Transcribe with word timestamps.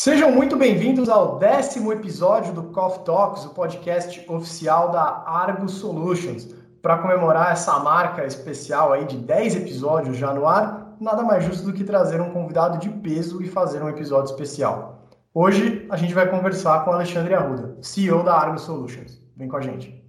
Sejam 0.00 0.30
muito 0.30 0.56
bem-vindos 0.56 1.08
ao 1.08 1.40
décimo 1.40 1.92
episódio 1.92 2.52
do 2.52 2.62
Coffee 2.70 3.04
Talks, 3.04 3.44
o 3.46 3.48
podcast 3.48 4.24
oficial 4.28 4.92
da 4.92 5.24
Argo 5.26 5.68
Solutions. 5.68 6.54
Para 6.80 6.98
comemorar 6.98 7.50
essa 7.50 7.80
marca 7.80 8.24
especial 8.24 8.92
aí 8.92 9.04
de 9.06 9.16
10 9.16 9.56
episódios 9.56 10.16
já 10.16 10.32
no 10.32 10.46
ar, 10.46 10.94
nada 11.00 11.24
mais 11.24 11.42
justo 11.42 11.66
do 11.66 11.72
que 11.72 11.82
trazer 11.82 12.20
um 12.20 12.30
convidado 12.30 12.78
de 12.78 12.88
peso 12.88 13.42
e 13.42 13.48
fazer 13.48 13.82
um 13.82 13.88
episódio 13.88 14.30
especial. 14.30 15.02
Hoje 15.34 15.84
a 15.90 15.96
gente 15.96 16.14
vai 16.14 16.30
conversar 16.30 16.84
com 16.84 16.92
Alexandre 16.92 17.34
Arruda, 17.34 17.76
CEO 17.82 18.22
da 18.22 18.34
Argo 18.34 18.56
Solutions. 18.60 19.20
Vem 19.36 19.48
com 19.48 19.56
a 19.56 19.60
gente. 19.60 20.07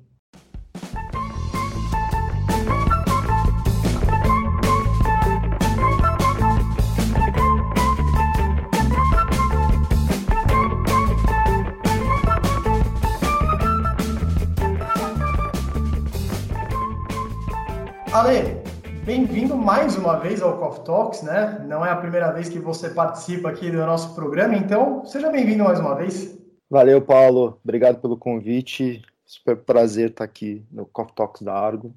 Mais 19.59 19.97
uma 19.97 20.17
vez 20.17 20.41
ao 20.41 20.57
Coffee 20.57 20.85
Talks, 20.85 21.21
né? 21.21 21.63
Não 21.67 21.85
é 21.85 21.91
a 21.91 21.95
primeira 21.95 22.31
vez 22.31 22.47
que 22.47 22.59
você 22.59 22.89
participa 22.89 23.49
aqui 23.49 23.69
do 23.69 23.77
nosso 23.77 24.15
programa, 24.15 24.55
então 24.55 25.05
seja 25.05 25.29
bem-vindo 25.29 25.65
mais 25.65 25.79
uma 25.79 25.95
vez. 25.95 26.37
Valeu, 26.69 27.01
Paulo. 27.01 27.59
Obrigado 27.63 27.99
pelo 27.99 28.17
convite. 28.17 29.01
Super 29.25 29.57
prazer 29.57 30.11
estar 30.11 30.23
aqui 30.23 30.65
no 30.71 30.85
Coffee 30.85 31.13
Talks 31.13 31.41
da 31.41 31.53
Argo. 31.53 31.93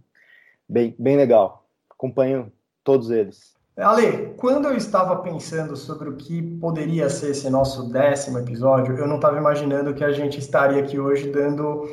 Bem, 0.68 0.94
bem 0.98 1.16
legal. 1.16 1.64
Acompanho 1.90 2.52
todos 2.82 3.10
eles. 3.10 3.54
Ale, 3.76 4.34
quando 4.36 4.68
eu 4.68 4.76
estava 4.76 5.16
pensando 5.16 5.76
sobre 5.76 6.08
o 6.08 6.16
que 6.16 6.42
poderia 6.58 7.08
ser 7.08 7.30
esse 7.30 7.48
nosso 7.48 7.90
décimo 7.90 8.38
episódio, 8.38 8.96
eu 8.98 9.06
não 9.06 9.16
estava 9.16 9.38
imaginando 9.38 9.94
que 9.94 10.04
a 10.04 10.12
gente 10.12 10.38
estaria 10.38 10.82
aqui 10.82 10.98
hoje 10.98 11.30
dando 11.30 11.88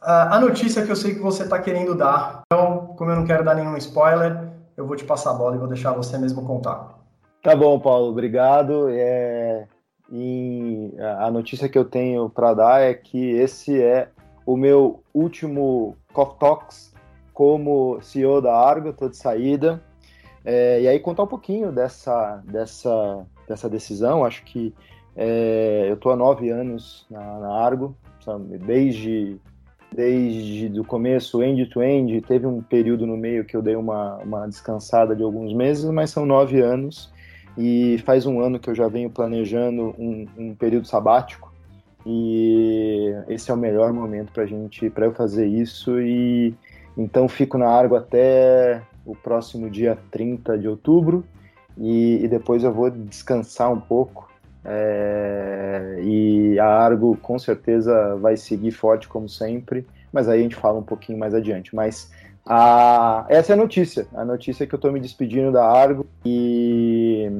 a 0.00 0.40
notícia 0.40 0.84
que 0.84 0.90
eu 0.90 0.96
sei 0.96 1.14
que 1.14 1.20
você 1.20 1.44
está 1.44 1.58
querendo 1.58 1.94
dar. 1.94 2.42
Então, 2.46 2.94
como 2.96 3.10
eu 3.10 3.16
não 3.16 3.24
quero 3.24 3.44
dar 3.44 3.54
nenhum 3.54 3.76
spoiler, 3.76 4.53
eu 4.76 4.86
vou 4.86 4.96
te 4.96 5.04
passar 5.04 5.30
a 5.30 5.34
bola 5.34 5.56
e 5.56 5.58
vou 5.58 5.68
deixar 5.68 5.92
você 5.92 6.18
mesmo 6.18 6.44
contar. 6.44 6.98
Tá 7.42 7.54
bom, 7.54 7.78
Paulo, 7.78 8.08
obrigado. 8.08 8.88
É... 8.90 9.66
E 10.10 10.92
a 11.18 11.30
notícia 11.30 11.68
que 11.68 11.78
eu 11.78 11.84
tenho 11.84 12.28
para 12.28 12.54
dar 12.54 12.80
é 12.80 12.94
que 12.94 13.30
esse 13.32 13.80
é 13.80 14.08
o 14.46 14.56
meu 14.56 15.02
último 15.12 15.96
Coffee 16.12 16.38
Talks 16.38 16.94
como 17.32 18.00
CEO 18.00 18.40
da 18.40 18.56
Argo, 18.56 18.90
estou 18.90 19.08
de 19.08 19.16
saída. 19.16 19.82
É... 20.44 20.80
e 20.82 20.88
aí 20.88 20.98
contar 21.00 21.24
um 21.24 21.28
pouquinho 21.28 21.72
dessa, 21.72 22.42
dessa, 22.44 23.26
dessa 23.48 23.68
decisão. 23.68 24.24
Acho 24.24 24.44
que 24.44 24.74
é... 25.16 25.86
eu 25.88 25.94
estou 25.94 26.12
há 26.12 26.16
nove 26.16 26.50
anos 26.50 27.06
na, 27.10 27.40
na 27.40 27.54
Argo, 27.54 27.96
desde 28.66 29.40
desde 29.94 30.80
o 30.80 30.84
começo, 30.84 31.42
end-to-end. 31.42 32.14
-end. 32.14 32.26
Teve 32.26 32.46
um 32.46 32.60
período 32.60 33.06
no 33.06 33.16
meio 33.16 33.44
que 33.44 33.56
eu 33.56 33.62
dei 33.62 33.76
uma, 33.76 34.16
uma 34.16 34.46
descansada 34.46 35.14
de 35.14 35.22
alguns 35.22 35.54
meses, 35.54 35.88
mas 35.90 36.10
são 36.10 36.26
nove 36.26 36.60
anos. 36.60 37.12
E 37.56 37.98
faz 38.04 38.26
um 38.26 38.40
ano 38.40 38.58
que 38.58 38.68
eu 38.68 38.74
já 38.74 38.88
venho 38.88 39.08
planejando 39.08 39.94
um, 39.96 40.26
um 40.36 40.54
período 40.54 40.88
sabático. 40.88 41.54
E 42.04 43.14
esse 43.28 43.50
é 43.50 43.54
o 43.54 43.56
melhor 43.56 43.92
momento 43.92 44.32
para 44.32 44.44
gente, 44.44 44.90
para 44.90 45.06
eu 45.06 45.12
fazer 45.12 45.46
isso. 45.46 46.00
E 46.00 46.52
então 46.98 47.28
fico 47.28 47.56
na 47.56 47.68
Argo 47.68 47.94
até 47.94 48.82
o 49.06 49.14
próximo 49.14 49.70
dia 49.70 49.96
30 50.10 50.58
de 50.58 50.66
outubro. 50.66 51.24
E, 51.78 52.24
e 52.24 52.28
depois 52.28 52.64
eu 52.64 52.72
vou 52.72 52.90
descansar 52.90 53.72
um 53.72 53.80
pouco 53.80 54.28
é, 54.64 55.98
e 56.02 56.58
a 56.58 56.66
Argo 56.66 57.16
com 57.20 57.38
certeza 57.38 58.16
vai 58.16 58.36
seguir 58.36 58.70
forte 58.70 59.06
como 59.06 59.28
sempre, 59.28 59.86
mas 60.12 60.28
aí 60.28 60.40
a 60.40 60.42
gente 60.42 60.56
fala 60.56 60.78
um 60.78 60.82
pouquinho 60.82 61.18
mais 61.18 61.34
adiante. 61.34 61.74
Mas 61.74 62.10
a, 62.46 63.24
essa 63.28 63.52
é 63.52 63.54
a 63.54 63.56
notícia. 63.56 64.06
A 64.14 64.24
notícia 64.24 64.64
é 64.64 64.66
que 64.66 64.74
eu 64.74 64.78
estou 64.78 64.92
me 64.92 65.00
despedindo 65.00 65.52
da 65.52 65.66
Argo 65.66 66.06
e, 66.24 67.30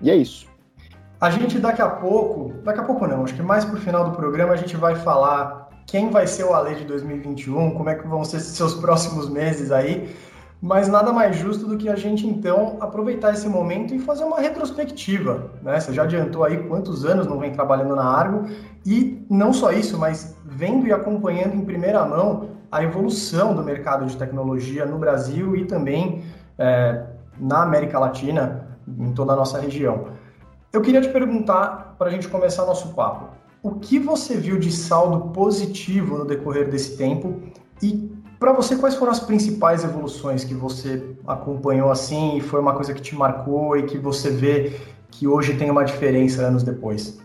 e 0.00 0.10
é 0.10 0.16
isso. 0.16 0.46
A 1.20 1.30
gente 1.30 1.58
daqui 1.58 1.80
a 1.80 1.88
pouco, 1.88 2.52
daqui 2.64 2.80
a 2.80 2.82
pouco 2.82 3.06
não, 3.06 3.22
acho 3.22 3.34
que 3.34 3.42
mais 3.42 3.64
pro 3.64 3.76
final 3.78 4.10
do 4.10 4.16
programa 4.16 4.54
a 4.54 4.56
gente 4.56 4.76
vai 4.76 4.96
falar 4.96 5.68
quem 5.86 6.10
vai 6.10 6.26
ser 6.26 6.44
o 6.44 6.52
Ale 6.52 6.74
de 6.74 6.84
2021, 6.84 7.72
como 7.72 7.88
é 7.88 7.94
que 7.94 8.06
vão 8.08 8.24
ser 8.24 8.40
seus 8.40 8.74
próximos 8.74 9.28
meses 9.28 9.70
aí. 9.70 10.08
Mas 10.62 10.86
nada 10.86 11.12
mais 11.12 11.34
justo 11.34 11.66
do 11.66 11.76
que 11.76 11.88
a 11.88 11.96
gente 11.96 12.24
então 12.24 12.76
aproveitar 12.80 13.32
esse 13.32 13.48
momento 13.48 13.92
e 13.92 13.98
fazer 13.98 14.22
uma 14.22 14.38
retrospectiva. 14.38 15.50
Né? 15.60 15.80
Você 15.80 15.92
já 15.92 16.04
adiantou 16.04 16.44
aí 16.44 16.56
quantos 16.68 17.04
anos 17.04 17.26
não 17.26 17.40
vem 17.40 17.50
trabalhando 17.50 17.96
na 17.96 18.04
Argo 18.04 18.46
e 18.86 19.26
não 19.28 19.52
só 19.52 19.72
isso, 19.72 19.98
mas 19.98 20.36
vendo 20.44 20.86
e 20.86 20.92
acompanhando 20.92 21.56
em 21.56 21.64
primeira 21.64 22.06
mão 22.06 22.50
a 22.70 22.80
evolução 22.80 23.56
do 23.56 23.64
mercado 23.64 24.06
de 24.06 24.16
tecnologia 24.16 24.86
no 24.86 24.98
Brasil 24.98 25.56
e 25.56 25.64
também 25.64 26.22
é, 26.56 27.06
na 27.40 27.64
América 27.64 27.98
Latina, 27.98 28.68
em 28.86 29.12
toda 29.12 29.32
a 29.32 29.36
nossa 29.36 29.58
região. 29.58 30.04
Eu 30.72 30.80
queria 30.80 31.00
te 31.00 31.08
perguntar, 31.08 31.96
para 31.98 32.06
a 32.06 32.10
gente 32.10 32.28
começar 32.28 32.64
nosso 32.64 32.94
papo, 32.94 33.30
o 33.64 33.72
que 33.72 33.98
você 33.98 34.36
viu 34.36 34.60
de 34.60 34.70
saldo 34.70 35.30
positivo 35.30 36.18
no 36.18 36.24
decorrer 36.24 36.70
desse 36.70 36.96
tempo 36.96 37.42
e 37.82 38.12
para 38.42 38.52
você, 38.52 38.74
quais 38.74 38.96
foram 38.96 39.12
as 39.12 39.20
principais 39.20 39.84
evoluções 39.84 40.42
que 40.42 40.52
você 40.52 41.00
acompanhou 41.24 41.92
assim 41.92 42.38
e 42.38 42.40
foi 42.40 42.58
uma 42.58 42.74
coisa 42.74 42.92
que 42.92 43.00
te 43.00 43.14
marcou 43.14 43.76
e 43.76 43.84
que 43.84 43.96
você 43.96 44.30
vê 44.30 44.80
que 45.12 45.28
hoje 45.28 45.56
tem 45.56 45.70
uma 45.70 45.84
diferença 45.84 46.42
anos 46.42 46.64
depois? 46.64 47.20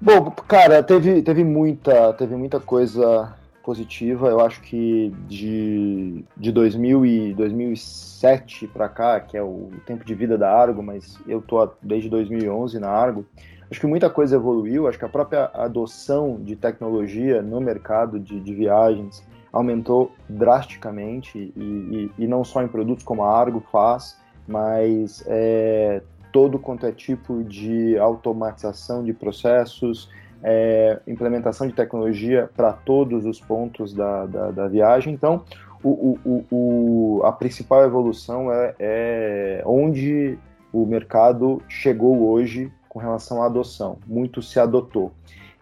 Bom, 0.00 0.28
cara, 0.48 0.82
teve, 0.82 1.22
teve, 1.22 1.44
muita, 1.44 2.12
teve 2.14 2.34
muita 2.34 2.58
coisa 2.58 3.32
positiva. 3.62 4.28
Eu 4.28 4.40
acho 4.40 4.60
que 4.60 5.14
de, 5.28 6.24
de 6.36 6.50
2000 6.50 7.06
e 7.06 7.34
2007 7.34 8.66
para 8.66 8.88
cá, 8.88 9.20
que 9.20 9.36
é 9.36 9.42
o 9.42 9.70
tempo 9.86 10.04
de 10.04 10.16
vida 10.16 10.36
da 10.36 10.50
Argo, 10.50 10.82
mas 10.82 11.16
eu 11.28 11.40
tô 11.40 11.70
desde 11.80 12.08
2011 12.08 12.80
na 12.80 12.88
Argo, 12.88 13.24
acho 13.70 13.78
que 13.78 13.86
muita 13.86 14.10
coisa 14.10 14.34
evoluiu. 14.34 14.88
Acho 14.88 14.98
que 14.98 15.04
a 15.04 15.08
própria 15.08 15.48
adoção 15.54 16.40
de 16.42 16.56
tecnologia 16.56 17.40
no 17.40 17.60
mercado 17.60 18.18
de, 18.18 18.40
de 18.40 18.52
viagens 18.52 19.22
aumentou 19.56 20.12
drasticamente 20.28 21.52
e, 21.56 22.10
e, 22.18 22.24
e, 22.24 22.26
não 22.26 22.44
só 22.44 22.62
em 22.62 22.68
produtos 22.68 23.04
como 23.04 23.22
a 23.22 23.38
Argo 23.38 23.62
faz, 23.72 24.18
mas 24.46 25.24
é, 25.26 26.02
todo 26.30 26.58
quanto 26.58 26.84
é 26.86 26.92
tipo 26.92 27.42
de 27.42 27.96
automatização 27.98 29.02
de 29.02 29.12
processos, 29.12 30.10
é, 30.42 31.00
implementação 31.06 31.66
de 31.66 31.72
tecnologia 31.72 32.50
para 32.54 32.72
todos 32.72 33.24
os 33.24 33.40
pontos 33.40 33.94
da, 33.94 34.26
da, 34.26 34.50
da 34.50 34.68
viagem. 34.68 35.14
Então, 35.14 35.42
o, 35.82 36.18
o, 36.24 36.44
o, 36.50 37.22
a 37.24 37.32
principal 37.32 37.82
evolução 37.84 38.52
é, 38.52 38.74
é 38.78 39.62
onde 39.64 40.38
o 40.72 40.84
mercado 40.84 41.62
chegou 41.68 42.28
hoje 42.28 42.70
com 42.88 42.98
relação 42.98 43.42
à 43.42 43.46
adoção. 43.46 43.98
Muito 44.06 44.42
se 44.42 44.60
adotou. 44.60 45.12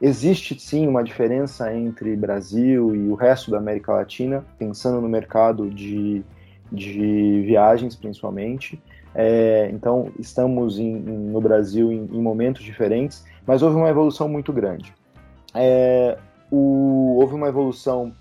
Existe 0.00 0.58
sim 0.58 0.86
uma 0.86 1.02
diferença 1.02 1.72
entre 1.72 2.16
Brasil 2.16 2.94
e 2.94 3.08
o 3.08 3.14
resto 3.14 3.50
da 3.50 3.58
América 3.58 3.92
Latina, 3.92 4.44
pensando 4.58 5.00
no 5.00 5.08
mercado 5.08 5.70
de, 5.70 6.22
de 6.70 7.42
viagens 7.46 7.94
principalmente. 7.94 8.80
É, 9.14 9.70
então, 9.72 10.10
estamos 10.18 10.78
em, 10.78 10.96
no 10.96 11.40
Brasil 11.40 11.92
em, 11.92 12.08
em, 12.12 12.20
momentos 12.20 12.62
diferentes, 12.62 13.24
mas 13.46 13.62
houve 13.62 13.76
uma 13.76 13.88
evolução 13.88 14.28
muito 14.28 14.52
grande. 14.52 14.92
É, 15.54 16.18
o, 16.50 17.18
houve 17.20 17.34
uma 17.34 17.48
evolução 17.48 18.12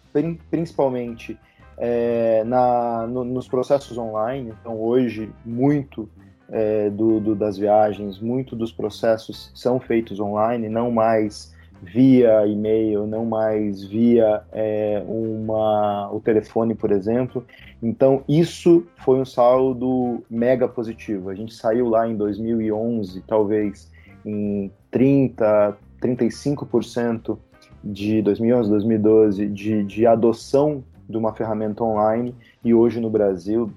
principalmente 0.52 1.38
é, 1.78 2.44
na, 2.44 3.08
no, 3.08 3.24
nos 3.24 3.48
processos 3.48 3.98
online. 3.98 4.54
Então, 4.62 4.80
hoje, 4.80 5.32
muito 5.44 6.08
é, 6.50 6.90
do, 6.92 7.20
do, 7.20 7.36
das 7.36 7.58
viagens, 7.58 8.20
muito 8.20 8.56
dos 8.56 8.72
processos 8.72 9.52
são 9.56 9.80
feitos 9.80 10.20
online, 10.20 10.70
não 10.70 10.92
mais 10.92 11.53
via 11.84 12.48
e-mail, 12.48 13.06
não 13.06 13.26
mais 13.26 13.84
via 13.84 14.42
é, 14.52 15.04
uma, 15.06 16.10
o 16.12 16.20
telefone, 16.20 16.74
por 16.74 16.92
exemplo. 16.92 17.46
Então, 17.82 18.24
isso 18.28 18.86
foi 18.98 19.20
um 19.20 19.26
saldo 19.26 20.24
mega 20.30 20.68
positivo. 20.68 21.30
A 21.30 21.36
gente 21.36 21.54
saiu 21.54 21.90
lá 21.90 22.08
em 22.08 22.16
2011, 22.16 23.22
talvez 23.28 23.92
em 24.26 24.72
30, 24.90 25.78
35% 26.02 27.38
de 27.84 28.22
2011, 28.22 28.70
2012 28.70 29.48
de, 29.50 29.84
de 29.84 30.08
adoção 30.08 30.84
de 31.10 31.18
uma 31.18 31.34
ferramenta 31.34 31.84
online 31.84 32.34
e 32.64 32.74
hoje 32.74 33.02
no 33.02 33.10
Brasil 33.10 33.70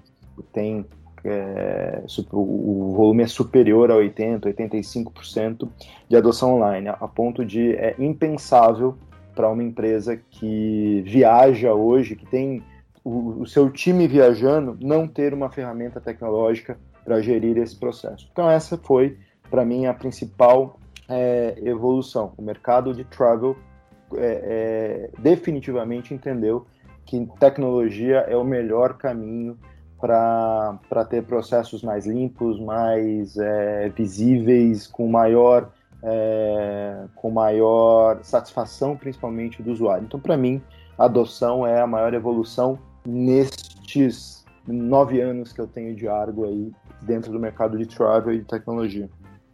tem 0.53 0.87
é, 1.29 2.03
o 2.33 2.93
volume 2.95 3.23
é 3.23 3.27
superior 3.27 3.91
a 3.91 3.95
80%, 3.95 4.41
85% 4.41 5.69
de 6.09 6.17
adoção 6.17 6.55
online, 6.55 6.89
a 6.89 7.09
ponto 7.09 7.45
de 7.45 7.73
é 7.77 7.95
impensável 7.99 8.97
para 9.35 9.51
uma 9.51 9.63
empresa 9.63 10.17
que 10.31 11.03
viaja 11.07 11.75
hoje, 11.75 12.17
que 12.17 12.27
tem 12.27 12.63
o, 13.05 13.43
o 13.43 13.47
seu 13.47 13.71
time 13.71 14.09
viajando, 14.09 14.77
não 14.81 15.07
ter 15.07 15.35
uma 15.35 15.51
ferramenta 15.51 16.01
tecnológica 16.01 16.79
para 17.05 17.21
gerir 17.21 17.57
esse 17.59 17.77
processo. 17.77 18.29
Então 18.33 18.51
essa 18.51 18.77
foi, 18.77 19.17
para 19.51 19.65
mim, 19.65 19.87
a 19.87 19.95
principal 19.95 20.81
é, 21.09 21.55
evolução. 21.63 22.33
O 22.37 22.43
mercado 22.43 22.93
de 22.93 23.05
travel 23.05 23.57
é, 24.15 25.11
é, 25.15 25.21
definitivamente 25.21 26.15
entendeu 26.15 26.67
que 27.05 27.29
tecnologia 27.39 28.19
é 28.29 28.37
o 28.37 28.45
melhor 28.45 28.95
caminho 28.95 29.57
para 30.01 31.05
ter 31.09 31.25
processos 31.25 31.83
mais 31.83 32.07
limpos, 32.07 32.61
mais 32.61 33.37
é, 33.37 33.89
visíveis, 33.89 34.87
com 34.87 35.09
maior, 35.09 35.71
é, 36.03 37.05
com 37.15 37.31
maior 37.31 38.19
satisfação, 38.23 38.97
principalmente 38.97 39.63
do 39.63 39.73
usuário. 39.73 40.05
Então, 40.05 40.21
para 40.21 40.37
mim, 40.37 40.61
a 40.99 41.05
adoção 41.05 41.67
é 41.67 41.81
a 41.81 41.87
maior 41.87 42.13
evolução 42.15 42.79
nestes 43.05 44.45
nove 44.67 45.21
anos 45.21 45.53
que 45.53 45.61
eu 45.61 45.67
tenho 45.67 45.95
de 45.95 46.09
Argo 46.09 46.45
aí 46.45 46.73
dentro 47.03 47.31
do 47.31 47.39
mercado 47.39 47.79
de 47.79 47.87
travel 47.87 48.35
e 48.35 48.39
de 48.39 48.45
tecnologia. 48.45 49.09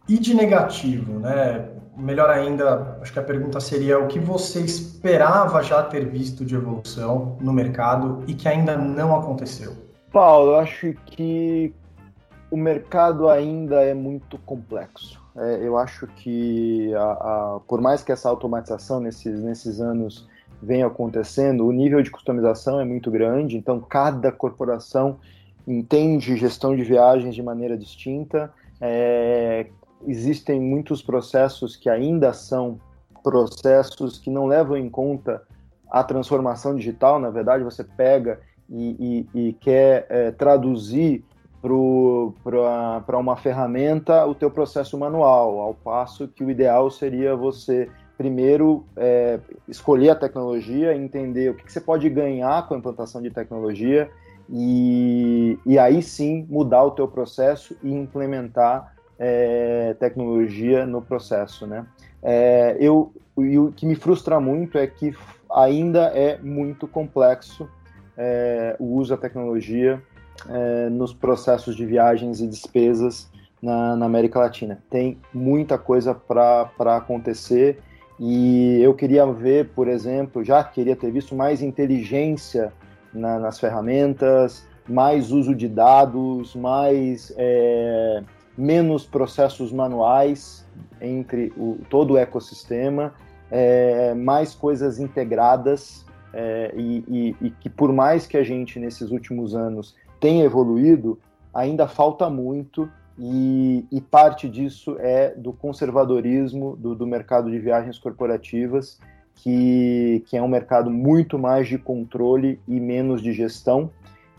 E 0.07 0.17
de 0.17 0.33
negativo, 0.33 1.19
né? 1.19 1.69
Melhor 1.95 2.29
ainda, 2.29 2.97
acho 3.01 3.13
que 3.13 3.19
a 3.19 3.23
pergunta 3.23 3.59
seria 3.59 3.99
o 3.99 4.07
que 4.07 4.19
você 4.19 4.61
esperava 4.61 5.61
já 5.61 5.83
ter 5.83 6.05
visto 6.09 6.43
de 6.43 6.55
evolução 6.55 7.37
no 7.39 7.53
mercado 7.53 8.23
e 8.27 8.33
que 8.33 8.47
ainda 8.47 8.75
não 8.75 9.15
aconteceu? 9.15 9.92
Paulo, 10.13 10.51
eu 10.51 10.55
acho 10.57 10.93
que 11.07 11.73
o 12.51 12.55
mercado 12.55 13.27
ainda 13.27 13.81
é 13.81 13.95
muito 13.95 14.37
complexo. 14.37 15.19
É, 15.35 15.67
eu 15.67 15.75
acho 15.75 16.05
que, 16.05 16.93
a, 16.93 17.01
a, 17.55 17.59
por 17.67 17.81
mais 17.81 18.03
que 18.03 18.11
essa 18.11 18.29
automatização 18.29 18.99
nesses, 18.99 19.41
nesses 19.41 19.81
anos 19.81 20.29
venha 20.61 20.85
acontecendo, 20.85 21.65
o 21.65 21.71
nível 21.71 22.03
de 22.03 22.11
customização 22.11 22.79
é 22.79 22.85
muito 22.85 23.09
grande, 23.09 23.57
então 23.57 23.81
cada 23.81 24.31
corporação 24.31 25.17
entende 25.67 26.37
gestão 26.37 26.75
de 26.75 26.83
viagens 26.83 27.33
de 27.33 27.41
maneira 27.41 27.75
distinta. 27.75 28.53
É, 28.79 29.65
existem 30.05 30.61
muitos 30.61 31.01
processos 31.01 31.75
que 31.75 31.89
ainda 31.89 32.33
são 32.33 32.79
processos 33.23 34.19
que 34.19 34.29
não 34.29 34.45
levam 34.45 34.77
em 34.77 34.91
conta 34.91 35.41
a 35.89 36.03
transformação 36.03 36.75
digital. 36.75 37.19
Na 37.19 37.31
verdade, 37.31 37.63
você 37.63 37.83
pega 37.83 38.39
e, 38.69 39.27
e, 39.33 39.47
e 39.47 39.53
quer 39.53 40.05
é, 40.09 40.31
traduzir 40.31 41.23
para 41.61 43.17
uma 43.17 43.37
ferramenta 43.37 44.25
o 44.25 44.35
teu 44.35 44.51
processo 44.51 44.97
manual, 44.97 45.59
ao 45.59 45.73
passo 45.73 46.27
que 46.27 46.43
o 46.43 46.49
ideal 46.49 46.91
seria 46.91 47.35
você 47.35 47.89
primeiro 48.17 48.85
é, 48.97 49.39
escolher 49.67 50.09
a 50.09 50.15
tecnologia, 50.15 50.95
entender 50.95 51.51
o 51.51 51.55
que, 51.55 51.63
que, 51.63 51.71
você 51.71 51.81
pode 51.81 52.09
ganhar 52.09 52.67
com 52.67 52.73
a 52.73 52.77
implantação 52.77 53.21
de 53.21 53.29
tecnologia 53.29 54.09
e, 54.49 55.57
e 55.65 55.79
aí 55.79 56.01
sim 56.01 56.45
mudar 56.49 56.83
o 56.83 56.91
teu 56.91 57.07
processo 57.07 57.75
e 57.81 57.91
implementar 57.91 58.93
é, 59.17 59.95
tecnologia 59.99 60.85
no 60.85 61.01
processo, 61.01 61.65
né? 61.65 61.85
É, 62.21 62.77
eu, 62.79 63.11
e 63.37 63.57
o 63.57 63.71
que 63.71 63.85
me 63.85 63.95
frustra 63.95 64.39
muito 64.39 64.77
é 64.77 64.87
que 64.87 65.15
ainda 65.53 66.05
é 66.07 66.37
muito 66.39 66.87
complexo 66.87 67.67
é, 68.17 68.75
o 68.79 68.95
uso 68.95 69.11
da 69.11 69.17
tecnologia 69.17 70.01
é, 70.49 70.89
nos 70.89 71.13
processos 71.13 71.75
de 71.75 71.85
viagens 71.85 72.41
e 72.41 72.47
despesas 72.47 73.29
na, 73.61 73.95
na 73.95 74.05
América 74.05 74.39
Latina. 74.39 74.79
Tem 74.89 75.17
muita 75.33 75.77
coisa 75.77 76.13
para 76.13 76.97
acontecer 76.97 77.79
e 78.19 78.79
eu 78.81 78.93
queria 78.93 79.25
ver, 79.25 79.69
por 79.69 79.87
exemplo, 79.87 80.43
já 80.43 80.63
queria 80.63 80.95
ter 80.95 81.11
visto 81.11 81.35
mais 81.35 81.61
inteligência 81.61 82.71
na, 83.13 83.39
nas 83.39 83.59
ferramentas, 83.59 84.65
mais 84.87 85.31
uso 85.31 85.55
de 85.55 85.67
dados, 85.67 86.55
mais 86.55 87.33
é, 87.37 88.21
menos 88.57 89.05
processos 89.05 89.71
manuais 89.71 90.65
entre 91.01 91.53
o, 91.57 91.77
todo 91.89 92.13
o 92.13 92.17
ecossistema, 92.17 93.13
é, 93.49 94.13
mais 94.13 94.53
coisas 94.53 94.99
integradas 94.99 96.05
é, 96.33 96.73
e, 96.75 97.03
e, 97.07 97.35
e, 97.47 97.49
que 97.51 97.69
por 97.69 97.93
mais 97.93 98.25
que 98.25 98.35
a 98.35 98.43
gente 98.43 98.79
nesses 98.79 99.11
últimos 99.11 99.55
anos 99.55 99.95
tenha 100.19 100.43
evoluído, 100.43 101.19
ainda 101.53 101.87
falta 101.87 102.29
muito. 102.29 102.89
E, 103.17 103.85
e 103.91 104.01
parte 104.01 104.49
disso 104.49 104.97
é 104.99 105.35
do 105.35 105.53
conservadorismo 105.53 106.75
do, 106.75 106.95
do 106.95 107.05
mercado 107.05 107.51
de 107.51 107.59
viagens 107.59 107.99
corporativas, 107.99 108.99
que, 109.35 110.23
que 110.25 110.35
é 110.35 110.41
um 110.41 110.47
mercado 110.47 110.89
muito 110.89 111.37
mais 111.37 111.67
de 111.67 111.77
controle 111.77 112.59
e 112.67 112.79
menos 112.79 113.21
de 113.21 113.31
gestão, 113.31 113.91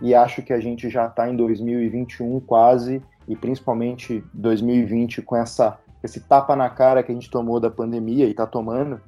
e 0.02 0.12
acho 0.12 0.42
que 0.42 0.52
a 0.52 0.58
gente 0.58 0.90
já 0.90 1.06
está 1.06 1.30
em 1.30 1.36
2021 1.36 2.40
quase, 2.40 3.00
e 3.28 3.36
principalmente 3.36 4.24
2020 4.34 5.22
com 5.22 5.36
essa 5.36 5.78
esse 6.02 6.20
tapa 6.20 6.54
na 6.54 6.68
cara 6.68 7.02
que 7.02 7.10
a 7.10 7.14
gente 7.14 7.30
tomou 7.30 7.58
da 7.58 7.70
pandemia 7.70 8.26
e 8.26 8.30
está 8.32 8.46
tomando, 8.46 9.00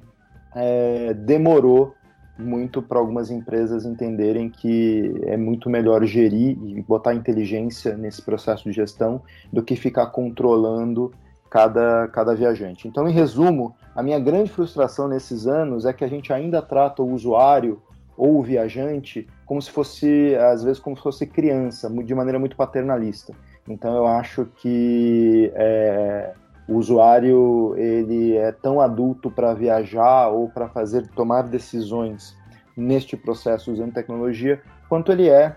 é, 0.55 1.13
demorou 1.13 1.93
muito 2.37 2.81
para 2.81 2.99
algumas 2.99 3.31
empresas 3.31 3.85
entenderem 3.85 4.49
que 4.49 5.13
é 5.23 5.35
muito 5.35 5.69
melhor 5.69 6.05
gerir 6.05 6.57
e 6.63 6.81
botar 6.81 7.13
inteligência 7.13 7.95
nesse 7.95 8.21
processo 8.21 8.63
de 8.65 8.71
gestão 8.71 9.21
do 9.51 9.63
que 9.63 9.75
ficar 9.75 10.07
controlando 10.07 11.11
cada, 11.49 12.07
cada 12.09 12.35
viajante. 12.35 12.87
Então, 12.87 13.07
em 13.07 13.11
resumo, 13.11 13.75
a 13.95 14.03
minha 14.03 14.19
grande 14.19 14.51
frustração 14.51 15.07
nesses 15.07 15.47
anos 15.47 15.85
é 15.85 15.93
que 15.93 16.03
a 16.03 16.07
gente 16.07 16.31
ainda 16.31 16.61
trata 16.61 17.01
o 17.01 17.11
usuário 17.11 17.81
ou 18.15 18.39
o 18.39 18.43
viajante 18.43 19.27
como 19.45 19.61
se 19.61 19.71
fosse, 19.71 20.35
às 20.35 20.63
vezes, 20.63 20.79
como 20.79 20.95
se 20.97 21.03
fosse 21.03 21.25
criança, 21.25 21.89
de 21.89 22.15
maneira 22.15 22.39
muito 22.39 22.55
paternalista. 22.55 23.33
Então 23.67 23.95
eu 23.95 24.07
acho 24.07 24.45
que 24.57 25.51
é, 25.55 26.33
o 26.67 26.75
usuário 26.75 27.73
ele 27.77 28.35
é 28.35 28.51
tão 28.51 28.81
adulto 28.81 29.31
para 29.31 29.53
viajar 29.53 30.29
ou 30.29 30.49
para 30.49 30.67
fazer 30.67 31.07
tomar 31.09 31.43
decisões 31.43 32.35
neste 32.75 33.15
processo 33.15 33.71
usando 33.71 33.93
tecnologia 33.93 34.61
quanto 34.89 35.11
ele 35.11 35.29
é 35.29 35.55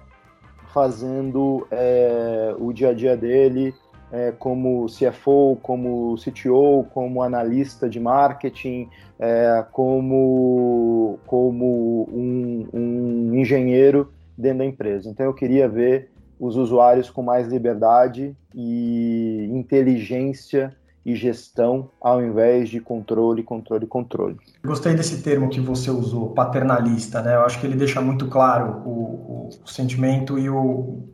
fazendo 0.73 1.67
é, 1.71 2.55
o 2.59 2.73
dia 2.73 2.91
a 2.91 2.95
dia 2.95 3.17
dele 3.17 3.75
é, 4.13 4.33
como 4.33 4.87
CFO, 4.87 5.57
como 5.63 6.17
CTO, 6.17 6.85
como 6.93 7.23
analista 7.23 7.89
de 7.89 8.01
marketing, 8.01 8.89
é, 9.19 9.65
como, 9.71 11.19
como 11.27 12.09
um, 12.13 12.69
um 12.73 13.35
engenheiro 13.35 14.13
dentro 14.37 14.59
da 14.59 14.65
empresa. 14.65 15.09
Então 15.09 15.27
eu 15.27 15.35
queria 15.35 15.69
ver 15.69 16.11
os 16.39 16.57
usuários 16.57 17.11
com 17.11 17.23
mais 17.23 17.47
liberdade 17.47 18.35
e 18.55 19.49
inteligência 19.53 20.75
e 21.05 21.15
gestão 21.15 21.91
ao 22.01 22.23
invés 22.23 22.69
de 22.69 22.81
controle, 22.81 23.43
controle, 23.43 23.87
controle. 23.87 24.37
Gostei 24.65 24.95
desse 24.95 25.23
termo 25.23 25.49
que 25.49 25.61
você 25.61 25.91
usou, 25.91 26.31
paternalista, 26.31 27.23
né? 27.23 27.37
Eu 27.37 27.43
acho 27.43 27.59
que 27.59 27.67
ele 27.67 27.77
deixa 27.77 28.01
muito 28.01 28.27
claro 28.29 28.83
o, 28.85 29.49
o 29.65 29.69
sentimento 29.69 30.39
e 30.39 30.49
o 30.49 31.05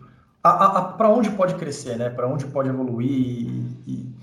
para 0.96 1.08
onde 1.08 1.30
pode 1.30 1.54
crescer, 1.54 1.96
né? 1.96 2.08
Para 2.08 2.28
onde 2.28 2.46
pode 2.46 2.68
evoluir 2.68 3.10
e, 3.10 3.76
e, 3.86 4.14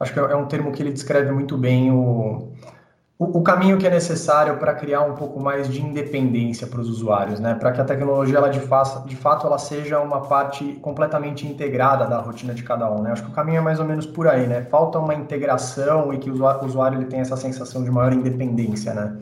acho 0.00 0.12
que 0.12 0.18
é 0.18 0.36
um 0.36 0.46
termo 0.46 0.72
que 0.72 0.82
ele 0.82 0.92
descreve 0.92 1.30
muito 1.30 1.56
bem 1.56 1.92
o 1.92 2.52
o, 3.18 3.42
caminho 3.42 3.76
que 3.78 3.86
é 3.86 3.90
necessário 3.90 4.58
para 4.58 4.72
criar 4.74 5.02
um 5.02 5.14
pouco 5.14 5.40
mais 5.40 5.68
de 5.68 5.82
independência 5.82 6.68
para 6.68 6.80
os 6.80 6.88
usuários, 6.88 7.40
né? 7.40 7.54
Para 7.54 7.72
que 7.72 7.80
a 7.80 7.84
tecnologia 7.84 8.38
ela 8.38 8.48
de, 8.48 8.60
faça, 8.60 9.00
de 9.08 9.16
fato 9.16 9.44
ela 9.44 9.58
seja 9.58 9.98
uma 9.98 10.20
parte 10.20 10.64
completamente 10.80 11.44
integrada 11.44 12.06
da 12.06 12.20
rotina 12.20 12.54
de 12.54 12.62
cada 12.62 12.88
um, 12.88 13.02
né? 13.02 13.10
Acho 13.10 13.24
que 13.24 13.30
o 13.30 13.34
caminho 13.34 13.58
é 13.58 13.60
mais 13.60 13.80
ou 13.80 13.84
menos 13.84 14.06
por 14.06 14.28
aí, 14.28 14.46
né? 14.46 14.62
Falta 14.70 15.00
uma 15.00 15.16
integração 15.16 16.14
e 16.14 16.18
que 16.18 16.30
o 16.30 16.34
usuário, 16.34 16.62
o 16.62 16.66
usuário 16.66 16.98
ele 16.98 17.06
tenha 17.06 17.22
essa 17.22 17.36
sensação 17.36 17.82
de 17.82 17.90
maior 17.90 18.12
independência, 18.12 18.94
né? 18.94 19.18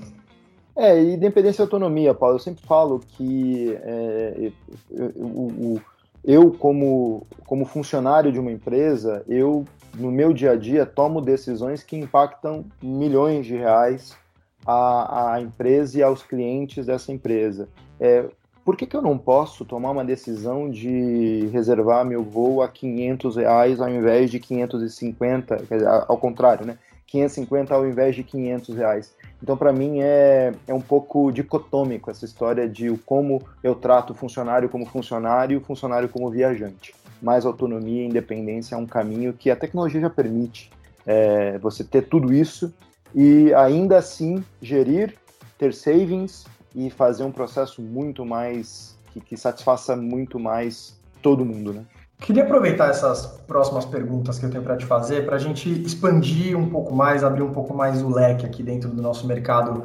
É, 0.76 1.02
independência 1.02 1.62
e 1.62 1.64
autonomia, 1.64 2.12
Paulo. 2.12 2.34
Eu 2.34 2.40
sempre 2.40 2.62
falo 2.66 3.00
que 3.00 3.78
é, 3.82 4.52
eu, 4.90 5.12
eu, 5.16 5.80
eu, 6.22 6.50
como, 6.50 7.26
como 7.46 7.64
funcionário 7.64 8.30
de 8.30 8.38
uma 8.38 8.52
empresa, 8.52 9.24
eu 9.26 9.64
no 9.98 10.10
meu 10.10 10.32
dia 10.32 10.52
a 10.52 10.56
dia, 10.56 10.84
tomo 10.84 11.20
decisões 11.20 11.82
que 11.82 11.96
impactam 11.96 12.64
milhões 12.82 13.46
de 13.46 13.56
reais 13.56 14.16
à, 14.64 15.34
à 15.34 15.40
empresa 15.40 15.98
e 15.98 16.02
aos 16.02 16.22
clientes 16.22 16.86
dessa 16.86 17.12
empresa. 17.12 17.68
É, 17.98 18.24
por 18.64 18.76
que, 18.76 18.86
que 18.86 18.96
eu 18.96 19.02
não 19.02 19.16
posso 19.16 19.64
tomar 19.64 19.90
uma 19.90 20.04
decisão 20.04 20.68
de 20.68 21.48
reservar 21.52 22.04
meu 22.04 22.22
voo 22.22 22.62
a 22.62 22.68
500 22.68 23.36
reais 23.36 23.80
ao 23.80 23.88
invés 23.88 24.30
de 24.30 24.40
550, 24.40 25.56
quer 25.56 25.74
dizer, 25.76 25.88
ao 25.88 26.18
contrário, 26.18 26.66
né? 26.66 26.76
550 27.06 27.72
ao 27.72 27.86
invés 27.86 28.16
de 28.16 28.24
500 28.24 28.76
reais. 28.76 29.14
Então, 29.40 29.56
para 29.56 29.72
mim, 29.72 30.00
é, 30.00 30.52
é 30.66 30.74
um 30.74 30.80
pouco 30.80 31.30
dicotômico 31.30 32.10
essa 32.10 32.24
história 32.24 32.68
de 32.68 32.90
como 33.06 33.40
eu 33.62 33.76
trato 33.76 34.12
o 34.12 34.14
funcionário 34.14 34.68
como 34.68 34.84
funcionário 34.84 35.54
e 35.54 35.56
o 35.56 35.60
funcionário 35.60 36.08
como 36.08 36.28
viajante 36.28 36.92
mais 37.22 37.46
autonomia 37.46 38.02
e 38.02 38.06
independência 38.06 38.74
é 38.74 38.78
um 38.78 38.86
caminho 38.86 39.32
que 39.32 39.50
a 39.50 39.56
tecnologia 39.56 40.00
já 40.00 40.10
permite 40.10 40.70
é, 41.06 41.58
você 41.58 41.84
ter 41.84 42.02
tudo 42.02 42.32
isso 42.32 42.72
e 43.14 43.52
ainda 43.54 43.98
assim 43.98 44.44
gerir, 44.60 45.14
ter 45.58 45.72
savings 45.72 46.44
e 46.74 46.90
fazer 46.90 47.24
um 47.24 47.32
processo 47.32 47.80
muito 47.80 48.24
mais 48.24 48.96
que, 49.12 49.20
que 49.20 49.36
satisfaça 49.36 49.96
muito 49.96 50.38
mais 50.38 50.98
todo 51.22 51.44
mundo, 51.44 51.72
né? 51.72 51.84
Queria 52.20 52.44
aproveitar 52.44 52.88
essas 52.88 53.26
próximas 53.46 53.84
perguntas 53.84 54.38
que 54.38 54.46
eu 54.46 54.50
tenho 54.50 54.62
para 54.62 54.76
te 54.76 54.86
fazer 54.86 55.26
para 55.26 55.36
a 55.36 55.38
gente 55.38 55.70
expandir 55.82 56.56
um 56.56 56.68
pouco 56.68 56.94
mais, 56.94 57.22
abrir 57.22 57.42
um 57.42 57.52
pouco 57.52 57.74
mais 57.74 58.02
o 58.02 58.08
leque 58.08 58.46
aqui 58.46 58.62
dentro 58.62 58.88
do 58.88 59.02
nosso 59.02 59.26
mercado 59.26 59.84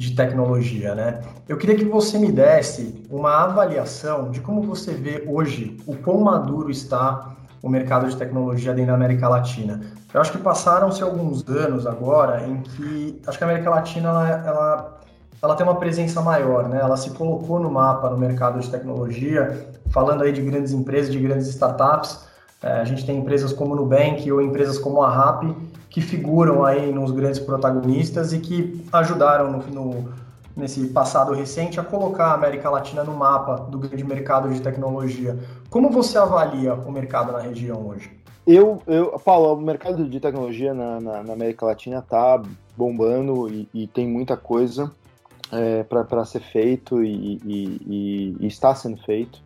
de 0.00 0.16
tecnologia, 0.16 0.94
né? 0.94 1.20
Eu 1.46 1.58
queria 1.58 1.76
que 1.76 1.84
você 1.84 2.18
me 2.18 2.32
desse 2.32 3.04
uma 3.10 3.44
avaliação 3.44 4.30
de 4.30 4.40
como 4.40 4.62
você 4.62 4.94
vê 4.94 5.22
hoje 5.28 5.76
o 5.86 5.94
quão 5.94 6.22
maduro 6.22 6.70
está 6.70 7.36
o 7.62 7.68
mercado 7.68 8.08
de 8.08 8.16
tecnologia 8.16 8.72
dentro 8.72 8.92
da 8.92 8.94
América 8.94 9.28
Latina. 9.28 9.78
Eu 10.14 10.22
acho 10.22 10.32
que 10.32 10.38
passaram-se 10.38 11.02
alguns 11.02 11.46
anos 11.46 11.86
agora 11.86 12.46
em 12.46 12.62
que 12.62 13.20
acho 13.26 13.36
que 13.36 13.44
a 13.44 13.46
América 13.46 13.68
Latina 13.68 14.08
ela, 14.08 14.28
ela, 14.46 15.00
ela 15.42 15.54
tem 15.54 15.66
uma 15.66 15.76
presença 15.76 16.22
maior, 16.22 16.66
né? 16.66 16.78
Ela 16.80 16.96
se 16.96 17.10
colocou 17.10 17.60
no 17.60 17.70
mapa 17.70 18.08
no 18.08 18.16
mercado 18.16 18.58
de 18.58 18.70
tecnologia, 18.70 19.68
falando 19.90 20.22
aí 20.22 20.32
de 20.32 20.40
grandes 20.40 20.72
empresas, 20.72 21.12
de 21.12 21.18
grandes 21.18 21.46
startups. 21.48 22.24
É, 22.62 22.80
a 22.80 22.84
gente 22.86 23.04
tem 23.04 23.18
empresas 23.18 23.52
como 23.52 23.74
o 23.74 23.76
Nubank 23.76 24.32
ou 24.32 24.40
empresas 24.40 24.78
como 24.78 25.02
a 25.02 25.10
Rappi 25.10 25.54
que 25.90 26.00
figuram 26.00 26.64
aí 26.64 26.92
nos 26.92 27.10
grandes 27.10 27.40
protagonistas 27.40 28.32
e 28.32 28.38
que 28.38 28.82
ajudaram 28.92 29.50
no, 29.50 29.58
no, 29.58 30.08
nesse 30.56 30.86
passado 30.88 31.32
recente 31.34 31.80
a 31.80 31.82
colocar 31.82 32.28
a 32.28 32.34
América 32.34 32.70
Latina 32.70 33.02
no 33.02 33.12
mapa 33.12 33.56
do 33.56 33.78
grande 33.78 34.04
mercado 34.04 34.48
de 34.48 34.60
tecnologia. 34.60 35.36
Como 35.68 35.90
você 35.90 36.16
avalia 36.16 36.74
o 36.74 36.92
mercado 36.92 37.32
na 37.32 37.40
região 37.40 37.88
hoje? 37.88 38.10
Eu, 38.46 38.80
eu 38.86 39.18
Paulo, 39.18 39.54
o 39.54 39.60
mercado 39.60 40.08
de 40.08 40.20
tecnologia 40.20 40.72
na, 40.72 41.00
na, 41.00 41.22
na 41.22 41.32
América 41.32 41.66
Latina 41.66 41.98
está 41.98 42.40
bombando 42.76 43.48
e, 43.48 43.68
e, 43.74 43.86
tem 43.86 44.08
muita 44.08 44.36
coisa 44.36 44.90
é, 45.52 45.82
para 45.82 46.24
ser 46.24 46.40
feito 46.40 47.02
e, 47.04 47.40
e, 47.44 48.36
e, 48.40 48.46
está 48.46 48.74
sendo 48.74 48.96
feito. 49.02 49.42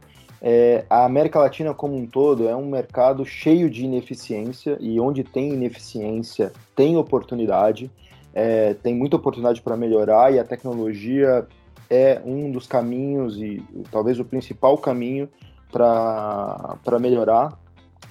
É, 0.46 0.84
a 0.90 1.06
América 1.06 1.38
Latina 1.38 1.72
como 1.72 1.96
um 1.96 2.06
todo 2.06 2.46
é 2.46 2.54
um 2.54 2.66
mercado 2.66 3.24
cheio 3.24 3.70
de 3.70 3.82
ineficiência 3.82 4.76
e 4.78 5.00
onde 5.00 5.24
tem 5.24 5.54
ineficiência 5.54 6.52
tem 6.76 6.98
oportunidade, 6.98 7.90
é, 8.34 8.74
tem 8.74 8.94
muita 8.94 9.16
oportunidade 9.16 9.62
para 9.62 9.74
melhorar 9.74 10.34
e 10.34 10.38
a 10.38 10.44
tecnologia 10.44 11.46
é 11.88 12.20
um 12.26 12.52
dos 12.52 12.66
caminhos 12.66 13.38
e 13.38 13.64
talvez 13.90 14.20
o 14.20 14.24
principal 14.24 14.76
caminho 14.76 15.30
para 15.72 16.98
melhorar. 17.00 17.58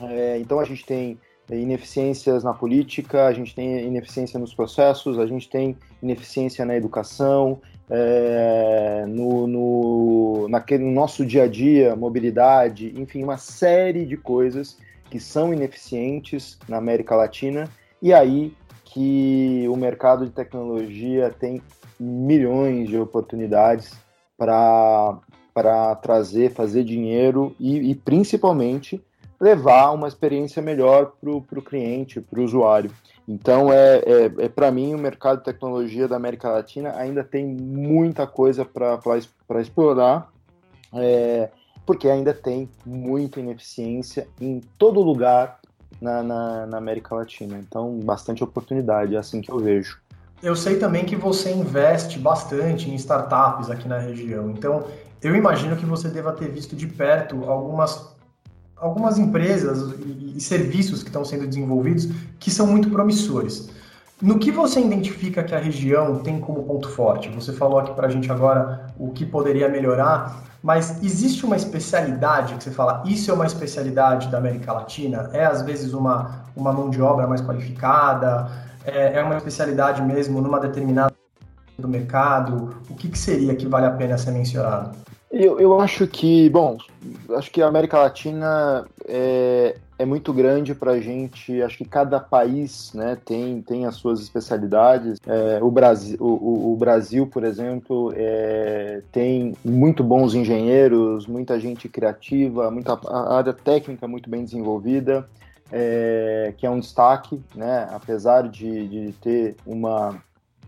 É, 0.02 0.40
então 0.40 0.60
a 0.60 0.66
gente 0.66 0.84
tem 0.88 1.20
ineficiências 1.50 2.44
na 2.44 2.54
política, 2.54 3.26
a 3.26 3.34
gente 3.34 3.54
tem 3.54 3.86
ineficiência 3.86 4.40
nos 4.40 4.54
processos, 4.54 5.20
a 5.20 5.26
gente 5.26 5.50
tem 5.50 5.78
ineficiência 6.02 6.66
na 6.66 6.76
educação, 6.76 7.62
é, 7.90 9.06
no, 9.08 9.46
no, 9.48 10.48
naquele, 10.50 10.84
no 10.84 10.92
nosso 10.92 11.26
dia 11.26 11.44
a 11.44 11.48
dia, 11.48 11.96
mobilidade, 11.96 12.94
enfim, 13.00 13.24
uma 13.24 13.38
série 13.38 14.06
de 14.06 14.16
coisas 14.16 14.78
que 15.10 15.20
são 15.20 15.54
ineficientes 15.54 16.58
na 16.68 16.78
América 16.78 17.16
Latina, 17.16 17.70
e 18.02 18.14
aí 18.14 18.54
que 18.86 19.66
o 19.70 19.76
mercado 19.76 20.26
de 20.26 20.32
tecnologia 20.32 21.30
tem 21.40 21.62
milhões 22.00 22.90
de 22.90 22.98
oportunidades 22.98 23.92
para 24.38 25.96
trazer, 26.02 26.52
fazer 26.52 26.84
dinheiro 26.84 27.56
e, 27.60 27.92
e 27.92 27.96
principalmente 27.96 29.04
levar 29.40 29.92
uma 29.92 30.08
experiência 30.08 30.62
melhor 30.62 31.14
para 31.20 31.30
o 31.30 31.62
cliente, 31.62 32.22
para 32.22 32.40
o 32.40 32.44
usuário. 32.44 32.92
Então, 33.28 33.72
é, 33.72 33.98
é, 34.00 34.46
é 34.46 34.50
para 34.50 34.72
mim, 34.72 34.94
o 34.94 34.98
mercado 34.98 35.40
de 35.40 35.46
tecnologia 35.46 36.08
da 36.08 36.16
América 36.16 36.50
Latina 36.50 36.94
ainda 36.96 37.24
tem 37.24 37.46
muita 37.46 38.28
coisa 38.28 38.66
para 38.66 39.62
explorar, 39.62 40.30
é, 40.94 41.50
porque 41.86 42.10
ainda 42.10 42.34
tem 42.34 42.70
muita 42.86 43.40
ineficiência 43.40 44.28
em 44.40 44.62
todo 44.78 45.02
lugar 45.02 45.60
na, 46.02 46.22
na, 46.22 46.66
na 46.66 46.78
América 46.78 47.16
Latina. 47.16 47.58
Então, 47.58 47.98
bastante 48.00 48.44
oportunidade, 48.44 49.16
é 49.16 49.18
assim 49.18 49.42
que 49.42 49.52
eu 49.52 49.60
vejo. 49.60 50.02
Eu 50.42 50.58
sei 50.58 50.78
também 50.78 51.06
que 51.06 51.16
você 51.16 51.54
investe 51.54 52.20
bastante 52.20 52.90
em 52.90 52.96
startups 52.96 53.70
aqui 53.70 53.88
na 53.88 53.98
região. 53.98 54.52
Então, 54.52 54.84
eu 55.22 55.34
imagino 55.34 55.78
que 55.78 55.86
você 55.86 56.10
deva 56.10 56.34
ter 56.34 56.50
visto 56.50 56.76
de 56.76 56.86
perto 56.86 57.50
algumas 57.50 58.13
algumas 58.84 59.18
empresas 59.18 59.94
e, 60.06 60.34
e 60.36 60.42
serviços 60.42 61.02
que 61.02 61.10
estão 61.10 61.24
sendo 61.24 61.48
desenvolvidos 61.48 62.10
que 62.40 62.52
são 62.52 62.68
muito 62.68 62.90
promissores. 62.90 63.70
No 64.22 64.38
que 64.38 64.52
você 64.52 64.80
identifica 64.80 65.44
que 65.44 65.56
a 65.56 65.60
região 65.60 66.20
tem 66.20 66.40
como 66.40 66.64
ponto 66.64 66.90
forte? 66.90 67.30
Você 67.30 67.52
falou 67.54 67.80
aqui 67.80 67.94
para 67.94 68.08
a 68.08 68.10
gente 68.10 68.32
agora 68.32 68.88
o 68.98 69.12
que 69.12 69.26
poderia 69.26 69.68
melhorar, 69.68 70.44
mas 70.62 71.04
existe 71.04 71.46
uma 71.46 71.56
especialidade 71.56 72.56
que 72.56 72.64
você 72.64 72.72
fala, 72.72 73.04
isso 73.06 73.32
é 73.32 73.34
uma 73.34 73.46
especialidade 73.46 74.30
da 74.30 74.38
América 74.38 74.72
Latina? 74.72 75.30
É 75.34 75.46
às 75.46 75.62
vezes 75.62 75.94
uma, 75.94 76.44
uma 76.56 76.72
mão 76.72 76.90
de 76.90 77.02
obra 77.02 77.28
mais 77.28 77.42
qualificada? 77.42 78.50
É, 78.86 79.20
é 79.20 79.24
uma 79.24 79.38
especialidade 79.38 80.02
mesmo 80.02 80.42
numa 80.42 80.60
determinada 80.60 81.14
do 81.78 81.88
mercado? 81.88 82.78
O 82.90 82.96
que, 82.96 83.10
que 83.10 83.18
seria 83.18 83.56
que 83.56 83.68
vale 83.68 83.88
a 83.88 83.92
pena 83.92 84.18
ser 84.18 84.32
mencionado? 84.32 84.92
Eu, 85.36 85.60
eu 85.60 85.80
acho 85.80 86.06
que, 86.06 86.48
bom, 86.52 86.78
acho 87.36 87.50
que 87.50 87.60
a 87.60 87.66
América 87.66 87.98
Latina 87.98 88.86
é, 89.04 89.76
é 89.98 90.06
muito 90.06 90.32
grande 90.32 90.76
para 90.76 90.92
a 90.92 91.00
gente. 91.00 91.60
Acho 91.64 91.80
que 91.80 91.86
cada 91.86 92.20
país 92.20 92.94
né, 92.94 93.18
tem, 93.26 93.60
tem 93.64 93.88
as 93.88 93.96
suas 93.96 94.22
especialidades. 94.22 95.18
É, 95.26 95.58
o, 95.60 95.72
Brasil, 95.72 96.18
o, 96.20 96.72
o, 96.72 96.78
Brasil, 96.78 97.26
por 97.26 97.44
exemplo, 97.44 98.14
é, 98.16 99.02
tem 99.12 99.56
muito 99.66 100.04
bons 100.04 100.36
engenheiros, 100.36 101.26
muita 101.26 101.60
gente 101.60 101.90
criativa, 101.90 102.70
muita 102.70 103.00
área 103.36 103.54
técnica 103.54 104.08
muito 104.08 104.30
bem 104.30 104.44
desenvolvida, 104.44 105.28
é, 105.72 106.54
que 106.56 106.68
é 106.68 106.70
um 106.70 106.80
destaque, 106.80 107.42
né? 107.56 107.88
Apesar 107.92 108.48
de, 108.48 108.88
de 108.88 109.14
ter 109.14 109.56
uma. 109.66 110.22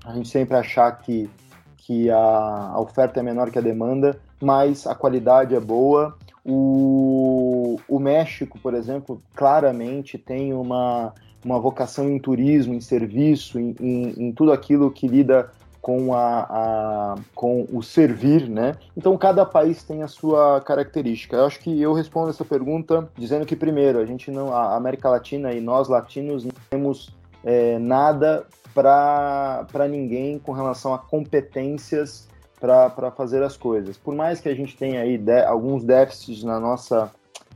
A 0.04 0.16
gente 0.16 0.28
sempre 0.28 0.58
achar 0.58 0.92
que, 0.92 1.30
que 1.78 2.10
a, 2.10 2.18
a 2.18 2.82
oferta 2.82 3.20
é 3.20 3.24
menor 3.24 3.52
que 3.52 3.60
a 3.60 3.62
demanda 3.62 4.25
mas 4.42 4.86
a 4.86 4.96
qualidade 4.96 5.56
é 5.56 5.60
boa. 5.60 6.18
O, 6.44 7.80
o 7.88 8.00
México, 8.00 8.60
por 8.60 8.74
exemplo, 8.74 9.22
claramente 9.34 10.18
tem 10.18 10.54
uma, 10.54 11.14
uma 11.44 11.60
vocação 11.60 12.10
em 12.10 12.20
turismo, 12.20 12.74
em 12.74 12.82
serviço, 12.82 13.60
em, 13.60 13.76
em, 13.80 14.28
em 14.28 14.32
tudo 14.32 14.52
aquilo 14.52 14.92
que 14.92 15.08
lida 15.08 15.50
com, 15.86 16.16
a, 16.16 16.48
a, 16.50 17.16
com 17.36 17.68
o 17.72 17.84
servir, 17.84 18.50
né? 18.50 18.74
Então 18.98 19.16
cada 19.20 19.46
país 19.46 19.84
tem 19.84 20.02
a 20.02 20.08
sua 20.08 20.60
característica. 20.62 21.36
Eu 21.36 21.46
acho 21.46 21.60
que 21.60 21.80
eu 21.80 21.94
respondo 21.94 22.32
essa 22.32 22.44
pergunta 22.44 23.08
dizendo 23.16 23.46
que 23.46 23.56
primeiro 23.56 24.00
a 24.00 24.06
gente 24.06 24.32
não, 24.32 24.52
a 24.52 24.76
América 24.76 25.08
Latina 25.10 25.54
e 25.54 25.62
nós 25.62 25.88
latinos 25.88 26.44
não 26.44 26.52
temos 26.72 27.16
é, 27.44 27.78
nada 27.78 28.48
para 28.74 29.88
ninguém 29.88 30.40
com 30.40 30.54
relação 30.54 30.92
a 30.92 30.98
competências 30.98 32.28
para 32.60 33.12
fazer 33.12 33.44
as 33.44 33.58
coisas. 33.58 33.98
Por 33.98 34.16
mais 34.16 34.40
que 34.40 34.50
a 34.50 34.56
gente 34.56 34.76
tenha 34.76 35.02
aí 35.02 35.18
de, 35.18 35.44
alguns 35.44 35.84
déficits 35.84 36.44
na 36.44 36.60
nossa, 36.60 37.12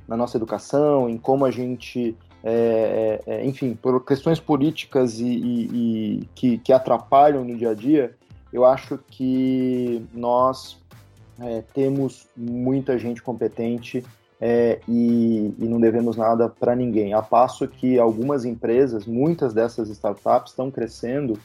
na 0.07 0.17
nossa 0.17 0.37
educação, 0.37 1.09
em 1.09 1.17
como 1.17 1.45
a 1.45 1.51
gente, 1.51 2.15
é, 2.43 3.21
é, 3.25 3.35
é 3.35 3.45
enfim, 3.45 3.73
por 3.73 4.03
questões 4.05 4.39
políticas 4.39 5.19
e, 5.19 5.25
e, 5.25 5.63
e 6.21 6.29
que, 6.35 6.57
que, 6.59 6.73
atrapalham 6.73 7.43
no 7.43 7.55
dia 7.55 7.71
a 7.71 7.73
dia, 7.73 8.15
eu 8.51 8.65
acho 8.65 8.99
que 9.07 10.05
nós 10.13 10.77
é, 11.39 11.63
temos 11.73 12.27
muita 12.35 12.97
gente 12.97 13.21
competente 13.21 14.03
é, 14.41 14.79
e, 14.87 15.53
e, 15.59 15.65
não 15.65 15.79
devemos 15.79 16.15
nada 16.15 16.47
para 16.47 16.75
ninguém. 16.75 17.13
A 17.13 17.21
passo 17.21 17.67
que 17.67 17.99
algumas 17.99 18.45
empresas, 18.45 19.05
muitas 19.05 19.53
dessas 19.53 19.89
startups, 19.89 20.51
estão 20.51 20.71
crescendo 20.71 21.37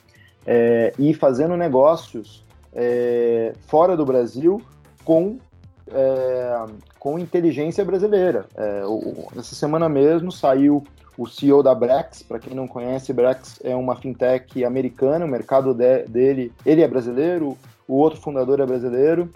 é, 0.47 0.93
e 0.99 1.13
fazendo 1.13 1.57
negócios 1.57 2.45
é, 2.75 3.53
fora 3.67 3.97
do 3.97 4.05
Brasil 4.05 4.61
com, 5.05 5.39
é, 5.89 6.65
com 6.99 7.19
inteligência 7.19 7.85
brasileira. 7.85 8.47
É, 8.57 8.85
o, 8.87 9.29
essa 9.37 9.55
semana 9.55 9.89
mesmo 9.89 10.33
saiu 10.33 10.83
o 11.17 11.27
CEO 11.27 11.63
da 11.63 11.75
Brex, 11.75 12.23
para 12.23 12.41
quem 12.41 12.55
não 12.55 12.67
conhece, 12.67 13.13
Brex 13.13 13.61
é 13.63 13.75
uma 13.77 13.95
fintech 13.95 14.65
americana, 14.65 15.25
o 15.25 15.29
mercado 15.29 15.73
de, 15.73 16.03
dele, 16.05 16.53
ele 16.67 16.83
é 16.83 16.89
brasileiro, 16.89 17.57
o 17.87 17.95
outro 17.95 18.21
fundador 18.21 18.59
é 18.61 18.67
brasileiro, 18.67 19.31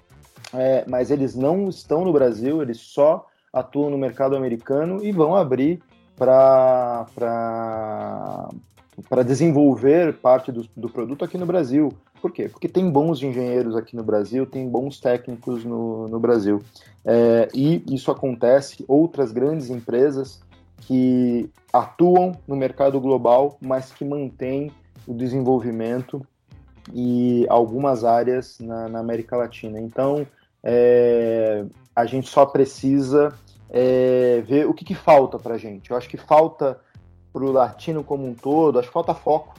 é, 0.52 0.84
mas 0.88 1.10
eles 1.10 1.36
não 1.36 1.68
estão 1.68 2.04
no 2.04 2.12
Brasil, 2.12 2.60
eles 2.60 2.78
só 2.78 3.26
atuam 3.52 3.90
no 3.90 3.98
mercado 3.98 4.34
americano 4.34 5.04
e 5.04 5.12
vão 5.12 5.36
abrir 5.36 5.80
para 6.16 7.06
desenvolver 9.24 10.14
parte 10.14 10.50
do, 10.50 10.68
do 10.76 10.88
produto 10.88 11.24
aqui 11.24 11.38
no 11.38 11.46
Brasil. 11.46 11.92
Por 12.20 12.32
quê? 12.32 12.48
Porque 12.48 12.68
tem 12.68 12.90
bons 12.90 13.22
engenheiros 13.22 13.76
aqui 13.76 13.94
no 13.94 14.02
Brasil, 14.02 14.44
tem 14.46 14.68
bons 14.68 15.00
técnicos 15.00 15.64
no, 15.64 16.08
no 16.08 16.18
Brasil. 16.18 16.62
É, 17.04 17.48
e 17.54 17.82
isso 17.90 18.10
acontece, 18.10 18.84
outras 18.88 19.32
grandes 19.32 19.70
empresas 19.70 20.40
que 20.80 21.48
atuam 21.72 22.32
no 22.46 22.56
mercado 22.56 23.00
global, 23.00 23.56
mas 23.60 23.92
que 23.92 24.04
mantêm 24.04 24.70
o 25.06 25.14
desenvolvimento 25.14 26.26
e 26.92 27.46
algumas 27.48 28.04
áreas 28.04 28.58
na, 28.58 28.88
na 28.88 28.98
América 28.98 29.36
Latina. 29.36 29.80
Então, 29.80 30.26
é, 30.62 31.64
a 31.94 32.04
gente 32.04 32.28
só 32.28 32.46
precisa 32.46 33.32
é, 33.70 34.42
ver 34.46 34.66
o 34.66 34.74
que, 34.74 34.84
que 34.84 34.94
falta 34.94 35.38
para 35.38 35.58
gente. 35.58 35.90
Eu 35.90 35.96
acho 35.96 36.08
que 36.08 36.16
falta 36.16 36.78
para 37.32 37.44
o 37.44 37.52
latino 37.52 38.02
como 38.02 38.26
um 38.26 38.34
todo, 38.34 38.78
acho 38.78 38.88
que 38.88 38.94
falta 38.94 39.14
foco, 39.14 39.54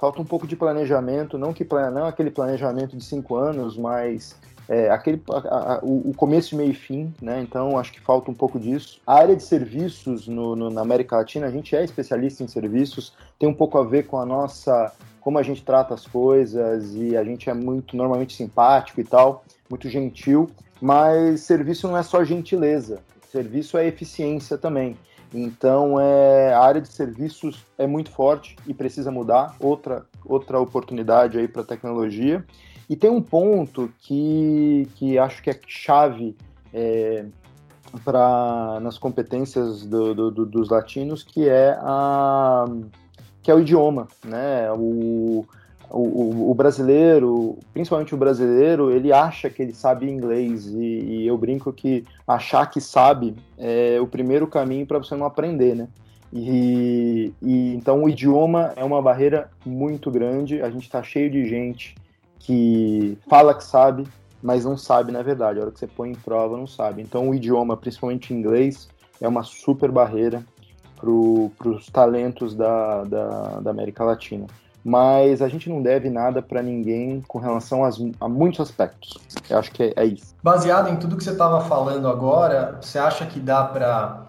falta 0.00 0.20
um 0.20 0.24
pouco 0.24 0.46
de 0.46 0.56
planejamento, 0.56 1.38
não 1.38 1.52
que 1.52 1.66
não 1.92 2.06
aquele 2.06 2.30
planejamento 2.30 2.96
de 2.96 3.04
cinco 3.04 3.36
anos, 3.36 3.76
mas 3.76 4.36
é, 4.68 4.90
aquele, 4.90 5.22
a, 5.30 5.74
a, 5.74 5.78
o, 5.82 6.12
começo, 6.14 6.54
meio 6.54 6.70
e 6.70 6.74
fim, 6.74 7.12
né? 7.22 7.40
Então 7.40 7.78
acho 7.78 7.92
que 7.92 8.00
falta 8.00 8.30
um 8.30 8.34
pouco 8.34 8.60
disso. 8.60 9.00
A 9.06 9.14
área 9.14 9.34
de 9.34 9.42
serviços 9.42 10.28
no, 10.28 10.54
no, 10.54 10.70
na 10.70 10.82
América 10.82 11.16
Latina, 11.16 11.46
a 11.46 11.50
gente 11.50 11.74
é 11.74 11.82
especialista 11.82 12.44
em 12.44 12.48
serviços, 12.48 13.14
tem 13.38 13.48
um 13.48 13.54
pouco 13.54 13.78
a 13.78 13.84
ver 13.84 14.06
com 14.06 14.18
a 14.18 14.26
nossa 14.26 14.92
como 15.20 15.38
a 15.38 15.42
gente 15.42 15.62
trata 15.62 15.94
as 15.94 16.06
coisas 16.06 16.94
e 16.94 17.16
a 17.16 17.24
gente 17.24 17.50
é 17.50 17.54
muito 17.54 17.96
normalmente 17.96 18.34
simpático 18.34 19.00
e 19.00 19.04
tal, 19.04 19.44
muito 19.68 19.88
gentil, 19.88 20.48
mas 20.80 21.40
serviço 21.40 21.86
não 21.86 21.96
é 21.96 22.02
só 22.02 22.24
gentileza, 22.24 23.00
serviço 23.30 23.76
é 23.76 23.86
eficiência 23.86 24.56
também. 24.56 24.96
Então, 25.32 26.00
é, 26.00 26.54
a 26.54 26.60
área 26.60 26.80
de 26.80 26.88
serviços 26.88 27.64
é 27.76 27.86
muito 27.86 28.10
forte 28.10 28.56
e 28.66 28.72
precisa 28.72 29.10
mudar. 29.10 29.54
Outra, 29.60 30.06
outra 30.24 30.58
oportunidade 30.58 31.38
aí 31.38 31.46
para 31.46 31.62
a 31.62 31.66
tecnologia. 31.66 32.44
E 32.88 32.96
tem 32.96 33.10
um 33.10 33.20
ponto 33.20 33.92
que, 33.98 34.88
que 34.94 35.18
acho 35.18 35.42
que 35.42 35.50
é 35.50 35.60
chave 35.66 36.34
é, 36.72 37.26
nas 38.80 38.96
competências 38.96 39.84
do, 39.84 40.14
do, 40.14 40.30
do, 40.30 40.46
dos 40.46 40.70
latinos, 40.70 41.22
que 41.22 41.48
é 41.48 41.76
a 41.80 42.64
que 43.42 43.50
é 43.50 43.54
o 43.54 43.60
idioma, 43.60 44.08
né? 44.24 44.70
O, 44.72 45.46
o, 45.90 46.50
o, 46.50 46.54
brasileiro, 46.54 47.58
principalmente 47.72 48.14
o 48.14 48.18
brasileiro, 48.18 48.90
ele 48.90 49.12
acha 49.12 49.48
que 49.48 49.62
ele 49.62 49.72
sabe 49.72 50.10
inglês 50.10 50.66
e, 50.66 50.76
e 50.76 51.26
eu 51.26 51.38
brinco 51.38 51.72
que 51.72 52.04
achar 52.26 52.66
que 52.70 52.80
sabe 52.80 53.34
é 53.56 53.98
o 54.00 54.06
primeiro 54.06 54.46
caminho 54.46 54.86
para 54.86 54.98
você 54.98 55.14
não 55.14 55.26
aprender, 55.26 55.74
né? 55.74 55.88
E, 56.32 57.32
e, 57.40 57.74
então 57.74 58.02
o 58.02 58.08
idioma 58.08 58.72
é 58.76 58.84
uma 58.84 59.00
barreira 59.00 59.50
muito 59.64 60.10
grande. 60.10 60.60
A 60.60 60.70
gente 60.70 60.84
está 60.84 61.02
cheio 61.02 61.30
de 61.30 61.48
gente 61.48 61.94
que 62.38 63.16
fala 63.28 63.54
que 63.54 63.64
sabe, 63.64 64.06
mas 64.42 64.64
não 64.64 64.76
sabe 64.76 65.10
na 65.10 65.22
verdade. 65.22 65.58
A 65.58 65.62
hora 65.62 65.70
que 65.70 65.78
você 65.78 65.86
põe 65.86 66.10
em 66.10 66.14
prova, 66.14 66.56
não 66.56 66.66
sabe. 66.66 67.00
Então 67.00 67.30
o 67.30 67.34
idioma, 67.34 67.76
principalmente 67.78 68.34
inglês, 68.34 68.88
é 69.20 69.26
uma 69.26 69.42
super 69.42 69.90
barreira 69.90 70.44
para 70.96 71.10
os 71.10 71.86
talentos 71.86 72.54
da, 72.54 73.04
da, 73.04 73.60
da 73.60 73.70
América 73.70 74.04
Latina 74.04 74.46
mas 74.88 75.42
a 75.42 75.48
gente 75.48 75.68
não 75.68 75.82
deve 75.82 76.08
nada 76.08 76.40
para 76.40 76.62
ninguém 76.62 77.22
com 77.28 77.38
relação 77.38 77.84
às, 77.84 78.00
a 78.18 78.26
muitos 78.26 78.58
aspectos. 78.60 79.18
Eu 79.50 79.58
acho 79.58 79.70
que 79.70 79.82
é, 79.82 79.92
é 79.94 80.04
isso. 80.06 80.34
Baseado 80.42 80.88
em 80.88 80.96
tudo 80.96 81.14
que 81.14 81.22
você 81.22 81.32
estava 81.32 81.60
falando 81.60 82.08
agora, 82.08 82.78
você 82.80 82.98
acha 82.98 83.26
que 83.26 83.38
dá 83.38 83.64
para 83.64 84.22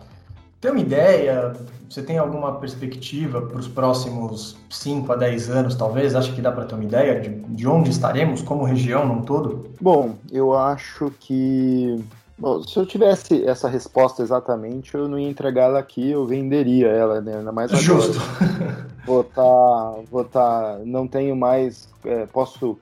ter 0.59 0.71
uma 0.71 0.81
ideia? 0.81 1.53
Você 1.89 2.01
tem 2.03 2.17
alguma 2.17 2.55
perspectiva 2.55 3.41
para 3.41 3.57
os 3.57 3.69
próximos 3.69 4.57
5 4.69 5.13
a 5.13 5.15
10 5.15 5.49
anos, 5.49 5.75
talvez? 5.75 6.13
Acha 6.13 6.33
que 6.33 6.41
dá 6.41 6.51
para 6.51 6.65
ter 6.65 6.75
uma 6.75 6.83
ideia 6.83 7.21
de, 7.21 7.29
de 7.29 7.65
onde 7.65 7.89
estaremos 7.89 8.41
como 8.41 8.65
região 8.65 9.07
num 9.07 9.21
todo? 9.21 9.69
Bom, 9.79 10.15
eu 10.29 10.53
acho 10.53 11.09
que 11.21 12.03
Bom, 12.39 12.63
se 12.63 12.77
eu 12.77 12.85
tivesse 12.85 13.45
essa 13.45 13.67
resposta 13.67 14.23
exatamente, 14.23 14.95
eu 14.95 15.09
não 15.09 15.19
ia 15.19 15.29
entregá-la 15.29 15.77
aqui, 15.77 16.11
eu 16.11 16.25
venderia 16.25 16.87
ela, 16.87 17.19
né? 17.19 17.37
Ainda 17.37 17.51
mais 17.51 17.69
agora. 17.69 17.83
Justo. 17.83 18.19
Vou 19.05 19.23
tá, 19.23 19.95
vou 20.11 20.23
tá, 20.23 20.79
não 20.85 21.07
tenho 21.07 21.35
mais, 21.35 21.89
é, 22.05 22.27
posso, 22.27 22.77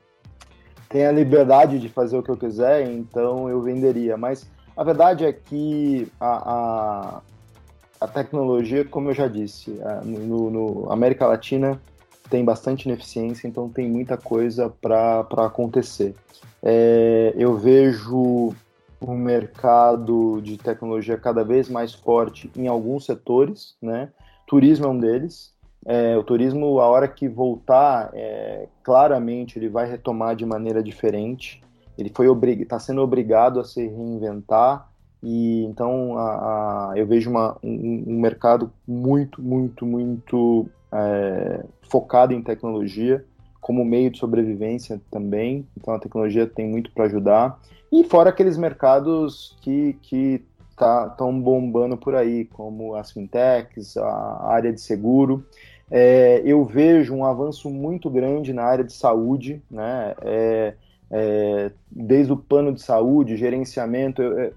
tenho 0.90 1.08
a 1.08 1.12
liberdade 1.12 1.80
de 1.80 1.88
fazer 1.88 2.18
o 2.18 2.24
que 2.24 2.30
eu 2.30 2.36
quiser, 2.36 2.86
então 2.92 3.48
eu 3.48 3.62
venderia. 3.62 4.18
Mas 4.18 4.46
a 4.76 4.84
verdade 4.84 5.24
é 5.24 5.32
que 5.32 6.12
a, 6.20 6.52
a, 6.52 7.22
a 8.02 8.08
tecnologia, 8.10 8.84
como 8.84 9.10
eu 9.10 9.14
já 9.14 9.30
disse, 9.30 9.80
a, 9.82 10.02
no, 10.04 10.50
no 10.50 10.92
América 10.92 11.26
Latina 11.26 11.80
tem 12.30 12.44
bastante 12.44 12.90
ineficiência, 12.90 13.48
então 13.48 13.70
tem 13.70 13.90
muita 13.90 14.18
coisa 14.18 14.70
para 14.82 15.26
acontecer. 15.46 16.14
É, 16.62 17.34
eu 17.38 17.56
vejo 17.56 18.54
um 19.02 19.16
mercado 19.16 20.42
de 20.42 20.58
tecnologia 20.58 21.18
cada 21.18 21.44
vez 21.44 21.70
mais 21.70 21.94
forte 21.94 22.52
em 22.56 22.68
alguns 22.68 23.06
setores, 23.06 23.76
né? 23.82 24.10
Turismo 24.48 24.86
é 24.86 24.90
um 24.90 25.00
deles. 25.00 25.54
É, 25.86 26.18
o 26.18 26.24
turismo, 26.24 26.80
a 26.80 26.88
hora 26.88 27.08
que 27.08 27.28
voltar, 27.28 28.10
é, 28.14 28.68
claramente 28.84 29.58
ele 29.58 29.70
vai 29.70 29.90
retomar 29.90 30.36
de 30.36 30.46
maneira 30.46 30.82
diferente. 30.82 31.62
Ele 31.98 32.12
foi 32.14 32.28
está 32.62 32.80
sendo 32.80 33.02
obrigado 33.02 33.60
a 33.60 33.64
se 33.64 33.88
reinventar 33.88 34.90
e 35.22 35.64
então 35.66 36.18
a, 36.18 36.92
a, 36.92 36.94
eu 36.96 37.08
vejo 37.08 37.30
uma, 37.30 37.58
um, 37.64 38.04
um, 38.08 38.20
mercado 38.20 38.72
muito, 38.88 39.42
muito, 39.42 39.86
muito 39.86 40.70
é, 40.92 41.66
focado 41.82 42.34
em 42.34 42.42
tecnologia 42.42 43.26
como 43.68 43.84
meio 43.84 44.10
de 44.10 44.18
sobrevivência 44.18 45.02
também. 45.12 45.68
Então 45.76 45.94
a 45.94 46.00
tecnologia 46.00 46.48
tem 46.48 46.66
muito 46.66 46.90
para 46.90 47.04
ajudar. 47.04 47.60
E 47.92 48.06
fora 48.06 48.30
aqueles 48.30 48.58
mercados 48.58 49.58
que 49.60 49.98
que 50.02 50.42
estão 50.72 51.10
tá, 51.10 51.32
bombando 51.32 51.98
por 51.98 52.16
aí, 52.16 52.46
como 52.46 52.96
as 52.96 53.12
fintechs, 53.12 53.98
a 53.98 54.48
área 54.48 54.72
de 54.72 54.80
seguro. 54.80 55.46
É, 55.92 56.42
eu 56.46 56.64
vejo 56.64 57.14
um 57.14 57.26
avanço 57.26 57.70
muito 57.70 58.10
grande 58.10 58.54
na 58.54 58.64
área 58.64 58.86
de 58.86 58.94
saúde, 58.94 59.62
né? 59.70 60.16
É, 60.22 60.74
é, 61.12 61.72
desde 61.92 62.32
o 62.32 62.38
plano 62.38 62.74
de 62.74 62.82
saúde, 62.82 63.36
gerenciamento. 63.36 64.22
É, 64.22 64.52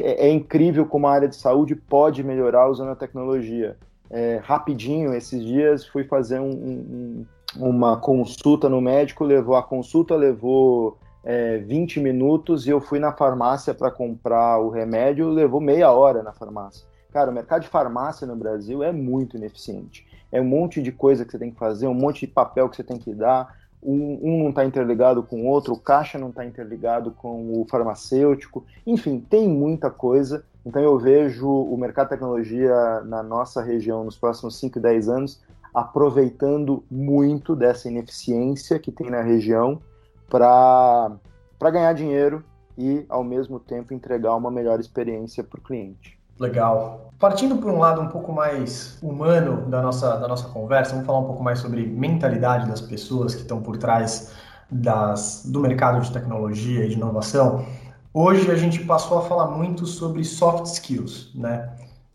é, 0.00 0.30
incrível 0.30 0.86
como 0.86 1.06
a 1.06 1.12
área 1.12 1.28
de 1.28 1.36
saúde 1.36 1.74
pode 1.74 2.24
melhorar 2.24 2.70
usando 2.70 2.92
a 2.92 2.96
tecnologia. 2.96 3.76
É, 4.10 4.40
rapidinho, 4.42 5.12
esses 5.12 5.44
dias 5.44 5.86
fui 5.86 6.04
fazer 6.04 6.40
um, 6.40 6.50
um, 6.50 7.26
uma 7.56 7.96
consulta 7.96 8.68
no 8.68 8.80
médico, 8.80 9.24
levou 9.24 9.56
a 9.56 9.62
consulta, 9.62 10.14
levou 10.14 10.98
é, 11.22 11.58
20 11.58 12.00
minutos 12.00 12.66
e 12.66 12.70
eu 12.70 12.80
fui 12.80 12.98
na 12.98 13.12
farmácia 13.12 13.72
para 13.72 13.90
comprar 13.90 14.58
o 14.58 14.68
remédio, 14.68 15.28
levou 15.28 15.60
meia 15.60 15.90
hora 15.90 16.22
na 16.22 16.32
farmácia. 16.32 16.86
Cara, 17.12 17.30
o 17.30 17.34
mercado 17.34 17.62
de 17.62 17.68
farmácia 17.68 18.26
no 18.26 18.36
Brasil 18.36 18.82
é 18.82 18.92
muito 18.92 19.36
ineficiente. 19.36 20.06
É 20.30 20.40
um 20.40 20.44
monte 20.44 20.82
de 20.82 20.90
coisa 20.90 21.24
que 21.24 21.30
você 21.30 21.38
tem 21.38 21.50
que 21.50 21.58
fazer, 21.58 21.86
um 21.86 21.94
monte 21.94 22.26
de 22.26 22.32
papel 22.32 22.68
que 22.68 22.76
você 22.76 22.82
tem 22.82 22.98
que 22.98 23.14
dar, 23.14 23.56
um, 23.82 24.18
um 24.22 24.42
não 24.42 24.50
está 24.50 24.64
interligado 24.64 25.22
com 25.22 25.42
o 25.42 25.46
outro, 25.46 25.74
o 25.74 25.78
caixa 25.78 26.18
não 26.18 26.30
está 26.30 26.44
interligado 26.44 27.12
com 27.12 27.60
o 27.60 27.66
farmacêutico, 27.70 28.64
enfim, 28.86 29.20
tem 29.20 29.48
muita 29.48 29.90
coisa. 29.90 30.44
Então 30.66 30.82
eu 30.82 30.98
vejo 30.98 31.48
o 31.48 31.76
mercado 31.76 32.06
de 32.06 32.14
tecnologia 32.14 33.00
na 33.04 33.22
nossa 33.22 33.62
região 33.62 34.02
nos 34.02 34.16
próximos 34.16 34.58
5, 34.58 34.80
10 34.80 35.08
anos 35.08 35.42
aproveitando 35.74 36.84
muito 36.90 37.56
dessa 37.56 37.88
ineficiência 37.88 38.78
que 38.78 38.92
tem 38.92 39.10
na 39.10 39.20
região 39.20 39.80
para 40.28 41.18
ganhar 41.60 41.92
dinheiro 41.92 42.44
e, 42.78 43.04
ao 43.08 43.24
mesmo 43.24 43.58
tempo, 43.58 43.92
entregar 43.92 44.34
uma 44.36 44.50
melhor 44.50 44.78
experiência 44.78 45.42
para 45.42 45.58
o 45.58 45.62
cliente. 45.62 46.18
Legal. 46.38 47.12
Partindo 47.18 47.56
por 47.56 47.70
um 47.70 47.78
lado 47.78 48.00
um 48.00 48.08
pouco 48.08 48.32
mais 48.32 48.98
humano 49.02 49.68
da 49.68 49.80
nossa, 49.80 50.16
da 50.16 50.26
nossa 50.26 50.48
conversa, 50.48 50.92
vamos 50.92 51.06
falar 51.06 51.20
um 51.20 51.26
pouco 51.26 51.42
mais 51.42 51.60
sobre 51.60 51.86
mentalidade 51.86 52.68
das 52.68 52.80
pessoas 52.80 53.34
que 53.34 53.42
estão 53.42 53.62
por 53.62 53.76
trás 53.76 54.32
das, 54.70 55.44
do 55.46 55.60
mercado 55.60 56.00
de 56.00 56.12
tecnologia 56.12 56.84
e 56.84 56.88
de 56.88 56.94
inovação. 56.94 57.64
Hoje 58.12 58.50
a 58.50 58.56
gente 58.56 58.84
passou 58.84 59.18
a 59.18 59.22
falar 59.22 59.48
muito 59.48 59.86
sobre 59.86 60.24
soft 60.24 60.66
skills, 60.66 61.32
né? 61.34 61.73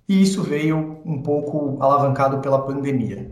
E 0.09 0.23
isso 0.23 0.41
veio 0.41 0.99
um 1.05 1.21
pouco 1.21 1.77
alavancado 1.79 2.39
pela 2.39 2.59
pandemia. 2.65 3.31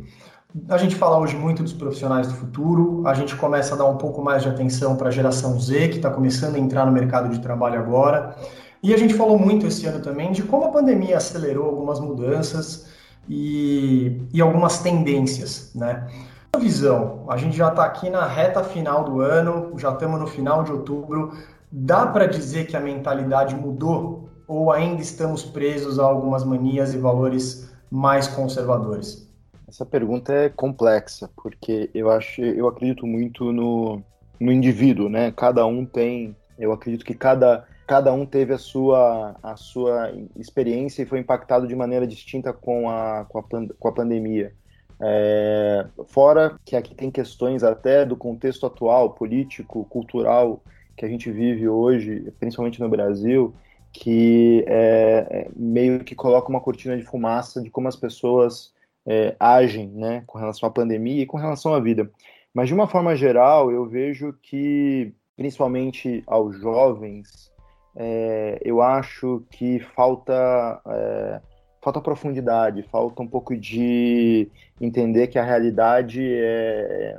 A 0.69 0.77
gente 0.77 0.95
fala 0.95 1.17
hoje 1.17 1.35
muito 1.35 1.63
dos 1.63 1.73
profissionais 1.73 2.27
do 2.27 2.35
futuro, 2.35 3.01
a 3.07 3.15
gente 3.15 3.35
começa 3.35 3.73
a 3.73 3.77
dar 3.77 3.85
um 3.85 3.97
pouco 3.97 4.21
mais 4.21 4.43
de 4.43 4.49
atenção 4.49 4.95
para 4.95 5.07
a 5.07 5.11
geração 5.11 5.59
Z, 5.59 5.89
que 5.89 5.95
está 5.97 6.11
começando 6.11 6.55
a 6.55 6.59
entrar 6.59 6.85
no 6.85 6.91
mercado 6.91 7.29
de 7.29 7.39
trabalho 7.39 7.79
agora. 7.79 8.35
E 8.83 8.93
a 8.93 8.97
gente 8.97 9.15
falou 9.15 9.39
muito 9.39 9.65
esse 9.65 9.87
ano 9.87 10.01
também 10.01 10.31
de 10.31 10.43
como 10.43 10.65
a 10.65 10.69
pandemia 10.69 11.17
acelerou 11.17 11.65
algumas 11.65 11.99
mudanças 11.99 12.87
e, 13.27 14.21
e 14.31 14.39
algumas 14.39 14.77
tendências, 14.79 15.71
né? 15.73 16.07
A 16.53 16.59
visão, 16.59 17.25
a 17.27 17.37
gente 17.37 17.57
já 17.57 17.69
está 17.69 17.85
aqui 17.85 18.07
na 18.07 18.25
reta 18.25 18.63
final 18.63 19.03
do 19.03 19.19
ano, 19.19 19.73
já 19.77 19.89
estamos 19.89 20.19
no 20.19 20.27
final 20.27 20.63
de 20.63 20.71
outubro. 20.71 21.31
Dá 21.71 22.05
para 22.05 22.27
dizer 22.27 22.67
que 22.67 22.77
a 22.77 22.79
mentalidade 22.79 23.55
mudou 23.55 24.26
ou 24.47 24.71
ainda 24.71 25.01
estamos 25.01 25.43
presos 25.43 25.99
a 25.99 26.03
algumas 26.03 26.43
manias 26.43 26.93
e 26.93 26.97
valores 26.97 27.69
mais 27.91 28.27
conservadores? 28.27 29.27
Essa 29.67 29.85
pergunta 29.85 30.33
é 30.33 30.49
complexa, 30.49 31.29
porque 31.35 31.89
eu 31.93 32.09
acho, 32.09 32.41
eu 32.41 32.67
acredito 32.67 33.05
muito 33.05 33.51
no, 33.51 34.01
no 34.39 34.51
indivíduo, 34.51 35.09
né? 35.09 35.31
Cada 35.35 35.65
um 35.65 35.85
tem, 35.85 36.35
eu 36.57 36.71
acredito 36.71 37.03
que 37.03 37.13
cada, 37.13 37.65
cada 37.85 38.13
um 38.13 38.25
teve 38.25 38.53
a 38.53 38.57
sua, 38.57 39.35
a 39.43 39.57
sua 39.57 40.13
experiência 40.37 41.03
e 41.03 41.05
foi 41.05 41.19
impactado 41.19 41.67
de 41.67 41.75
maneira 41.75 42.07
distinta 42.07 42.53
com 42.53 42.89
a, 42.89 43.25
com 43.27 43.39
a, 43.39 43.43
com 43.77 43.87
a 43.89 43.91
pandemia. 43.91 44.53
É, 44.99 45.85
fora 46.07 46.55
que 46.65 46.75
aqui 46.75 46.95
tem 46.95 47.11
questões 47.11 47.63
até 47.63 48.05
do 48.05 48.15
contexto 48.15 48.65
atual, 48.65 49.11
político, 49.11 49.85
cultural, 49.85 50.63
que 50.95 51.05
a 51.05 51.09
gente 51.09 51.29
vive 51.29 51.67
hoje, 51.67 52.33
principalmente 52.39 52.79
no 52.79 52.89
Brasil, 52.89 53.53
que 53.99 54.63
é, 54.67 55.27
é, 55.29 55.47
meio 55.55 56.03
que 56.03 56.13
coloca 56.13 56.49
uma 56.49 56.61
cortina 56.61 56.95
de 56.95 57.03
fumaça 57.03 57.59
de 57.59 57.71
como 57.71 57.87
as 57.87 57.95
pessoas 57.95 58.71
é, 59.07 59.35
agem 59.39 59.87
né, 59.87 60.23
com 60.27 60.37
relação 60.37 60.69
à 60.69 60.71
pandemia 60.71 61.23
e 61.23 61.25
com 61.25 61.37
relação 61.37 61.73
à 61.73 61.79
vida. 61.79 62.09
Mas, 62.53 62.67
de 62.67 62.75
uma 62.75 62.87
forma 62.87 63.15
geral, 63.15 63.71
eu 63.71 63.87
vejo 63.87 64.33
que, 64.41 65.11
principalmente 65.35 66.23
aos 66.27 66.59
jovens, 66.59 67.51
é, 67.95 68.59
eu 68.63 68.83
acho 68.83 69.43
que 69.49 69.79
falta, 69.79 70.79
é, 70.87 71.41
falta 71.81 71.99
profundidade, 71.99 72.83
falta 72.83 73.23
um 73.23 73.27
pouco 73.27 73.57
de 73.57 74.47
entender 74.79 75.27
que 75.27 75.39
a 75.39 75.43
realidade 75.43 76.21
é, 76.23 77.17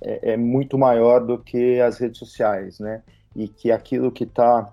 é, 0.00 0.32
é 0.32 0.36
muito 0.36 0.76
maior 0.76 1.24
do 1.24 1.38
que 1.38 1.80
as 1.80 1.98
redes 1.98 2.18
sociais, 2.18 2.80
né? 2.80 3.02
E 3.34 3.46
que 3.46 3.70
aquilo 3.70 4.10
que 4.10 4.24
está 4.24 4.72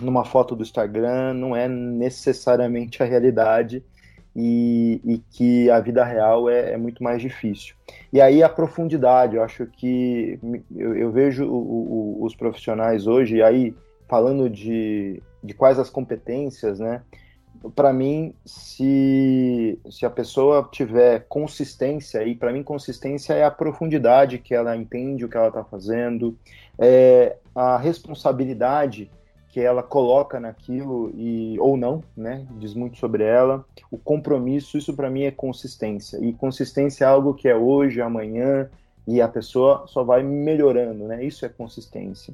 numa 0.00 0.24
foto 0.24 0.54
do 0.54 0.62
Instagram 0.62 1.34
não 1.34 1.56
é 1.56 1.68
necessariamente 1.68 3.02
a 3.02 3.06
realidade 3.06 3.82
e, 4.40 5.00
e 5.04 5.18
que 5.18 5.68
a 5.70 5.80
vida 5.80 6.04
real 6.04 6.48
é, 6.48 6.72
é, 6.72 6.76
muito 6.76 7.02
mais 7.02 7.20
difícil. 7.20 7.74
E 8.12 8.20
aí 8.20 8.42
a 8.42 8.48
profundidade, 8.48 9.36
eu 9.36 9.42
acho 9.42 9.66
que 9.66 10.38
eu, 10.76 10.94
eu 10.94 11.10
vejo 11.10 11.44
o, 11.44 12.18
o, 12.20 12.24
os 12.24 12.36
profissionais 12.36 13.06
hoje, 13.06 13.36
e 13.36 13.42
aí 13.42 13.74
falando 14.08 14.48
de, 14.48 15.20
de 15.42 15.54
quais 15.54 15.78
as 15.78 15.90
competências, 15.90 16.78
né? 16.78 17.02
Para 17.74 17.92
mim, 17.92 18.32
se, 18.44 19.76
se 19.90 20.06
a 20.06 20.10
pessoa 20.10 20.68
tiver 20.70 21.26
consistência, 21.28 22.22
e 22.22 22.36
para 22.36 22.52
mim 22.52 22.62
consistência 22.62 23.32
é 23.32 23.42
a 23.42 23.50
profundidade 23.50 24.38
que 24.38 24.54
ela 24.54 24.76
entende 24.76 25.24
o 25.24 25.28
que 25.28 25.36
ela 25.36 25.48
está 25.48 25.64
fazendo, 25.64 26.38
é 26.78 27.36
a 27.52 27.76
responsabilidade 27.76 29.10
que 29.58 29.62
ela 29.64 29.82
coloca 29.82 30.38
naquilo 30.38 31.10
e 31.16 31.58
ou 31.58 31.76
não, 31.76 32.04
né? 32.16 32.46
Diz 32.60 32.74
muito 32.74 32.96
sobre 32.96 33.24
ela. 33.24 33.64
O 33.90 33.98
compromisso, 33.98 34.78
isso 34.78 34.94
para 34.94 35.10
mim 35.10 35.24
é 35.24 35.32
consistência. 35.32 36.16
E 36.24 36.32
consistência 36.32 37.04
é 37.04 37.08
algo 37.08 37.34
que 37.34 37.48
é 37.48 37.56
hoje, 37.56 38.00
amanhã, 38.00 38.70
e 39.04 39.20
a 39.20 39.26
pessoa 39.26 39.84
só 39.88 40.04
vai 40.04 40.22
melhorando, 40.22 41.08
né? 41.08 41.24
Isso 41.24 41.44
é 41.44 41.48
consistência. 41.48 42.32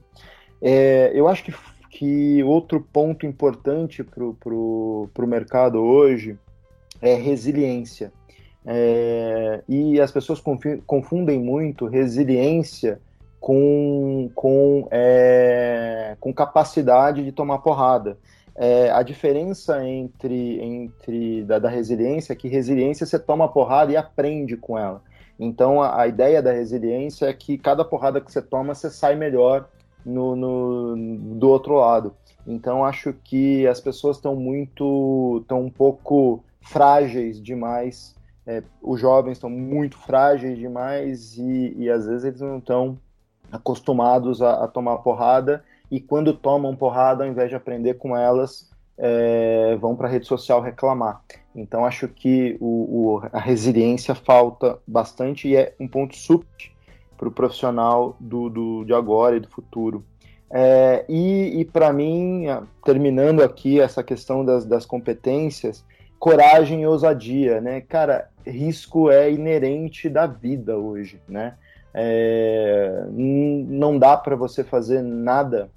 É, 0.61 1.13
eu 1.15 1.27
acho 1.27 1.45
que, 1.45 1.55
que 1.89 2.43
outro 2.43 2.79
ponto 2.79 3.25
importante 3.25 4.05
para 4.05 4.23
o 4.23 5.09
mercado 5.21 5.81
hoje 5.81 6.39
é 7.01 7.15
resiliência. 7.15 8.13
É, 8.67 9.63
e 9.67 9.99
as 9.99 10.13
pessoas 10.13 10.43
confundem 10.87 11.41
muito 11.41 11.87
resiliência 11.87 13.01
com, 13.45 14.31
com, 14.35 14.89
é, 14.91 16.17
com 16.19 16.33
capacidade 16.33 17.23
de 17.23 17.31
tomar 17.31 17.59
porrada. 17.59 18.17
É, 18.57 18.91
a 18.91 19.03
diferença 19.03 19.87
entre, 19.87 20.63
entre 20.63 21.45
da, 21.45 21.59
da, 21.59 21.69
resiliência 21.69 22.33
é 22.33 22.37
que 22.37 22.49
resiliência 22.49 23.05
você 23.05 23.19
toma 23.19 23.47
porrada 23.47 23.93
e 23.93 23.99
aprende 23.99 24.57
com 24.57 24.79
ela. 24.79 25.03
Então 25.39 25.83
a, 25.83 26.01
a, 26.01 26.09
ideia 26.09 26.41
da 26.41 26.53
resiliência 26.53 27.27
é 27.27 27.35
que 27.35 27.59
cada 27.59 27.85
porrada 27.85 28.19
que 28.19 28.33
você 28.33 28.41
toma 28.41 28.75
você 28.75 28.89
sai 28.89 29.15
melhor 29.15 29.69
no, 30.07 30.35
no 30.35 30.97
do 31.37 31.51
outro 31.51 31.75
lado. 31.75 32.15
Então 32.47 32.83
acho 32.83 33.13
que 33.13 33.67
as 33.67 33.79
pessoas 33.79 34.17
estão 34.17 34.35
muito, 34.35 35.41
estão 35.43 35.61
um 35.61 35.71
pouco 35.71 36.43
frágeis 36.63 37.43
demais. 37.43 38.15
É, 38.47 38.63
os 38.81 38.99
jovens 38.99 39.33
estão 39.33 39.51
muito 39.51 39.99
frágeis 39.99 40.57
demais 40.57 41.37
e, 41.37 41.75
e 41.77 41.91
às 41.91 42.07
vezes 42.07 42.25
eles 42.25 42.41
não 42.41 42.57
estão 42.57 42.99
acostumados 43.51 44.43
a, 44.43 44.65
a, 44.65 44.69
tomar 44.69 44.99
porrada 44.99 45.65
e 45.91 46.01
quando 46.01 46.33
tomam 46.33 46.75
porrada, 46.75 47.25
ao 47.25 47.31
invés 47.31 47.49
de 47.49 47.57
aprender 47.57 47.95
com 47.95 48.17
elas, 48.17 48.71
é, 48.99 49.77
vão 49.81 49.95
para 49.95 50.09
a 50.09 50.11
rede 50.11 50.27
social 50.27 50.61
reclamar. 50.61 51.23
Então 51.55 51.85
acho 51.85 52.09
que 52.09 52.57
o, 52.61 53.17
o, 53.17 53.23
a 53.33 53.39
resiliência 53.39 54.15
falta 54.15 54.79
bastante 54.87 55.49
e 55.49 55.57
é 55.57 55.75
um 55.79 55.87
ponto 55.87 56.17
super 56.17 56.47
para 57.17 57.29
o 57.29 57.33
profissional 57.33 58.17
do, 58.19 58.49
do, 58.49 58.85
de 58.85 58.93
agora 58.93 59.37
e 59.37 59.41
do 59.41 59.49
futuro. 59.49 60.05
É, 60.51 61.05
e, 61.09 61.61
e 61.61 61.65
para 61.65 61.93
mim, 61.93 62.45
terminando 62.85 63.43
aqui 63.43 63.81
essa 63.81 64.03
questão 64.03 64.45
das, 64.45 64.65
das 64.65 64.85
competências, 64.85 65.85
coragem 66.19 66.83
e 66.83 66.87
ousadia, 66.87 67.61
né? 67.61 67.81
Cara, 67.81 68.29
risco 68.47 69.11
é 69.11 69.31
inerente 69.31 70.09
da 70.09 70.27
vida 70.27 70.77
hoje, 70.77 71.21
né? 71.29 71.55
É, 71.95 73.07
não 73.09 73.99
dá 73.99 74.17
para 74.17 74.35
você 74.35 74.65
fazer 74.65 75.01
nada 75.01 75.71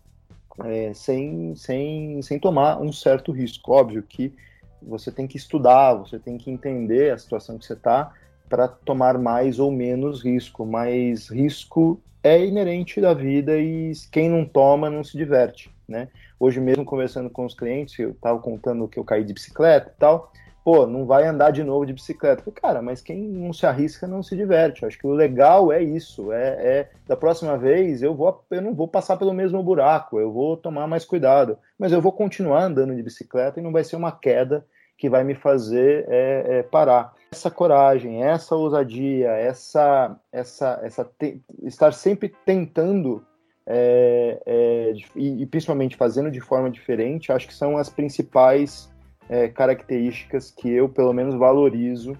é, 0.65 0.91
sem, 0.93 1.55
sem, 1.55 2.21
sem 2.21 2.39
tomar 2.39 2.81
um 2.81 2.91
certo 2.91 3.31
risco. 3.31 3.71
Óbvio 3.71 4.01
que 4.01 4.33
você 4.81 5.11
tem 5.11 5.27
que 5.27 5.37
estudar, 5.37 5.93
você 5.93 6.17
tem 6.17 6.37
que 6.37 6.49
entender 6.49 7.11
a 7.11 7.17
situação 7.17 7.57
que 7.57 7.65
você 7.65 7.73
está 7.73 8.11
para 8.49 8.67
tomar 8.67 9.17
mais 9.17 9.59
ou 9.59 9.71
menos 9.71 10.23
risco, 10.23 10.65
mas 10.65 11.29
risco 11.29 12.01
é 12.23 12.43
inerente 12.43 12.99
da 12.99 13.13
vida 13.13 13.57
e 13.57 13.91
quem 14.11 14.29
não 14.29 14.45
toma 14.45 14.89
não 14.89 15.03
se 15.03 15.17
diverte, 15.17 15.69
né? 15.87 16.07
Hoje 16.39 16.59
mesmo 16.59 16.85
conversando 16.85 17.29
com 17.29 17.45
os 17.45 17.53
clientes, 17.53 17.97
eu 17.99 18.11
estava 18.11 18.39
contando 18.39 18.87
que 18.87 18.99
eu 18.99 19.03
caí 19.03 19.23
de 19.23 19.33
bicicleta 19.33 19.91
e 19.95 19.99
tal, 19.99 20.31
pô, 20.67 20.85
não 20.85 21.05
vai 21.05 21.25
andar 21.25 21.51
de 21.51 21.63
novo 21.63 21.85
de 21.85 21.93
bicicleta. 21.93 22.43
Falei, 22.43 22.59
cara, 22.61 22.81
mas 22.81 22.99
quem 22.99 23.21
não 23.21 23.53
se 23.53 23.65
arrisca 23.65 24.05
não 24.05 24.21
se 24.21 24.35
diverte. 24.35 24.83
Eu 24.83 24.89
acho 24.89 24.99
que 24.99 25.07
o 25.07 25.13
legal 25.13 25.71
é 25.71 25.81
isso. 25.81 26.33
É, 26.33 26.47
é, 26.49 26.89
da 27.07 27.15
próxima 27.15 27.57
vez 27.57 28.03
eu 28.03 28.13
vou, 28.13 28.43
eu 28.51 28.61
não 28.61 28.75
vou 28.75 28.85
passar 28.85 29.15
pelo 29.15 29.33
mesmo 29.33 29.63
buraco. 29.63 30.19
Eu 30.19 30.29
vou 30.29 30.57
tomar 30.57 30.85
mais 30.85 31.05
cuidado. 31.05 31.57
Mas 31.79 31.93
eu 31.93 32.01
vou 32.01 32.11
continuar 32.11 32.63
andando 32.63 32.93
de 32.93 33.01
bicicleta 33.01 33.61
e 33.61 33.63
não 33.63 33.71
vai 33.71 33.85
ser 33.85 33.95
uma 33.95 34.11
queda 34.11 34.65
que 34.97 35.09
vai 35.09 35.23
me 35.23 35.35
fazer 35.35 36.05
é, 36.09 36.57
é, 36.57 36.63
parar. 36.63 37.13
Essa 37.31 37.49
coragem, 37.49 38.21
essa 38.21 38.53
ousadia, 38.53 39.29
essa, 39.29 40.19
essa, 40.33 40.81
essa 40.83 41.05
te, 41.17 41.41
estar 41.63 41.93
sempre 41.93 42.35
tentando 42.45 43.25
é, 43.65 44.41
é 44.45 44.93
e, 45.15 45.43
e 45.43 45.45
principalmente 45.45 45.95
fazendo 45.95 46.29
de 46.29 46.41
forma 46.41 46.69
diferente, 46.69 47.31
acho 47.31 47.47
que 47.47 47.53
são 47.53 47.77
as 47.77 47.89
principais 47.89 48.91
é, 49.29 49.47
características 49.47 50.51
que 50.51 50.69
eu, 50.69 50.87
pelo 50.87 51.13
menos, 51.13 51.35
valorizo 51.35 52.17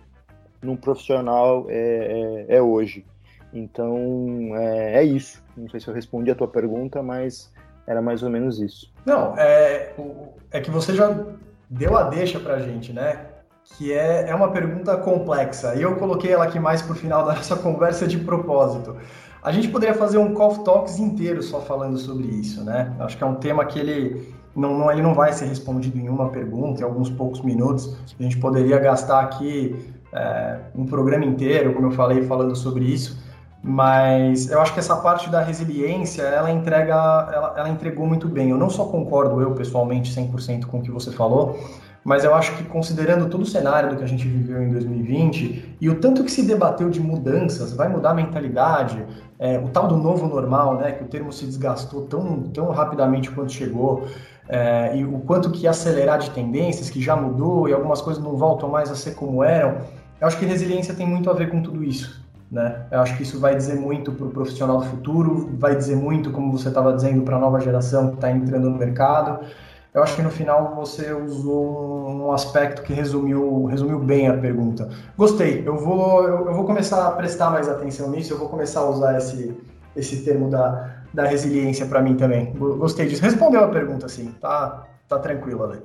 num 0.62 0.76
profissional 0.76 1.66
é, 1.70 2.46
é, 2.50 2.58
é 2.58 2.62
hoje. 2.62 3.06
Então, 3.54 4.52
é, 4.56 4.96
é, 5.00 5.04
isso. 5.04 5.44
Não 5.56 5.70
sei 5.70 5.80
se 5.80 5.88
eu 5.88 5.94
respondi 5.94 6.30
a 6.32 6.36
tua 6.36 6.48
pergunta, 6.48 7.02
mas 7.02 7.52
era 7.86 8.02
mais 8.02 8.22
ou 8.24 8.30
menos 8.30 8.60
isso. 8.60 8.92
Não, 9.06 9.38
é, 9.38 9.94
é 10.52 10.60
que 10.60 10.70
você 10.70 10.94
já 10.94 11.16
deu 11.70 11.98
a 11.98 12.04
deixa 12.04 12.40
pra 12.40 12.60
gente, 12.60 12.92
né? 12.92 13.26
Que 13.64 13.94
é, 13.94 14.30
é 14.30 14.36
uma 14.36 14.52
pergunta 14.52 14.96
complexa. 14.98 15.76
E 15.76 15.82
eu 15.82 15.96
coloquei 15.96 16.32
ela 16.32 16.46
aqui 16.46 16.60
mais 16.60 16.82
pro 16.82 16.96
final 16.96 17.26
da 17.26 17.34
nossa 17.36 17.56
conversa 17.56 18.08
de 18.08 18.18
propósito. 18.18 18.98
A 19.42 19.52
gente 19.52 19.70
poderia 19.70 19.96
fazer 19.96 20.18
um 20.18 20.34
Call 20.34 20.58
Talks 20.64 21.00
inteiro 21.00 21.42
só 21.42 21.62
falando 21.62 21.98
sobre 21.98 22.28
isso, 22.28 22.64
né? 22.64 22.94
Acho 23.00 23.18
que 23.18 23.24
é 23.24 23.28
um 23.28 23.36
tema 23.36 23.66
que 23.66 23.80
ele 23.80 24.36
não, 24.58 24.78
não, 24.78 24.92
ele 24.92 25.04
não 25.04 25.14
vai 25.14 25.32
ser 25.32 25.46
respondido 25.46 26.00
em 26.00 26.10
uma 26.10 26.30
pergunta, 26.30 26.82
em 26.82 26.84
alguns 26.84 27.10
poucos 27.12 27.42
minutos. 27.42 27.96
A 28.20 28.24
gente 28.24 28.38
poderia 28.38 28.80
gastar 28.80 29.22
aqui 29.22 29.94
é, 30.12 30.58
um 30.76 30.86
programa 30.86 31.24
inteiro, 31.24 31.74
como 31.74 31.88
eu 31.88 31.92
falei, 31.92 32.24
falando 32.24 32.56
sobre 32.56 32.86
isso. 32.86 33.24
Mas 33.62 34.50
eu 34.50 34.60
acho 34.60 34.74
que 34.74 34.80
essa 34.80 34.96
parte 34.96 35.30
da 35.30 35.42
resiliência, 35.42 36.24
ela 36.24 36.52
entrega, 36.52 36.94
ela, 36.94 37.54
ela 37.56 37.70
entregou 37.70 38.08
muito 38.08 38.28
bem. 38.28 38.50
Eu 38.50 38.58
não 38.58 38.70
só 38.70 38.86
concordo 38.86 39.42
eu 39.42 39.52
pessoalmente 39.52 40.12
100% 40.12 40.66
com 40.66 40.80
o 40.80 40.82
que 40.82 40.90
você 40.90 41.12
falou, 41.12 41.60
mas 42.08 42.24
eu 42.24 42.34
acho 42.34 42.56
que 42.56 42.64
considerando 42.64 43.30
todo 43.30 43.42
o 43.42 43.46
cenário 43.46 43.90
do 43.90 43.98
que 43.98 44.04
a 44.06 44.08
gente 44.08 44.26
viveu 44.26 44.64
em 44.64 44.72
2020 44.72 45.76
e 45.82 45.90
o 45.90 46.00
tanto 46.00 46.24
que 46.24 46.32
se 46.32 46.42
debateu 46.42 46.90
de 46.90 47.02
mudanças, 47.02 47.74
vai 47.74 47.90
mudar 47.90 48.12
a 48.12 48.14
mentalidade, 48.14 49.06
é, 49.38 49.60
o 49.60 49.68
tal 49.68 49.88
do 49.90 49.98
novo 49.98 50.26
normal, 50.26 50.78
né, 50.78 50.94
que 50.94 51.04
o 51.04 51.08
termo 51.08 51.34
se 51.34 51.46
desgastou 51.46 52.04
tão, 52.04 52.44
tão 52.44 52.70
rapidamente 52.72 53.30
quanto 53.30 53.52
chegou, 53.52 54.08
é, 54.50 54.98
e 54.98 55.04
o 55.04 55.20
quanto 55.20 55.52
que 55.52 55.68
acelerar 55.68 56.20
de 56.20 56.30
tendências, 56.32 56.90
que 56.90 57.02
já 57.02 57.16
mudou 57.16 57.68
e 57.68 57.74
algumas 57.74 58.02
coisas 58.02 58.24
não 58.24 58.36
voltam 58.38 58.70
mais 58.70 58.90
a 58.90 58.96
ser 58.96 59.16
como 59.16 59.44
eram, 59.44 59.78
eu 60.20 60.28
acho 60.28 60.38
que 60.38 60.46
resiliência 60.46 60.94
tem 60.94 61.06
muito 61.06 61.30
a 61.30 61.34
ver 61.34 61.50
com 61.50 61.62
tudo 61.62 61.84
isso. 61.84 62.26
Né? 62.50 62.86
Eu 62.90 63.02
acho 63.02 63.18
que 63.18 63.24
isso 63.24 63.40
vai 63.40 63.56
dizer 63.56 63.76
muito 63.76 64.12
para 64.12 64.26
o 64.26 64.30
profissional 64.30 64.78
do 64.78 64.86
futuro, 64.86 65.50
vai 65.60 65.76
dizer 65.76 65.98
muito, 65.98 66.32
como 66.32 66.52
você 66.58 66.70
estava 66.70 66.94
dizendo, 66.94 67.24
para 67.24 67.36
a 67.36 67.40
nova 67.40 67.60
geração 67.60 68.10
que 68.10 68.16
está 68.16 68.32
entrando 68.32 68.70
no 68.70 68.78
mercado. 68.78 69.46
Eu 69.94 70.02
acho 70.02 70.16
que 70.16 70.22
no 70.22 70.30
final 70.30 70.76
você 70.76 71.12
usou 71.12 72.08
um 72.08 72.32
aspecto 72.32 72.84
que 72.84 72.94
resumiu, 72.94 73.66
resumiu 73.66 74.00
bem 74.00 74.30
a 74.30 74.38
pergunta. 74.38 74.90
Gostei, 75.18 75.64
eu 75.66 75.76
vou, 75.76 76.24
eu, 76.24 76.48
eu 76.48 76.54
vou 76.54 76.66
começar 76.66 77.06
a 77.06 77.12
prestar 77.12 77.50
mais 77.50 77.68
atenção 77.68 78.10
nisso, 78.12 78.32
eu 78.32 78.38
vou 78.38 78.48
começar 78.48 78.82
a 78.82 78.90
usar 78.90 79.18
esse, 79.18 79.58
esse 79.96 80.24
termo 80.24 80.50
da, 80.50 80.97
da 81.14 81.26
resiliência 81.26 81.86
para 81.86 82.02
mim 82.02 82.16
também. 82.16 82.54
Gostei 82.54 83.08
disso. 83.08 83.22
Respondeu 83.22 83.64
a 83.64 83.68
pergunta, 83.68 84.08
sim. 84.08 84.34
Tá, 84.42 84.86
tá 85.08 85.20
tranquilo, 85.20 85.64
Ale. 85.64 85.82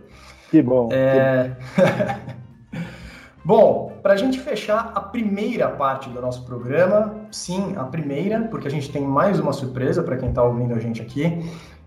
Que 0.50 0.60
bom. 0.60 0.88
É... 0.92 1.56
bom, 3.44 3.92
para 4.02 4.14
a 4.14 4.16
gente 4.16 4.38
fechar 4.40 4.92
a 4.94 5.00
primeira 5.00 5.68
parte 5.68 6.10
do 6.10 6.20
nosso 6.20 6.44
programa, 6.44 7.14
sim, 7.30 7.74
a 7.76 7.84
primeira, 7.84 8.42
porque 8.50 8.68
a 8.68 8.70
gente 8.70 8.90
tem 8.90 9.02
mais 9.02 9.40
uma 9.40 9.52
surpresa 9.52 10.02
para 10.02 10.16
quem 10.16 10.28
está 10.28 10.42
ouvindo 10.42 10.74
a 10.74 10.78
gente 10.78 11.00
aqui. 11.00 11.42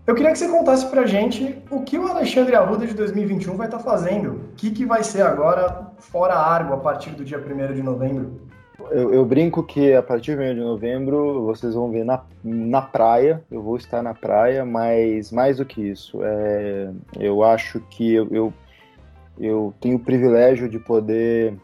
Eu 0.06 0.14
queria 0.14 0.30
que 0.30 0.38
você 0.38 0.48
contasse 0.48 0.86
pra 0.86 1.04
gente 1.04 1.60
o 1.68 1.82
que 1.82 1.98
o 1.98 2.06
Alexandre 2.06 2.54
Arruda 2.54 2.86
de 2.86 2.94
2021 2.94 3.56
vai 3.56 3.66
estar 3.66 3.78
tá 3.78 3.84
fazendo. 3.84 4.30
O 4.30 4.54
que, 4.56 4.70
que 4.70 4.86
vai 4.86 5.02
ser 5.02 5.22
agora 5.22 5.90
fora 5.98 6.34
Argo 6.34 6.74
a 6.74 6.76
partir 6.76 7.10
do 7.10 7.24
dia 7.24 7.38
1 7.38 7.74
de 7.74 7.82
novembro? 7.82 8.45
Eu, 8.90 9.12
eu, 9.12 9.24
brinco 9.24 9.62
que 9.62 9.94
a 9.94 10.02
partir 10.02 10.36
do 10.36 10.42
1 10.42 10.54
de 10.54 10.60
novembro 10.60 11.44
vocês 11.44 11.74
vão 11.74 11.90
ver 11.90 12.04
na, 12.04 12.22
na 12.42 12.82
praia, 12.82 13.42
eu 13.50 13.62
vou 13.62 13.76
estar 13.76 14.02
na 14.02 14.14
praia, 14.14 14.64
mas 14.64 15.32
mais 15.32 15.58
do 15.58 15.64
que 15.64 15.80
isso, 15.80 16.20
é, 16.22 16.90
eu 17.18 17.42
acho 17.42 17.80
que 17.90 18.14
eu, 18.14 18.28
eu, 18.30 18.52
eu 19.38 19.74
tenho 19.80 19.96
o 19.96 20.00
privilégio 20.00 20.68
de 20.68 20.78
poder 20.78 21.54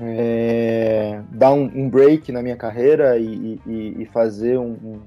é, 0.00 1.20
dar 1.30 1.52
um, 1.52 1.64
um, 1.64 1.88
break 1.88 2.30
na 2.32 2.42
minha 2.42 2.56
carreira 2.56 3.18
e, 3.18 3.60
e, 3.66 4.02
e 4.02 4.06
fazer 4.06 4.58
um, 4.58 5.00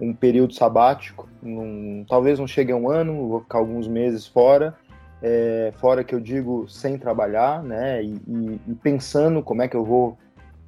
um, 0.00 0.12
período 0.12 0.54
sabático. 0.54 1.28
Num, 1.40 2.04
talvez 2.08 2.38
não 2.38 2.46
chegue 2.46 2.72
a 2.72 2.76
um 2.76 2.90
ano, 2.90 3.28
vou 3.28 3.40
ficar 3.40 3.58
alguns 3.58 3.86
meses 3.86 4.26
fora, 4.26 4.74
é, 5.22 5.72
fora 5.76 6.02
que 6.02 6.14
eu 6.14 6.20
digo 6.20 6.68
sem 6.68 6.98
trabalhar, 6.98 7.62
né? 7.62 8.02
E, 8.02 8.60
e 8.68 8.74
pensando 8.82 9.42
como 9.42 9.62
é 9.62 9.68
que 9.68 9.76
eu 9.76 9.84
vou 9.84 10.18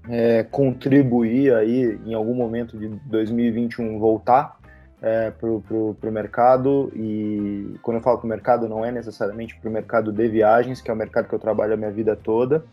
é, 0.08 0.42
contribuir 0.42 1.54
aí 1.54 1.98
em 2.04 2.14
algum 2.14 2.34
momento 2.34 2.78
de 2.78 2.88
2021 2.88 3.98
voltar 3.98 4.58
é, 5.00 5.30
para 5.30 5.48
o 5.48 6.12
mercado. 6.12 6.92
E 6.94 7.76
quando 7.82 7.98
eu 7.98 8.02
falo 8.02 8.18
para 8.18 8.26
o 8.26 8.28
mercado 8.28 8.68
não 8.68 8.84
é 8.84 8.90
necessariamente 8.90 9.56
para 9.56 9.68
o 9.68 9.72
mercado 9.72 10.12
de 10.12 10.28
viagens 10.28 10.80
que 10.80 10.90
é 10.90 10.94
o 10.94 10.96
mercado 10.96 11.28
que 11.28 11.34
eu 11.34 11.38
trabalho 11.38 11.74
a 11.74 11.76
minha 11.76 11.90
vida 11.90 12.16
toda. 12.16 12.64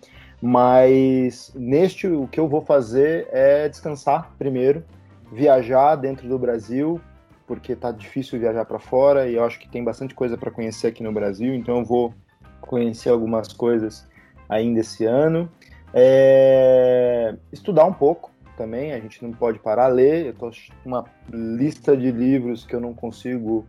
Mas 0.42 1.52
neste 1.56 2.08
o 2.08 2.28
que 2.28 2.40
eu 2.40 2.48
vou 2.48 2.62
fazer 2.62 3.28
é 3.32 3.70
descansar 3.70 4.32
primeiro 4.38 4.84
viajar 5.32 5.96
dentro 5.96 6.28
do 6.28 6.38
Brasil 6.38 7.00
porque 7.48 7.76
tá 7.76 7.92
difícil 7.92 8.40
viajar 8.40 8.66
para 8.66 8.80
fora 8.80 9.28
e 9.28 9.36
eu 9.36 9.44
acho 9.44 9.60
que 9.60 9.68
tem 9.68 9.84
bastante 9.84 10.16
coisa 10.16 10.38
para 10.38 10.50
conhecer 10.50 10.88
aqui 10.88 11.04
no 11.04 11.12
Brasil. 11.12 11.54
Então 11.54 11.80
eu 11.80 11.86
vou 11.86 12.14
conhecer 12.62 13.10
algumas 13.10 13.52
coisas 13.52 14.08
ainda 14.48 14.80
esse 14.80 15.06
ano 15.06 15.50
é, 15.94 17.36
estudar 17.52 17.86
um 17.86 17.94
pouco 17.94 18.32
também, 18.58 18.94
a 18.94 19.00
gente 19.00 19.24
não 19.24 19.32
pode 19.32 19.60
parar 19.60 19.86
a 19.86 19.88
ler. 19.88 20.28
Eu 20.28 20.34
tô 20.34 20.52
uma 20.86 21.06
lista 21.32 21.96
de 21.96 22.12
livros 22.12 22.66
que 22.66 22.76
eu 22.76 22.80
não 22.80 22.94
consigo 22.94 23.66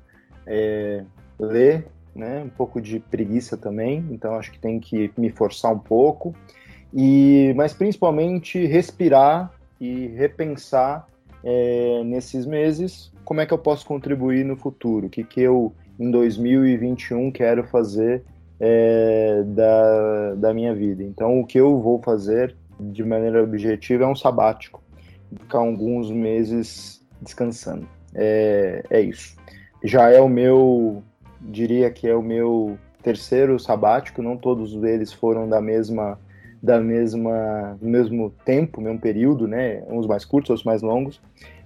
é, 0.47 1.05
ler, 1.39 1.87
né? 2.15 2.43
Um 2.45 2.49
pouco 2.49 2.81
de 2.81 3.01
preguiça 3.01 3.57
também, 3.57 4.07
então 4.11 4.35
acho 4.35 4.53
que 4.53 4.59
tem 4.59 4.79
que 4.79 5.11
me 5.17 5.31
forçar 5.31 5.73
um 5.73 5.79
pouco. 5.79 6.35
E, 6.93 7.55
mas 7.57 7.73
principalmente 7.73 8.67
respirar 8.67 9.51
e 9.81 10.09
repensar 10.09 11.07
é, 11.43 12.03
nesses 12.05 12.45
meses 12.45 13.11
como 13.25 13.41
é 13.41 13.47
que 13.47 13.55
eu 13.55 13.59
posso 13.59 13.87
contribuir 13.87 14.45
no 14.45 14.57
futuro, 14.57 15.07
o 15.07 15.11
que, 15.11 15.25
que 15.25 15.41
eu 15.41 15.73
em 15.99 16.11
2021 16.11 17.31
quero 17.31 17.65
fazer 17.65 18.23
é, 18.65 19.43
da, 19.45 20.35
da 20.37 20.55
minha 20.55 20.73
vida. 20.73 21.03
Então, 21.03 21.41
o 21.41 21.45
que 21.45 21.59
eu 21.59 21.81
vou 21.81 22.01
fazer 22.01 22.55
de 22.79 23.03
maneira 23.05 23.43
objetiva 23.43 24.05
é 24.05 24.07
um 24.07 24.15
sabático, 24.15 24.81
ficar 25.37 25.59
alguns 25.59 26.13
meses 26.13 27.05
descansando. 27.21 27.89
É, 28.15 28.85
é 28.89 29.01
isso. 29.01 29.37
Já 29.83 30.11
é 30.11 30.21
o 30.21 30.29
meu, 30.29 31.03
diria 31.41 31.91
que 31.91 32.07
é 32.07 32.15
o 32.15 32.23
meu 32.23 32.79
terceiro 33.03 33.59
sabático, 33.59 34.23
não 34.23 34.37
todos 34.37 34.73
eles 34.85 35.13
foram 35.13 35.49
da 35.49 35.61
mesma 35.61 36.17
da 36.63 36.79
mesma 36.81 37.77
mesmo 37.83 38.31
tempo, 38.45 38.81
mesmo 38.81 39.01
período, 39.01 39.49
né? 39.49 39.83
Uns 39.89 40.07
mais 40.07 40.25
curtos, 40.25 40.51
outros 40.51 40.65
mais 40.65 40.81
longos. 40.81 41.21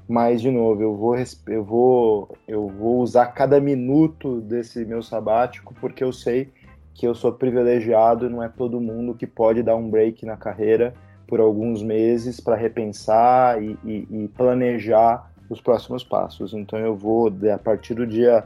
Mas 0.09 0.41
de 0.41 0.51
novo, 0.51 0.83
eu 0.83 0.97
vou 0.97 1.15
eu 1.47 1.63
vou 1.63 2.39
eu 2.49 2.69
vou 2.69 3.03
usar 3.03 3.27
cada 3.27 3.61
minuto 3.61 4.41
desse 4.41 4.83
meu 4.87 5.03
sabático 5.03 5.75
porque 5.79 6.03
eu 6.03 6.15
sei 6.15 6.51
que 6.97 7.07
eu 7.07 7.15
sou 7.15 7.31
privilegiado, 7.31 8.31
não 8.31 8.43
é 8.43 8.49
todo 8.49 8.81
mundo 8.81 9.15
que 9.15 9.27
pode 9.27 9.63
dar 9.63 9.77
um 9.77 9.91
break 9.91 10.25
na 10.25 10.37
carreira 10.37 10.95
por 11.29 11.41
alguns 11.41 11.83
meses 11.83 12.41
para 12.41 12.57
repensar 12.57 13.63
e, 13.63 13.79
e, 13.85 14.09
e, 14.11 14.29
planejar 14.29 15.31
os 15.51 15.61
próximos 15.61 16.03
passos. 16.03 16.55
Então 16.55 16.79
eu 16.79 16.97
vou, 16.97 17.31
a 17.53 17.59
partir 17.59 17.95
do 17.95 18.07
dia 18.07 18.45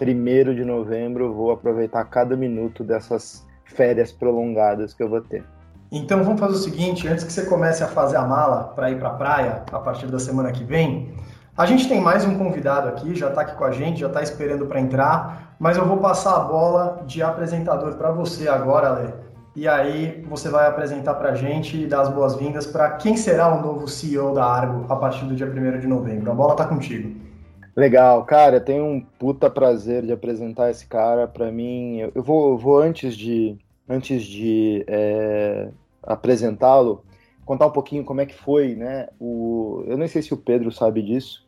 1 0.00 0.54
de 0.54 0.64
novembro, 0.64 1.34
vou 1.34 1.50
aproveitar 1.50 2.04
cada 2.04 2.34
minuto 2.34 2.82
dessas 2.82 3.46
férias 3.64 4.10
prolongadas 4.10 4.94
que 4.94 5.02
eu 5.02 5.08
vou 5.08 5.20
ter. 5.20 5.44
Então 5.92 6.24
vamos 6.24 6.40
fazer 6.40 6.54
o 6.54 6.58
seguinte, 6.58 7.06
antes 7.06 7.24
que 7.24 7.32
você 7.32 7.44
comece 7.44 7.84
a 7.84 7.88
fazer 7.88 8.16
a 8.16 8.24
mala 8.24 8.72
para 8.74 8.90
ir 8.90 8.98
para 8.98 9.08
a 9.10 9.14
praia 9.14 9.62
a 9.70 9.78
partir 9.78 10.06
da 10.06 10.18
semana 10.18 10.50
que 10.50 10.64
vem, 10.64 11.14
a 11.56 11.64
gente 11.64 11.88
tem 11.88 12.00
mais 12.00 12.24
um 12.26 12.36
convidado 12.36 12.88
aqui, 12.88 13.14
já 13.14 13.28
está 13.30 13.40
aqui 13.40 13.56
com 13.56 13.64
a 13.64 13.70
gente, 13.70 14.00
já 14.00 14.08
está 14.08 14.22
esperando 14.22 14.66
para 14.66 14.78
entrar, 14.78 15.56
mas 15.58 15.78
eu 15.78 15.86
vou 15.86 15.96
passar 15.96 16.36
a 16.36 16.40
bola 16.40 17.02
de 17.06 17.22
apresentador 17.22 17.94
para 17.94 18.10
você 18.10 18.46
agora, 18.46 18.90
Lê. 18.90 19.08
E 19.54 19.66
aí 19.66 20.22
você 20.28 20.50
vai 20.50 20.66
apresentar 20.66 21.14
para 21.14 21.30
a 21.30 21.34
gente 21.34 21.82
e 21.82 21.86
dar 21.86 22.02
as 22.02 22.10
boas-vindas 22.10 22.66
para 22.66 22.90
quem 22.96 23.16
será 23.16 23.56
o 23.56 23.62
novo 23.62 23.88
CEO 23.88 24.34
da 24.34 24.44
Argo 24.44 24.84
a 24.92 24.96
partir 24.96 25.24
do 25.24 25.34
dia 25.34 25.46
1 25.46 25.80
de 25.80 25.86
novembro. 25.86 26.30
A 26.30 26.34
bola 26.34 26.52
está 26.52 26.66
contigo. 26.66 27.18
Legal, 27.74 28.22
cara, 28.26 28.60
tenho 28.60 28.84
um 28.84 29.00
puta 29.00 29.48
prazer 29.48 30.04
de 30.04 30.12
apresentar 30.12 30.70
esse 30.70 30.86
cara 30.86 31.26
para 31.26 31.50
mim. 31.50 32.00
Eu 32.14 32.22
vou, 32.22 32.50
eu 32.50 32.58
vou 32.58 32.78
antes 32.82 33.16
de, 33.16 33.56
antes 33.88 34.22
de 34.22 34.84
é, 34.86 35.70
apresentá-lo, 36.02 37.02
contar 37.46 37.66
um 37.66 37.70
pouquinho 37.70 38.04
como 38.04 38.20
é 38.20 38.26
que 38.26 38.34
foi, 38.34 38.74
né? 38.74 39.08
O, 39.18 39.84
eu 39.86 39.96
nem 39.96 40.08
sei 40.08 40.20
se 40.20 40.34
o 40.34 40.36
Pedro 40.36 40.70
sabe 40.70 41.00
disso, 41.00 41.45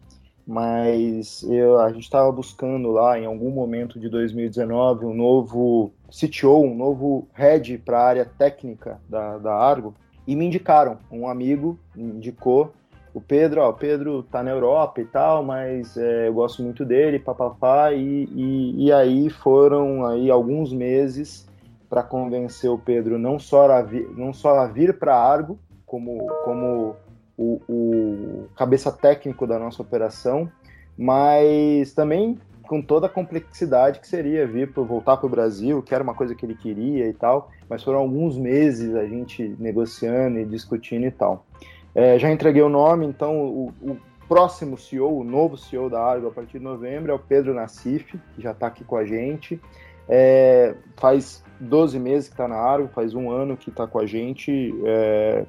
mas 0.49 1.43
eu, 1.43 1.79
a 1.79 1.93
gente 1.93 2.05
estava 2.05 2.33
buscando 2.33 2.91
lá 2.91 3.19
em 3.19 3.27
algum 3.27 3.51
momento 3.51 4.01
de 4.01 4.09
2019 4.09 5.05
um 5.05 5.13
novo 5.13 5.93
CTO, 6.09 6.63
um 6.63 6.75
novo 6.75 7.29
head 7.35 7.77
para 7.77 7.99
a 7.99 8.07
área 8.07 8.25
técnica 8.25 8.99
da, 9.07 9.37
da 9.37 9.55
Argo. 9.55 9.95
E 10.27 10.35
me 10.35 10.47
indicaram, 10.47 10.97
um 11.13 11.29
amigo 11.29 11.79
indicou. 11.95 12.73
O 13.13 13.21
Pedro, 13.21 13.61
ó, 13.61 13.69
o 13.69 13.75
Pedro 13.75 14.23
tá 14.23 14.43
na 14.43 14.51
Europa 14.51 15.03
e 15.03 15.05
tal, 15.05 15.45
mas 15.45 15.99
é, 15.99 16.29
eu 16.29 16.33
gosto 16.33 16.63
muito 16.63 16.83
dele, 16.83 17.19
papapá, 17.19 17.93
e, 17.93 18.25
e, 18.35 18.87
e 18.87 18.93
aí 18.93 19.29
foram 19.29 20.07
aí 20.07 20.31
alguns 20.31 20.73
meses 20.73 21.47
para 21.91 22.03
convencer 22.03 22.71
o 22.71 22.79
Pedro 22.79 23.19
não 23.19 23.39
só 23.39 23.71
a 23.71 23.83
vir, 23.83 24.09
não 24.17 24.33
só 24.33 24.61
a 24.61 24.67
vir 24.67 24.99
para 24.99 25.15
Argo 25.15 25.59
como, 25.85 26.27
como 26.45 26.97
o, 27.39 27.63
o 27.69 28.49
cabeça 28.57 28.91
técnico 28.91 29.47
da 29.47 29.59
nossa 29.59 29.81
operação, 29.81 30.51
mas 30.99 31.95
também 31.95 32.37
com 32.69 32.83
toda 32.83 33.07
a 33.07 33.09
complexidade 33.09 34.01
que 34.01 34.07
seria 34.07 34.47
vir 34.47 34.73
para 34.73 34.83
voltar 34.83 35.17
para 35.17 35.27
o 35.27 35.31
Brasil, 35.31 35.83
que 35.83 35.95
era 35.95 36.05
uma 36.05 36.15
coisa 36.15 36.35
que 36.35 36.45
ele 36.45 36.55
queria 36.55 37.09
e 37.09 37.15
tal, 37.15 37.51
mas 37.69 37.83
foram 37.83 38.01
alguns 38.01 38.37
meses 38.37 38.95
a 38.95 39.07
gente 39.07 39.57
negociando 39.59 40.39
e 40.39 40.45
discutindo 40.45 41.07
e 41.07 41.11
tal. 41.11 41.47
É, 41.95 42.19
já 42.19 42.31
entreguei 42.31 42.61
o 42.61 42.69
nome, 42.69 43.07
então 43.07 43.41
o, 43.41 43.73
o, 43.81 43.97
próximo 44.29 44.77
CEO, 44.77 45.21
o 45.21 45.25
novo 45.25 45.57
CEO 45.57 45.89
da 45.89 46.03
Argo 46.03 46.29
a 46.29 46.31
partir 46.31 46.59
de 46.59 46.65
novembro 46.65 47.11
é 47.11 47.15
o 47.15 47.19
Pedro 47.19 47.55
Nassif, 47.55 48.19
que 48.35 48.43
já 48.43 48.51
está 48.51 48.67
aqui 48.67 48.85
com 48.85 48.97
a 48.97 49.07
gente. 49.07 49.59
É, 50.07 50.75
faz 50.97 51.43
12 51.59 51.99
meses 51.99 52.29
que 52.29 52.35
está 52.35 52.47
na 52.47 52.57
Argo, 52.57 52.89
faz 52.89 53.15
um 53.15 53.31
ano 53.31 53.57
que 53.57 53.71
está 53.71 53.87
com 53.87 53.99
a 53.99 54.07
gente. 54.07 54.75
É, 54.85 55.47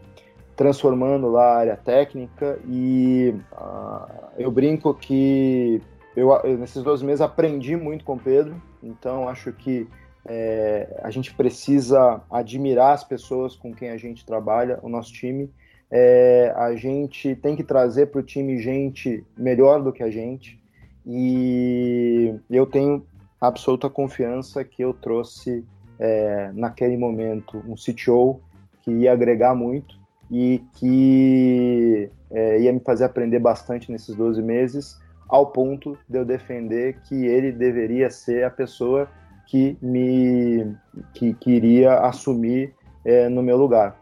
transformando 0.59 1.29
lá 1.29 1.53
a 1.53 1.57
área 1.57 1.77
técnica 1.77 2.59
e 2.67 3.33
uh, 3.53 4.11
eu 4.37 4.51
brinco 4.51 4.93
que 4.93 5.81
eu, 6.17 6.29
nesses 6.57 6.83
dois 6.83 7.01
meses 7.01 7.21
aprendi 7.21 7.77
muito 7.77 8.03
com 8.03 8.15
o 8.15 8.19
Pedro, 8.19 8.61
então 8.83 9.29
acho 9.29 9.53
que 9.53 9.87
é, 10.25 10.99
a 11.01 11.09
gente 11.09 11.33
precisa 11.33 12.21
admirar 12.29 12.93
as 12.93 13.05
pessoas 13.05 13.55
com 13.55 13.73
quem 13.73 13.89
a 13.89 13.95
gente 13.95 14.25
trabalha, 14.25 14.79
o 14.83 14.89
nosso 14.89 15.13
time. 15.13 15.49
É, 15.89 16.53
a 16.57 16.75
gente 16.75 17.37
tem 17.37 17.55
que 17.55 17.63
trazer 17.63 18.07
para 18.07 18.19
o 18.19 18.23
time 18.23 18.61
gente 18.61 19.25
melhor 19.37 19.81
do 19.81 19.93
que 19.93 20.03
a 20.03 20.11
gente. 20.11 20.61
E 21.05 22.35
eu 22.49 22.65
tenho 22.65 23.05
absoluta 23.39 23.89
confiança 23.89 24.65
que 24.65 24.83
eu 24.83 24.93
trouxe 24.93 25.65
é, 25.97 26.51
naquele 26.53 26.97
momento 26.97 27.63
um 27.65 27.75
CTO 27.75 28.41
que 28.81 28.91
ia 28.91 29.13
agregar 29.13 29.55
muito 29.55 29.98
e 30.31 30.63
que 30.73 32.09
é, 32.31 32.61
ia 32.61 32.71
me 32.71 32.79
fazer 32.79 33.05
aprender 33.05 33.39
bastante 33.39 33.91
nesses 33.91 34.15
12 34.15 34.41
meses, 34.41 34.99
ao 35.27 35.47
ponto 35.47 35.97
de 36.07 36.17
eu 36.17 36.25
defender 36.25 36.99
que 37.01 37.25
ele 37.25 37.51
deveria 37.51 38.09
ser 38.09 38.43
a 38.43 38.49
pessoa 38.49 39.07
que 39.47 39.77
me 39.81 40.75
que 41.13 41.33
queria 41.33 41.99
assumir 41.99 42.73
é, 43.03 43.27
no 43.29 43.41
meu 43.41 43.57
lugar. 43.57 43.99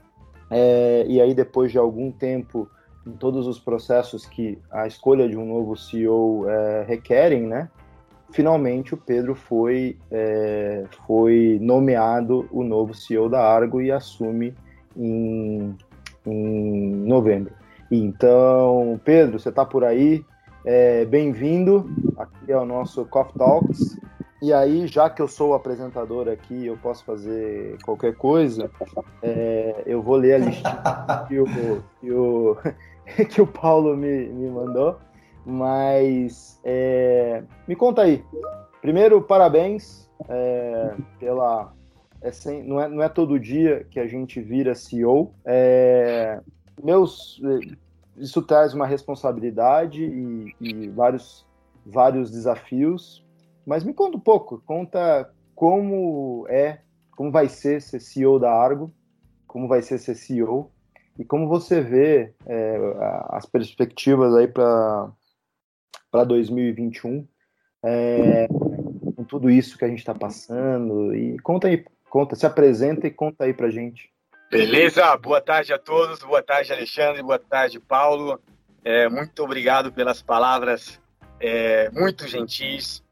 É, 0.49 1.05
e 1.07 1.21
aí 1.21 1.33
depois 1.33 1.71
de 1.71 1.77
algum 1.77 2.11
tempo 2.11 2.69
em 3.05 3.11
todos 3.11 3.47
os 3.47 3.57
processos 3.57 4.25
que 4.25 4.59
a 4.69 4.85
escolha 4.85 5.27
de 5.27 5.37
um 5.37 5.45
novo 5.45 5.75
CEO 5.77 6.45
é, 6.49 6.83
requerem, 6.85 7.43
né? 7.43 7.69
Finalmente 8.31 8.93
o 8.93 8.97
Pedro 8.97 9.35
foi 9.35 9.97
é, 10.11 10.83
foi 11.05 11.57
nomeado 11.61 12.47
o 12.51 12.63
novo 12.63 12.93
CEO 12.93 13.29
da 13.29 13.41
Argo 13.41 13.81
e 13.81 13.89
assume 13.89 14.53
em 14.95 15.77
em 16.31 16.91
novembro. 17.05 17.53
Então, 17.89 18.99
Pedro, 19.03 19.39
você 19.39 19.49
está 19.49 19.65
por 19.65 19.83
aí? 19.83 20.23
É, 20.65 21.05
Bem-vindo. 21.05 21.89
que 22.45 22.51
é 22.51 22.57
o 22.57 22.65
nosso 22.65 23.05
Coffee 23.05 23.37
Talks. 23.37 23.97
E 24.41 24.53
aí, 24.53 24.85
já 24.85 25.09
que 25.09 25.21
eu 25.21 25.27
sou 25.27 25.49
o 25.49 25.53
apresentador 25.55 26.27
aqui, 26.27 26.67
eu 26.67 26.77
posso 26.77 27.03
fazer 27.03 27.77
qualquer 27.83 28.15
coisa, 28.15 28.69
é, 29.23 29.81
eu 29.85 30.01
vou 30.01 30.15
ler 30.15 30.33
a 30.33 30.37
listinha 30.37 30.81
que 31.27 31.39
o, 31.39 31.45
que 31.99 32.11
o, 32.11 32.57
que 33.29 33.41
o 33.41 33.47
Paulo 33.47 33.97
me, 33.97 34.27
me 34.27 34.49
mandou. 34.49 34.97
Mas 35.43 36.59
é, 36.63 37.41
me 37.67 37.75
conta 37.75 38.01
aí. 38.01 38.23
Primeiro, 38.81 39.21
parabéns 39.21 40.09
é, 40.27 40.93
pela. 41.19 41.73
É 42.21 42.31
sem, 42.31 42.63
não, 42.63 42.79
é, 42.79 42.87
não 42.87 43.03
é 43.03 43.09
todo 43.09 43.39
dia 43.39 43.85
que 43.89 43.99
a 43.99 44.07
gente 44.07 44.41
vira 44.41 44.75
CEO. 44.75 45.33
É, 45.45 46.41
meus, 46.83 47.41
isso 48.17 48.41
traz 48.41 48.73
uma 48.73 48.87
responsabilidade 48.87 50.03
e, 50.03 50.55
e 50.59 50.87
vários, 50.89 51.45
vários 51.85 52.31
desafios 52.31 53.25
mas 53.67 53.83
me 53.83 53.93
conta 53.93 54.15
um 54.15 54.21
pouco, 54.21 54.63
conta 54.65 55.29
como 55.53 56.47
é, 56.47 56.79
como 57.11 57.29
vai 57.29 57.49
ser 57.49 57.81
ser 57.81 57.99
CEO 57.99 58.39
da 58.39 58.49
Argo, 58.49 58.93
como 59.45 59.67
vai 59.67 59.81
ser 59.81 59.97
ser 59.97 60.15
CEO 60.15 60.71
e 61.19 61.25
como 61.25 61.49
você 61.49 61.81
vê 61.81 62.33
é, 62.45 62.77
as 63.27 63.45
perspectivas 63.45 64.33
aí 64.33 64.47
para 64.47 65.11
2021 66.25 67.27
é, 67.83 68.47
com 68.47 69.23
tudo 69.25 69.49
isso 69.49 69.77
que 69.77 69.83
a 69.83 69.89
gente 69.89 69.99
está 69.99 70.15
passando 70.15 71.13
e 71.13 71.37
conta 71.39 71.67
aí, 71.67 71.83
conta, 72.09 72.35
se 72.35 72.45
apresenta 72.45 73.07
e 73.07 73.11
conta 73.11 73.45
aí 73.45 73.53
para 73.53 73.69
gente. 73.69 74.09
Beleza, 74.49 75.15
boa 75.17 75.41
tarde 75.41 75.73
a 75.73 75.77
todos, 75.77 76.19
boa 76.19 76.41
tarde 76.41 76.71
Alexandre, 76.71 77.21
boa 77.21 77.39
tarde 77.39 77.79
Paulo, 77.79 78.39
é, 78.83 79.09
muito 79.09 79.43
obrigado 79.43 79.91
pelas 79.91 80.21
palavras 80.21 80.99
é, 81.39 81.89
muito 81.91 82.27
gentis, 82.27 83.03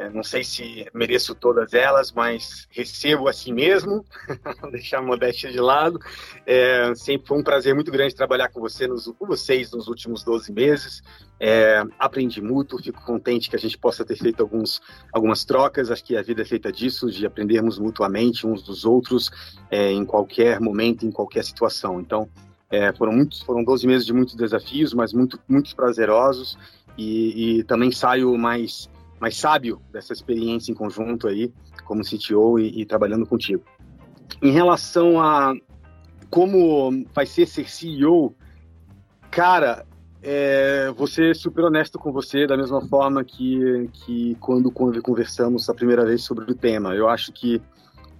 é, 0.00 0.08
não 0.08 0.22
sei 0.22 0.42
se 0.42 0.86
mereço 0.94 1.34
todas 1.34 1.74
elas, 1.74 2.10
mas 2.10 2.66
recebo 2.70 3.28
assim 3.28 3.52
mesmo, 3.52 4.02
deixar 4.72 5.00
a 5.00 5.02
modéstia 5.02 5.52
de 5.52 5.60
lado. 5.60 6.00
É, 6.46 6.94
sempre 6.94 7.28
foi 7.28 7.38
um 7.38 7.42
prazer 7.42 7.74
muito 7.74 7.90
grande 7.90 8.14
trabalhar 8.14 8.48
com, 8.48 8.60
você 8.60 8.88
nos, 8.88 9.04
com 9.18 9.26
vocês 9.26 9.70
nos 9.72 9.88
últimos 9.88 10.24
12 10.24 10.50
meses. 10.52 11.02
É, 11.38 11.84
aprendi 11.98 12.40
muito, 12.40 12.82
fico 12.82 13.04
contente 13.04 13.50
que 13.50 13.56
a 13.56 13.58
gente 13.58 13.76
possa 13.76 14.02
ter 14.02 14.16
feito 14.16 14.40
alguns, 14.40 14.80
algumas 15.12 15.44
trocas. 15.44 15.90
Acho 15.90 16.02
que 16.02 16.16
a 16.16 16.22
vida 16.22 16.40
é 16.40 16.46
feita 16.46 16.72
disso, 16.72 17.10
de 17.10 17.26
aprendermos 17.26 17.78
mutuamente 17.78 18.46
uns 18.46 18.62
dos 18.62 18.86
outros 18.86 19.30
é, 19.70 19.92
em 19.92 20.06
qualquer 20.06 20.60
momento, 20.60 21.04
em 21.04 21.10
qualquer 21.10 21.44
situação. 21.44 22.00
Então, 22.00 22.26
é, 22.70 22.90
foram, 22.94 23.12
muitos, 23.12 23.42
foram 23.42 23.62
12 23.62 23.86
meses 23.86 24.06
de 24.06 24.14
muitos 24.14 24.34
desafios, 24.34 24.94
mas 24.94 25.12
muito, 25.12 25.38
muito 25.46 25.76
prazerosos. 25.76 26.56
E, 26.96 27.58
e 27.58 27.64
também 27.64 27.92
saio 27.92 28.36
mais 28.38 28.88
mais 29.20 29.36
sábio 29.36 29.80
dessa 29.92 30.12
experiência 30.12 30.72
em 30.72 30.74
conjunto 30.74 31.28
aí, 31.28 31.52
como 31.84 32.02
CTO 32.02 32.58
e, 32.58 32.80
e 32.80 32.86
trabalhando 32.86 33.26
contigo. 33.26 33.62
Em 34.42 34.50
relação 34.50 35.20
a 35.20 35.54
como 36.30 37.04
vai 37.12 37.26
ser 37.26 37.46
ser 37.46 37.68
CEO, 37.68 38.34
cara, 39.30 39.84
é, 40.22 40.92
ser 41.08 41.34
super 41.34 41.64
honesto 41.64 41.98
com 41.98 42.12
você, 42.12 42.46
da 42.46 42.56
mesma 42.56 42.80
forma 42.86 43.24
que, 43.24 43.90
que 43.92 44.36
quando 44.36 44.70
conversamos 44.70 45.68
a 45.68 45.74
primeira 45.74 46.04
vez 46.04 46.22
sobre 46.22 46.50
o 46.50 46.54
tema. 46.54 46.94
Eu 46.94 47.08
acho 47.08 47.32
que 47.32 47.60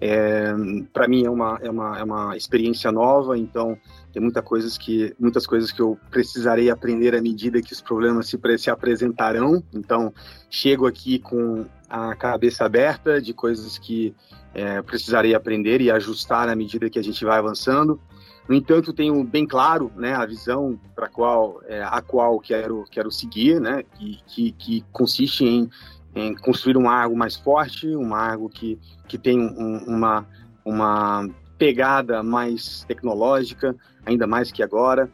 é, 0.01 0.53
para 0.93 1.07
mim 1.07 1.25
é 1.25 1.31
uma, 1.31 1.59
é, 1.63 1.71
uma, 1.71 1.99
é 1.99 2.03
uma 2.03 2.37
experiência 2.37 2.91
nova, 2.91 3.37
então 3.39 3.77
tem 4.13 4.23
muita 4.23 4.43
coisas 4.43 4.77
que, 4.77 5.15
muitas 5.19 5.47
coisas 5.47 5.71
que 5.73 5.81
eu 5.81 5.99
precisarei 6.11 6.71
aprender 6.71 7.15
à 7.15 7.21
medida 7.21 7.63
que 7.63 7.73
os 7.73 7.81
problemas 7.81 8.29
se, 8.29 8.39
se 8.59 8.71
apresentarão. 8.71 9.63
Então, 9.73 10.13
chego 10.49 10.87
aqui 10.87 11.19
com 11.19 11.65
a 11.89 12.15
cabeça 12.15 12.65
aberta 12.65 13.21
de 13.21 13.33
coisas 13.33 13.79
que 13.79 14.15
é, 14.55 14.83
precisarei 14.83 15.35
aprender 15.35 15.81
e 15.81 15.91
ajustar 15.91 16.49
à 16.49 16.57
medida 16.57 16.91
que 16.91 16.99
a 16.99 17.03
gente 17.03 17.25
vai 17.25 17.39
avançando. 17.39 18.01
No 18.49 18.55
entanto, 18.55 18.93
tenho 18.93 19.23
bem 19.23 19.47
claro 19.47 19.93
né, 19.95 20.13
a 20.13 20.27
visão 20.27 20.79
para 20.95 21.09
qual, 21.09 21.61
é, 21.67 21.83
a 21.83 22.03
qual 22.03 22.41
quero, 22.41 22.85
quero 22.91 23.11
seguir, 23.11 23.61
né, 23.61 23.85
que, 24.27 24.53
que, 24.53 24.85
consiste 24.93 25.45
em 25.45 25.71
em 26.15 26.35
construir 26.35 26.77
um 26.77 26.89
Argo 26.89 27.17
mais 27.17 27.37
forte, 27.37 27.87
um 27.89 28.15
Argo 28.15 28.49
que, 28.49 28.79
que 29.07 29.19
tem 29.19 29.41
um, 29.41 29.79
uma, 29.87 30.27
uma 30.65 31.29
pegada 31.59 32.23
mais 32.23 32.85
tecnológica, 32.85 33.77
ainda 34.05 34.27
mais 34.27 34.51
que 34.51 34.63
agora, 34.63 35.11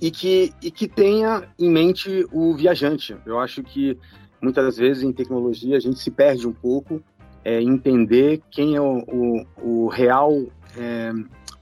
e 0.00 0.10
que, 0.10 0.52
e 0.62 0.70
que 0.70 0.86
tenha 0.86 1.48
em 1.58 1.70
mente 1.70 2.26
o 2.32 2.54
viajante. 2.54 3.16
Eu 3.24 3.38
acho 3.38 3.62
que 3.62 3.98
muitas 4.40 4.64
das 4.64 4.76
vezes 4.76 5.02
em 5.02 5.12
tecnologia 5.12 5.76
a 5.76 5.80
gente 5.80 5.98
se 5.98 6.10
perde 6.10 6.46
um 6.46 6.52
pouco 6.52 7.02
é, 7.44 7.62
entender 7.62 8.42
quem 8.50 8.76
é 8.76 8.80
o, 8.80 8.98
o, 9.06 9.46
o 9.62 9.88
real 9.88 10.46
é, 10.76 11.12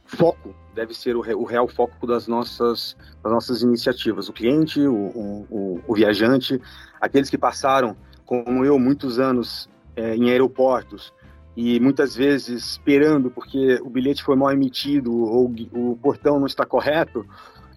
foco, 0.04 0.54
deve 0.74 0.94
ser 0.94 1.14
o, 1.14 1.20
o, 1.20 1.44
real 1.44 1.68
foco 1.68 2.06
das 2.06 2.26
nossas, 2.26 2.96
das 3.22 3.32
nossas 3.32 3.62
iniciativas. 3.62 4.28
O 4.28 4.32
cliente, 4.32 4.80
o, 4.80 5.46
o, 5.50 5.80
o 5.86 5.94
viajante, 5.94 6.60
aqueles 7.00 7.30
que 7.30 7.38
passaram 7.38 7.96
como 8.24 8.64
eu, 8.64 8.78
muitos 8.78 9.18
anos 9.18 9.68
é, 9.94 10.16
em 10.16 10.30
aeroportos 10.30 11.12
e 11.56 11.78
muitas 11.78 12.14
vezes 12.14 12.72
esperando 12.72 13.30
porque 13.30 13.80
o 13.82 13.88
bilhete 13.88 14.22
foi 14.22 14.36
mal 14.36 14.52
emitido 14.52 15.14
ou 15.14 15.52
o 15.72 15.96
portão 15.96 16.38
não 16.38 16.46
está 16.46 16.66
correto, 16.66 17.24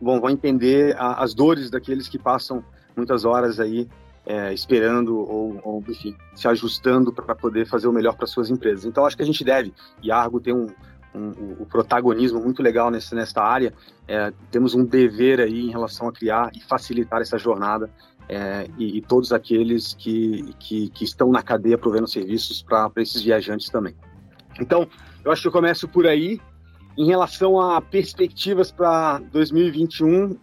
bom, 0.01 0.19
vão 0.19 0.29
entender 0.29 0.95
a, 0.97 1.23
as 1.23 1.33
dores 1.33 1.69
daqueles 1.69 2.07
que 2.07 2.17
passam 2.17 2.63
muitas 2.95 3.25
horas 3.25 3.59
aí 3.59 3.87
é, 4.25 4.53
esperando 4.53 5.17
ou, 5.17 5.59
ou, 5.63 5.83
enfim, 5.87 6.15
se 6.35 6.47
ajustando 6.47 7.13
para 7.13 7.33
poder 7.33 7.65
fazer 7.65 7.87
o 7.87 7.93
melhor 7.93 8.15
para 8.15 8.27
suas 8.27 8.49
empresas. 8.49 8.83
Então, 8.83 9.05
acho 9.05 9.15
que 9.15 9.23
a 9.23 9.25
gente 9.25 9.43
deve, 9.43 9.73
e 10.03 10.11
a 10.11 10.17
Argo 10.17 10.41
tem 10.41 10.53
um, 10.53 10.67
um, 11.15 11.61
um, 11.61 11.65
protagonismo 11.65 12.39
muito 12.41 12.61
legal 12.61 12.91
nesse, 12.91 13.15
nesta 13.15 13.41
área, 13.41 13.73
é, 14.05 14.33
temos 14.51 14.75
um 14.75 14.83
dever 14.83 15.39
aí 15.39 15.67
em 15.67 15.69
relação 15.69 16.09
a 16.09 16.11
criar 16.11 16.51
e 16.53 16.61
facilitar 16.61 17.21
essa 17.21 17.37
jornada 17.37 17.89
é, 18.29 18.67
e, 18.77 18.97
e, 18.97 19.01
todos 19.01 19.31
aqueles 19.31 19.93
que, 19.93 20.53
que, 20.59 20.89
que, 20.89 21.03
estão 21.03 21.31
na 21.31 21.41
cadeia 21.41 21.77
provendo 21.77 22.07
serviços 22.07 22.61
para 22.61 22.91
esses 22.97 23.21
viajantes 23.21 23.69
também. 23.69 23.95
Então, 24.59 24.87
eu 25.23 25.31
acho 25.31 25.43
que 25.43 25.47
eu 25.47 25.51
começo 25.51 25.87
por 25.87 26.05
aí. 26.05 26.39
Em 26.97 27.05
relação 27.05 27.61
a 27.61 27.79
perspectivas 27.79 28.71
para 28.71 29.19
2021, 29.31 30.37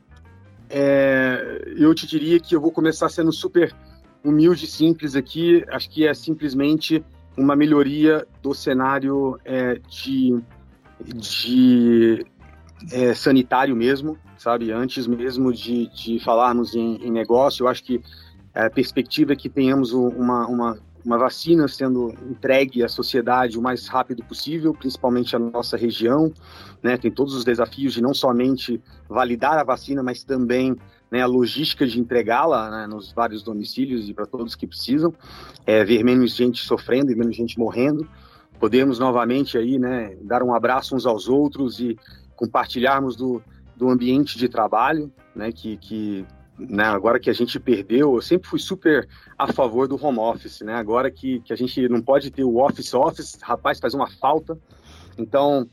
é, 0.70 1.74
eu 1.76 1.94
te 1.94 2.06
diria 2.06 2.40
que 2.40 2.56
eu 2.56 2.60
vou 2.60 2.70
começar 2.70 3.08
sendo 3.08 3.32
super 3.32 3.74
humilde 4.24 4.64
e 4.64 4.68
simples 4.68 5.14
aqui. 5.14 5.64
Acho 5.68 5.90
que 5.90 6.06
é 6.06 6.14
simplesmente 6.14 7.04
uma 7.36 7.54
melhoria 7.54 8.26
do 8.40 8.54
cenário 8.54 9.38
é, 9.44 9.80
de, 9.88 10.40
de 11.04 12.24
é, 12.92 13.12
sanitário 13.12 13.76
mesmo 13.76 14.16
sabe? 14.36 14.70
Antes 14.72 15.06
mesmo 15.06 15.52
de, 15.52 15.88
de 15.88 16.18
falarmos 16.20 16.74
em, 16.74 16.96
em 16.96 17.10
negócio, 17.10 17.64
eu 17.64 17.68
acho 17.68 17.82
que 17.82 18.00
a 18.54 18.70
perspectiva 18.70 19.32
é 19.32 19.36
que 19.36 19.48
tenhamos 19.48 19.92
uma, 19.92 20.46
uma, 20.46 20.78
uma 21.04 21.18
vacina 21.18 21.66
sendo 21.66 22.14
entregue 22.30 22.84
à 22.84 22.88
sociedade 22.88 23.58
o 23.58 23.62
mais 23.62 23.88
rápido 23.88 24.22
possível, 24.24 24.72
principalmente 24.72 25.34
a 25.34 25.38
nossa 25.38 25.76
região, 25.76 26.32
né? 26.82 26.96
Tem 26.96 27.10
todos 27.10 27.34
os 27.34 27.44
desafios 27.44 27.92
de 27.92 28.00
não 28.00 28.14
somente 28.14 28.80
validar 29.08 29.58
a 29.58 29.64
vacina, 29.64 30.02
mas 30.02 30.22
também 30.22 30.76
né, 31.10 31.20
a 31.20 31.26
logística 31.26 31.86
de 31.86 32.00
entregá-la 32.00 32.70
né, 32.70 32.86
nos 32.86 33.12
vários 33.12 33.42
domicílios 33.42 34.08
e 34.08 34.14
para 34.14 34.26
todos 34.26 34.54
que 34.54 34.66
precisam, 34.66 35.12
é, 35.66 35.84
ver 35.84 36.02
menos 36.02 36.34
gente 36.34 36.64
sofrendo 36.64 37.12
e 37.12 37.14
menos 37.14 37.36
gente 37.36 37.58
morrendo, 37.58 38.08
podemos 38.58 38.98
novamente 38.98 39.58
aí, 39.58 39.78
né, 39.78 40.16
dar 40.22 40.42
um 40.42 40.54
abraço 40.54 40.96
uns 40.96 41.06
aos 41.06 41.28
outros 41.28 41.78
e 41.78 41.96
compartilharmos 42.34 43.14
do, 43.14 43.42
do 43.76 43.88
ambiente 43.88 44.38
de 44.38 44.48
trabalho, 44.48 45.12
né, 45.34 45.50
que, 45.52 45.76
que 45.76 46.26
né, 46.58 46.84
agora 46.84 47.18
que 47.18 47.28
a 47.28 47.32
gente 47.32 47.58
perdeu, 47.58 48.14
eu 48.14 48.22
sempre 48.22 48.48
fui 48.48 48.58
super 48.58 49.08
a 49.36 49.52
favor 49.52 49.88
do 49.88 50.02
home 50.02 50.18
office, 50.18 50.60
né, 50.60 50.74
agora 50.74 51.10
que, 51.10 51.40
que 51.40 51.52
a 51.52 51.56
gente 51.56 51.88
não 51.88 52.00
pode 52.00 52.30
ter 52.30 52.44
o 52.44 52.58
office 52.58 52.94
office, 52.94 53.38
rapaz, 53.42 53.80
faz 53.80 53.94
uma 53.94 54.08
falta, 54.08 54.56
então 55.18 55.68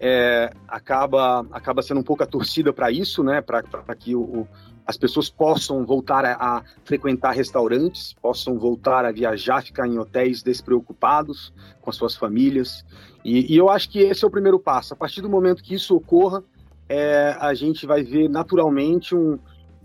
é, 0.00 0.52
acaba, 0.66 1.46
acaba 1.52 1.82
sendo 1.82 2.00
um 2.00 2.04
pouco 2.04 2.22
a 2.22 2.26
torcida 2.26 2.72
para 2.72 2.90
isso, 2.90 3.22
né, 3.22 3.40
para 3.40 3.62
que 3.94 4.14
o, 4.14 4.20
o, 4.20 4.48
as 4.86 4.96
pessoas 4.96 5.30
possam 5.30 5.86
voltar 5.86 6.24
a, 6.24 6.32
a, 6.34 6.62
frequentar 6.84 7.30
restaurantes, 7.30 8.12
possam 8.14 8.58
voltar 8.58 9.04
a 9.04 9.12
viajar, 9.12 9.62
ficar 9.62 9.86
em 9.86 9.98
hotéis 9.98 10.42
despreocupados 10.42 11.52
com 11.80 11.90
as 11.90 11.96
suas 11.96 12.16
famílias, 12.16 12.84
e, 13.24 13.54
e 13.54 13.56
eu 13.56 13.70
acho 13.70 13.88
que 13.88 14.00
esse 14.00 14.24
é 14.24 14.26
o 14.26 14.30
primeiro 14.30 14.58
passo, 14.58 14.92
a 14.92 14.96
partir 14.96 15.22
do 15.22 15.28
momento 15.28 15.62
que 15.62 15.74
isso 15.74 15.96
ocorra, 15.96 16.42
é, 16.88 17.36
a 17.40 17.54
gente 17.54 17.86
vai 17.86 18.02
ver 18.02 18.28
naturalmente 18.28 19.14
um, 19.14 19.38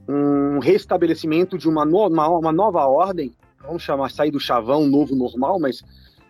um 0.08 0.60
restabelecimento 0.60 1.58
de 1.58 1.68
uma, 1.68 1.86
no, 1.86 2.08
uma, 2.08 2.28
uma, 2.28 2.52
nova 2.52 2.86
ordem, 2.86 3.34
vamos 3.62 3.84
chamar, 3.84 4.10
sair 4.10 4.32
do 4.32 4.39
chavão, 4.39 4.86
novo 4.86 5.16
normal, 5.16 5.60
mas 5.60 5.84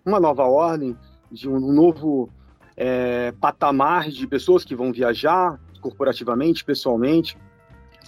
uma 0.05 0.19
nova 0.19 0.43
ordem, 0.43 0.95
de 1.31 1.47
um, 1.47 1.55
um 1.55 1.73
novo 1.73 2.29
é, 2.75 3.31
patamar 3.39 4.09
de 4.09 4.25
pessoas 4.27 4.63
que 4.63 4.75
vão 4.75 4.91
viajar 4.91 5.59
corporativamente, 5.81 6.63
pessoalmente, 6.63 7.37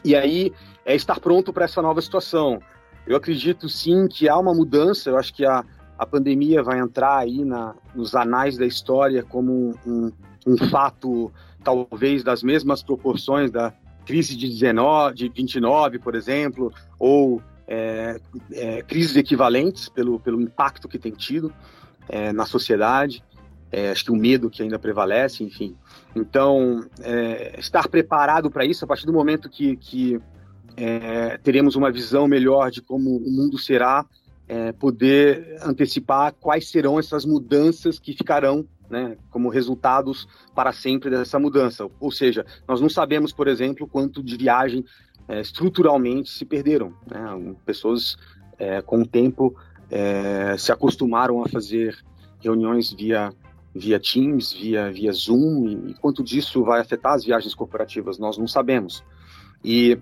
e 0.04 0.16
aí 0.16 0.52
é 0.86 0.96
estar 0.96 1.20
pronto 1.20 1.54
para 1.54 1.66
essa 1.66 1.82
nova 1.82 2.02
situação. 2.02 2.60
Eu 3.06 3.16
acredito 3.16 3.68
sim 3.70 4.08
que 4.08 4.30
há 4.30 4.38
uma 4.38 4.54
mudança, 4.54 5.10
eu 5.10 5.18
acho 5.18 5.34
que 5.34 5.46
a, 5.46 5.64
a 5.98 6.06
pandemia 6.06 6.64
vai 6.64 6.80
entrar 6.80 7.18
aí 7.18 7.44
na, 7.44 7.76
nos 7.94 8.16
anais 8.16 8.58
da 8.58 8.66
história 8.66 9.24
como 9.24 9.76
um, 9.86 10.12
um, 10.48 10.58
fato, 10.70 11.32
talvez, 11.64 12.24
das 12.24 12.44
mesmas 12.44 12.84
proporções 12.84 13.52
da 13.52 13.74
crise 14.06 14.36
de, 14.36 14.48
19, 14.48 15.16
de 15.16 15.30
29, 15.30 16.00
por 16.00 16.16
exemplo, 16.16 16.74
ou 17.00 17.42
é, 17.68 18.20
é, 18.52 18.82
crises 18.82 19.16
equivalentes 19.16 19.88
pelo, 19.88 20.20
pelo 20.20 20.42
impacto 20.42 20.88
que 20.88 21.00
tem 21.00 21.12
tido 21.12 21.54
é, 22.10 22.34
na 22.34 22.46
sociedade. 22.46 23.24
É, 23.72 23.92
acho 23.92 24.04
que 24.04 24.12
o 24.12 24.16
medo 24.16 24.50
que 24.50 24.62
ainda 24.62 24.78
prevalece, 24.78 25.44
enfim. 25.44 25.78
Então, 26.14 26.86
é, 27.02 27.56
estar 27.58 27.88
preparado 27.88 28.52
para 28.52 28.66
isso, 28.66 28.84
a 28.84 28.88
partir 28.88 29.06
do 29.06 29.14
momento 29.14 29.50
que, 29.50 29.78
que 29.78 30.20
é, 30.76 31.38
teremos 31.38 31.76
uma 31.78 31.90
visão 31.90 32.28
melhor 32.28 32.70
de 32.70 32.82
como 32.82 33.16
o 33.16 33.32
mundo 33.32 33.58
será, 33.58 34.06
é, 34.52 34.74
poder 34.74 35.58
antecipar 35.64 36.34
quais 36.34 36.68
serão 36.68 37.00
essas 37.00 37.24
mudanças 37.24 37.98
que 37.98 38.12
ficarão 38.12 38.68
né, 38.90 39.16
como 39.30 39.48
resultados 39.48 40.28
para 40.54 40.74
sempre 40.74 41.10
dessa 41.10 41.40
mudança. 41.40 41.88
Ou 42.02 42.12
seja, 42.12 42.46
nós 42.68 42.82
não 42.82 42.90
sabemos, 42.90 43.32
por 43.32 43.48
exemplo, 43.48 43.88
quanto 43.88 44.22
de 44.22 44.36
viagem 44.36 44.84
é, 45.26 45.40
estruturalmente 45.40 46.30
se 46.30 46.44
perderam. 46.44 46.94
Né? 47.10 47.56
Pessoas, 47.66 48.18
é, 48.60 48.82
com 48.82 49.04
o 49.04 49.08
tempo, 49.08 49.56
é, 49.90 50.58
se 50.58 50.70
acostumaram 50.70 51.42
a 51.42 51.48
fazer 51.48 51.98
reuniões 52.42 52.92
via 52.92 53.34
via 53.74 54.02
Teams, 54.02 54.52
via, 54.52 54.92
via 54.92 55.14
Zoom, 55.14 55.88
e, 55.88 55.94
quanto 55.94 56.22
disso 56.22 56.62
vai 56.62 56.82
afetar 56.82 57.14
as 57.14 57.24
viagens 57.24 57.56
corporativas, 57.56 58.20
nós 58.20 58.38
não 58.38 58.46
sabemos. 58.46 59.02
E 59.64 59.98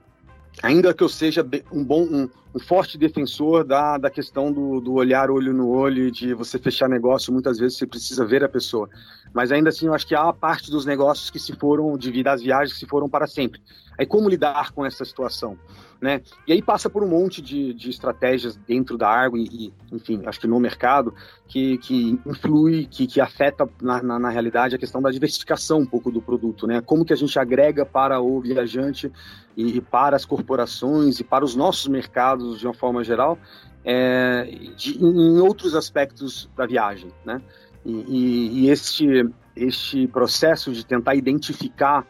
ainda 0.62 0.94
que 0.94 1.04
eu 1.04 1.10
seja 1.10 1.46
um 1.72 1.84
bom, 1.84 2.04
um, 2.04 2.30
um 2.54 2.60
forte 2.60 2.98
defensor 2.98 3.64
da, 3.64 3.98
da 3.98 4.10
questão 4.10 4.52
do, 4.52 4.80
do, 4.80 4.94
olhar 4.94 5.30
olho 5.30 5.54
no 5.54 5.70
olho, 5.70 6.12
de 6.12 6.34
você 6.34 6.58
fechar 6.58 6.90
negócio, 6.90 7.32
muitas 7.32 7.58
vezes 7.58 7.78
você 7.78 7.88
precisa 7.88 8.26
ver 8.26 8.44
a 8.44 8.50
pessoa. 8.50 8.90
Mas 9.34 9.52
ainda 9.52 9.70
assim, 9.70 9.88
eu 9.88 9.94
acho 9.94 10.08
que 10.08 10.16
há 10.16 10.32
parte 10.34 10.72
dos 10.72 10.86
negócios 10.86 11.30
que 11.30 11.40
se 11.40 11.54
foram, 11.54 11.98
devido 11.98 12.28
às 12.28 12.42
viagens, 12.42 12.74
que 12.74 12.80
se 12.80 12.86
foram 12.86 13.10
para 13.10 13.28
sempre. 13.28 13.62
Aí 13.98 14.06
como 14.06 14.30
lidar 14.30 14.72
com 14.72 14.86
essa 14.86 15.06
situação? 15.06 15.58
Né? 16.02 16.22
E 16.48 16.54
aí 16.54 16.62
passa 16.62 16.90
por 16.90 17.04
um 17.04 17.10
monte 17.10 17.42
de, 17.42 17.74
de 17.74 17.90
estratégias 17.90 18.56
dentro 18.56 18.98
da 18.98 19.10
Argo 19.10 19.38
e, 19.38 19.74
enfim, 19.92 20.22
acho 20.26 20.40
que 20.40 20.48
no 20.48 20.58
mercado, 20.58 21.14
que, 21.46 21.78
que 21.80 22.18
influi, 22.26 22.86
que, 22.86 23.06
que 23.06 23.20
afeta 23.20 23.68
na, 23.82 24.02
na, 24.02 24.18
na, 24.18 24.30
realidade 24.30 24.74
a 24.74 24.80
questão 24.80 25.02
da 25.02 25.12
diversificação 25.12 25.80
um 25.80 25.86
pouco 25.86 26.10
do 26.10 26.22
produto, 26.22 26.66
né? 26.66 26.80
Como 26.80 27.04
que 27.04 27.12
a 27.12 27.18
gente 27.18 27.38
agrega 27.38 27.86
para 27.86 28.22
o 28.22 28.40
viajante 28.40 29.12
e, 29.58 29.76
e 29.78 29.82
para 29.82 30.16
as 30.16 30.24
corporações 30.24 31.20
e 31.20 31.24
para 31.24 31.44
os 31.44 31.54
nossos 31.54 31.90
mercados 31.90 32.60
de 32.60 32.66
uma 32.66 32.74
forma 32.74 33.04
geral, 33.04 33.38
é, 33.84 34.44
de, 34.78 35.04
em 35.04 35.40
outros 35.40 35.76
aspectos 35.76 36.50
da 36.56 36.66
viagem, 36.66 37.12
né? 37.26 37.42
E, 37.86 37.92
e, 37.92 38.60
e 38.62 38.70
este, 38.70 39.30
este 39.54 40.08
processo 40.08 40.72
de 40.72 40.86
tentar 40.86 41.16
identificar 41.16 42.08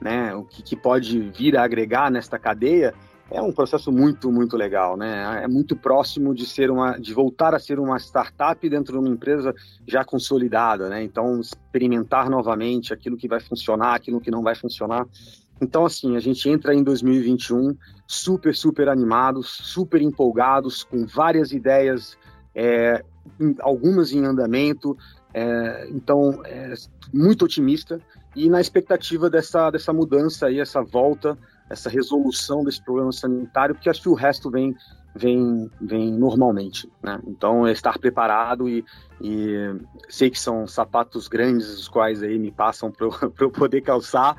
né, 0.00 0.34
o 0.34 0.44
que, 0.44 0.62
que, 0.62 0.76
pode 0.76 1.18
vir 1.30 1.56
a 1.56 1.64
agregar 1.64 2.10
nesta 2.10 2.38
cadeia 2.38 2.94
é 3.30 3.42
um 3.42 3.52
processo 3.52 3.92
muito, 3.92 4.32
muito 4.32 4.56
legal, 4.56 4.96
né? 4.96 5.42
É 5.42 5.48
muito 5.48 5.76
próximo 5.76 6.34
de 6.34 6.46
ser 6.46 6.70
uma, 6.70 6.98
de 6.98 7.12
voltar 7.12 7.54
a 7.54 7.58
ser 7.58 7.78
uma 7.78 7.98
startup 7.98 8.68
dentro 8.68 8.94
de 8.94 8.98
uma 8.98 9.14
empresa 9.14 9.54
já 9.86 10.02
consolidada, 10.04 10.88
né? 10.88 11.02
Então, 11.02 11.38
experimentar 11.40 12.30
novamente 12.30 12.92
aquilo 12.92 13.16
que 13.16 13.28
vai 13.28 13.40
funcionar, 13.40 13.94
aquilo 13.94 14.20
que 14.20 14.30
não 14.30 14.42
vai 14.42 14.54
funcionar. 14.54 15.06
Então, 15.60 15.84
assim, 15.84 16.16
a 16.16 16.20
gente 16.20 16.48
entra 16.48 16.74
em 16.74 16.82
2021 16.82 17.76
super, 18.06 18.54
super 18.54 18.88
animados, 18.88 19.46
super 19.48 20.00
empolgados, 20.00 20.84
com 20.84 21.04
várias 21.04 21.52
ideias, 21.52 22.16
é, 22.54 23.04
algumas 23.60 24.12
em 24.12 24.24
andamento. 24.24 24.96
É, 25.34 25.88
então, 25.90 26.40
é, 26.46 26.72
muito 27.12 27.44
otimista 27.44 28.00
e 28.34 28.48
na 28.48 28.60
expectativa 28.60 29.28
dessa, 29.28 29.70
dessa 29.70 29.92
mudança 29.92 30.46
aí, 30.46 30.60
essa 30.60 30.82
volta 30.82 31.36
essa 31.70 31.90
resolução 31.90 32.64
desse 32.64 32.82
problema 32.82 33.12
sanitário, 33.12 33.74
porque 33.74 33.90
acho 33.90 34.02
que 34.02 34.08
o 34.08 34.14
resto 34.14 34.50
vem 34.50 34.74
vem, 35.14 35.70
vem 35.80 36.12
normalmente, 36.12 36.88
né? 37.02 37.20
Então, 37.26 37.66
é 37.66 37.72
estar 37.72 37.98
preparado 37.98 38.68
e, 38.68 38.84
e 39.20 39.74
sei 40.08 40.30
que 40.30 40.38
são 40.38 40.66
sapatos 40.66 41.28
grandes, 41.28 41.68
os 41.68 41.88
quais 41.88 42.22
aí 42.22 42.38
me 42.38 42.50
passam 42.50 42.90
para 42.90 43.06
eu 43.40 43.50
poder 43.50 43.80
calçar. 43.80 44.36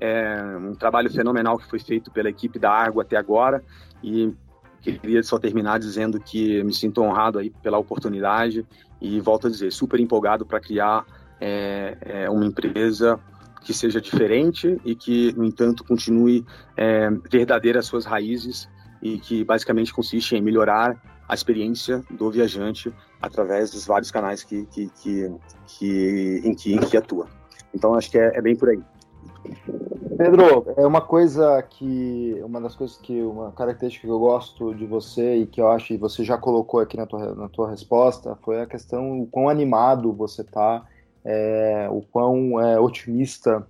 É 0.00 0.56
um 0.58 0.74
trabalho 0.74 1.10
fenomenal 1.10 1.58
que 1.58 1.68
foi 1.68 1.78
feito 1.78 2.10
pela 2.10 2.28
equipe 2.28 2.58
da 2.58 2.70
Argo 2.70 3.00
até 3.00 3.16
agora 3.16 3.62
e 4.02 4.32
queria 4.80 5.22
só 5.22 5.38
terminar 5.38 5.78
dizendo 5.78 6.18
que 6.18 6.62
me 6.64 6.74
sinto 6.74 7.02
honrado 7.02 7.38
aí 7.38 7.50
pela 7.62 7.78
oportunidade 7.78 8.66
e 9.00 9.20
volto 9.20 9.46
a 9.46 9.50
dizer, 9.50 9.72
super 9.72 10.00
empolgado 10.00 10.44
para 10.44 10.58
criar 10.58 11.06
é, 11.40 11.96
é, 12.00 12.30
uma 12.30 12.44
empresa 12.44 13.18
que 13.62 13.72
seja 13.72 14.00
diferente 14.00 14.80
e 14.84 14.94
que, 14.94 15.32
no 15.36 15.44
entanto, 15.44 15.84
continue 15.84 16.44
é, 16.76 17.10
verdadeira 17.30 17.80
às 17.80 17.86
suas 17.86 18.04
raízes 18.04 18.68
e 19.00 19.18
que 19.18 19.44
basicamente 19.44 19.92
consiste 19.92 20.36
em 20.36 20.42
melhorar 20.42 21.00
a 21.28 21.34
experiência 21.34 22.04
do 22.10 22.30
viajante 22.30 22.92
através 23.20 23.70
dos 23.70 23.86
vários 23.86 24.10
canais 24.10 24.42
que, 24.42 24.66
que, 24.66 24.90
que, 25.00 25.32
que 25.66 26.42
em, 26.44 26.54
que, 26.54 26.74
em 26.74 26.78
que 26.78 26.96
atua. 26.96 27.26
Então, 27.74 27.94
acho 27.94 28.10
que 28.10 28.18
é, 28.18 28.36
é 28.36 28.42
bem 28.42 28.54
por 28.54 28.68
aí. 28.68 28.82
Pedro, 30.16 30.66
é 30.76 30.86
uma 30.86 31.00
coisa 31.00 31.62
que, 31.62 32.40
uma 32.44 32.60
das 32.60 32.76
coisas 32.76 32.96
que, 32.98 33.22
uma 33.22 33.50
característica 33.52 34.06
que 34.06 34.12
eu 34.12 34.18
gosto 34.18 34.74
de 34.74 34.86
você 34.86 35.36
e 35.36 35.46
que 35.46 35.60
eu 35.60 35.68
acho 35.68 35.88
que 35.88 35.96
você 35.96 36.22
já 36.22 36.36
colocou 36.36 36.80
aqui 36.80 36.96
na 36.96 37.06
tua, 37.06 37.34
na 37.34 37.48
tua 37.48 37.70
resposta 37.70 38.36
foi 38.42 38.60
a 38.60 38.66
questão 38.66 39.20
o 39.22 39.26
quão 39.26 39.48
animado 39.48 40.12
você 40.12 40.44
tá 40.44 40.84
é, 41.24 41.88
o 41.90 42.02
quão 42.02 42.60
é, 42.60 42.78
otimista 42.78 43.66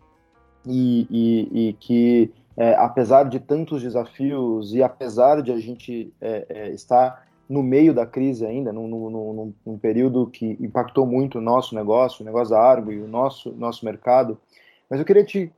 e, 0.67 1.07
e, 1.11 1.69
e 1.69 1.73
que, 1.75 2.33
é, 2.57 2.75
apesar 2.75 3.25
de 3.25 3.41
tantos 3.41 3.83
desafios 3.83 4.75
e 4.75 4.83
apesar 4.83 5.43
de 5.43 5.53
a 5.53 5.59
gente 5.59 6.13
é, 6.21 6.47
é, 6.49 6.71
estar 6.71 7.27
no 7.49 7.63
meio 7.63 7.93
da 7.93 8.07
crise 8.07 8.47
ainda, 8.47 8.73
num, 8.73 8.89
num, 8.89 9.55
num, 9.67 9.79
período 9.79 10.27
que 10.27 10.57
impactou 10.61 11.05
muito 11.05 11.39
o 11.39 11.41
nosso 11.41 11.75
negócio, 11.75 12.23
o 12.23 12.25
negócio 12.25 12.55
da 12.55 12.63
Argo 12.63 12.91
e 12.93 13.01
o 13.01 13.09
nosso, 13.09 13.53
nosso 13.53 13.85
mercado, 13.85 14.39
mas 14.89 14.99
eu 14.99 15.05
queria 15.05 15.25
te, 15.25 15.53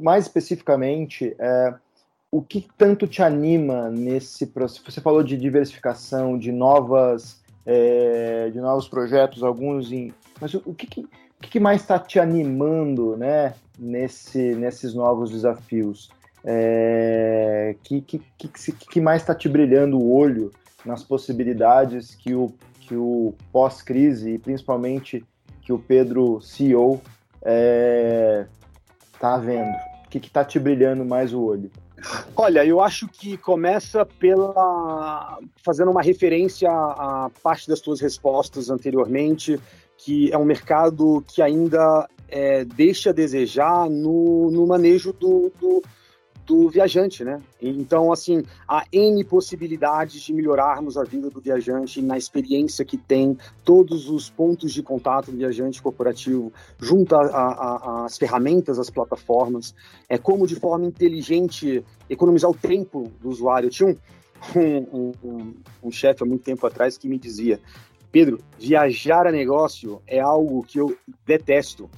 mais 0.00 0.24
especificamente, 0.24 1.34
é, 1.38 1.74
o 2.30 2.42
que 2.42 2.66
tanto 2.76 3.06
te 3.06 3.22
anima 3.22 3.88
nesse 3.90 4.46
processo? 4.46 4.90
Você 4.90 5.00
falou 5.00 5.22
de 5.22 5.36
diversificação, 5.36 6.38
de 6.38 6.52
novas, 6.52 7.42
é, 7.64 8.50
de 8.50 8.60
novos 8.60 8.88
projetos, 8.88 9.42
alguns 9.42 9.90
em, 9.90 10.12
mas 10.40 10.52
o, 10.54 10.62
o 10.66 10.74
que, 10.74 10.86
que 10.86 11.08
o 11.44 11.48
que 11.48 11.60
mais 11.60 11.80
está 11.82 11.98
te 11.98 12.18
animando 12.18 13.16
né, 13.16 13.54
nesse, 13.78 14.54
nesses 14.54 14.94
novos 14.94 15.30
desafios? 15.30 16.10
É, 16.44 17.74
que, 17.82 18.00
que, 18.02 18.22
que, 18.36 18.72
que 18.72 19.00
mais 19.00 19.22
está 19.22 19.34
te 19.34 19.48
brilhando 19.48 19.98
o 19.98 20.14
olho 20.14 20.52
nas 20.84 21.02
possibilidades 21.02 22.14
que 22.14 22.34
o, 22.34 22.52
que 22.80 22.94
o 22.94 23.34
pós-crise 23.50 24.34
e 24.34 24.38
principalmente 24.38 25.24
que 25.62 25.72
o 25.72 25.78
Pedro 25.78 26.42
CEO 26.42 27.00
está 27.36 27.46
é, 27.46 28.46
tá 29.18 29.38
vendo? 29.38 29.74
O 30.04 30.08
que 30.10 30.18
está 30.18 30.44
te 30.44 30.58
brilhando 30.58 31.04
mais 31.04 31.32
o 31.32 31.42
olho? 31.42 31.70
Olha, 32.36 32.64
eu 32.64 32.80
acho 32.80 33.08
que 33.08 33.36
começa 33.38 34.04
pela 34.04 35.38
fazendo 35.64 35.90
uma 35.90 36.02
referência 36.02 36.68
à 36.70 37.30
parte 37.42 37.66
das 37.66 37.80
tuas 37.80 38.00
respostas 38.00 38.68
anteriormente 38.68 39.58
que 39.96 40.32
é 40.32 40.38
um 40.38 40.44
mercado 40.44 41.24
que 41.26 41.40
ainda 41.40 42.08
é, 42.28 42.64
deixa 42.64 43.10
a 43.10 43.12
desejar 43.12 43.88
no, 43.88 44.50
no 44.50 44.66
manejo 44.66 45.12
do, 45.12 45.52
do, 45.60 45.82
do, 46.44 46.68
viajante, 46.68 47.24
né? 47.24 47.40
Então, 47.60 48.12
assim, 48.12 48.42
há 48.66 48.84
N 48.92 49.22
possibilidades 49.24 50.20
de 50.20 50.32
melhorarmos 50.32 50.96
a 50.96 51.04
vida 51.04 51.30
do 51.30 51.40
viajante 51.40 52.02
na 52.02 52.18
experiência 52.18 52.84
que 52.84 52.98
tem, 52.98 53.38
todos 53.64 54.08
os 54.10 54.28
pontos 54.28 54.72
de 54.72 54.82
contato 54.82 55.30
do 55.30 55.36
viajante 55.36 55.80
corporativo, 55.80 56.52
junto 56.78 57.14
às 57.14 58.18
ferramentas, 58.18 58.78
às 58.78 58.90
plataformas, 58.90 59.74
é 60.08 60.18
como 60.18 60.46
de 60.46 60.56
forma 60.56 60.86
inteligente 60.86 61.84
economizar 62.10 62.50
o 62.50 62.54
tempo 62.54 63.12
do 63.20 63.28
usuário. 63.28 63.68
Eu 63.68 63.70
tinha 63.70 63.88
um, 63.88 63.98
um, 64.58 65.12
um, 65.22 65.54
um 65.84 65.90
chefe 65.90 66.22
há 66.22 66.26
muito 66.26 66.42
tempo 66.42 66.66
atrás 66.66 66.98
que 66.98 67.08
me 67.08 67.18
dizia 67.18 67.60
Pedro, 68.14 68.38
viajar 68.60 69.26
a 69.26 69.32
negócio 69.32 70.00
é 70.06 70.20
algo 70.20 70.62
que 70.62 70.78
eu 70.78 70.96
detesto. 71.26 71.90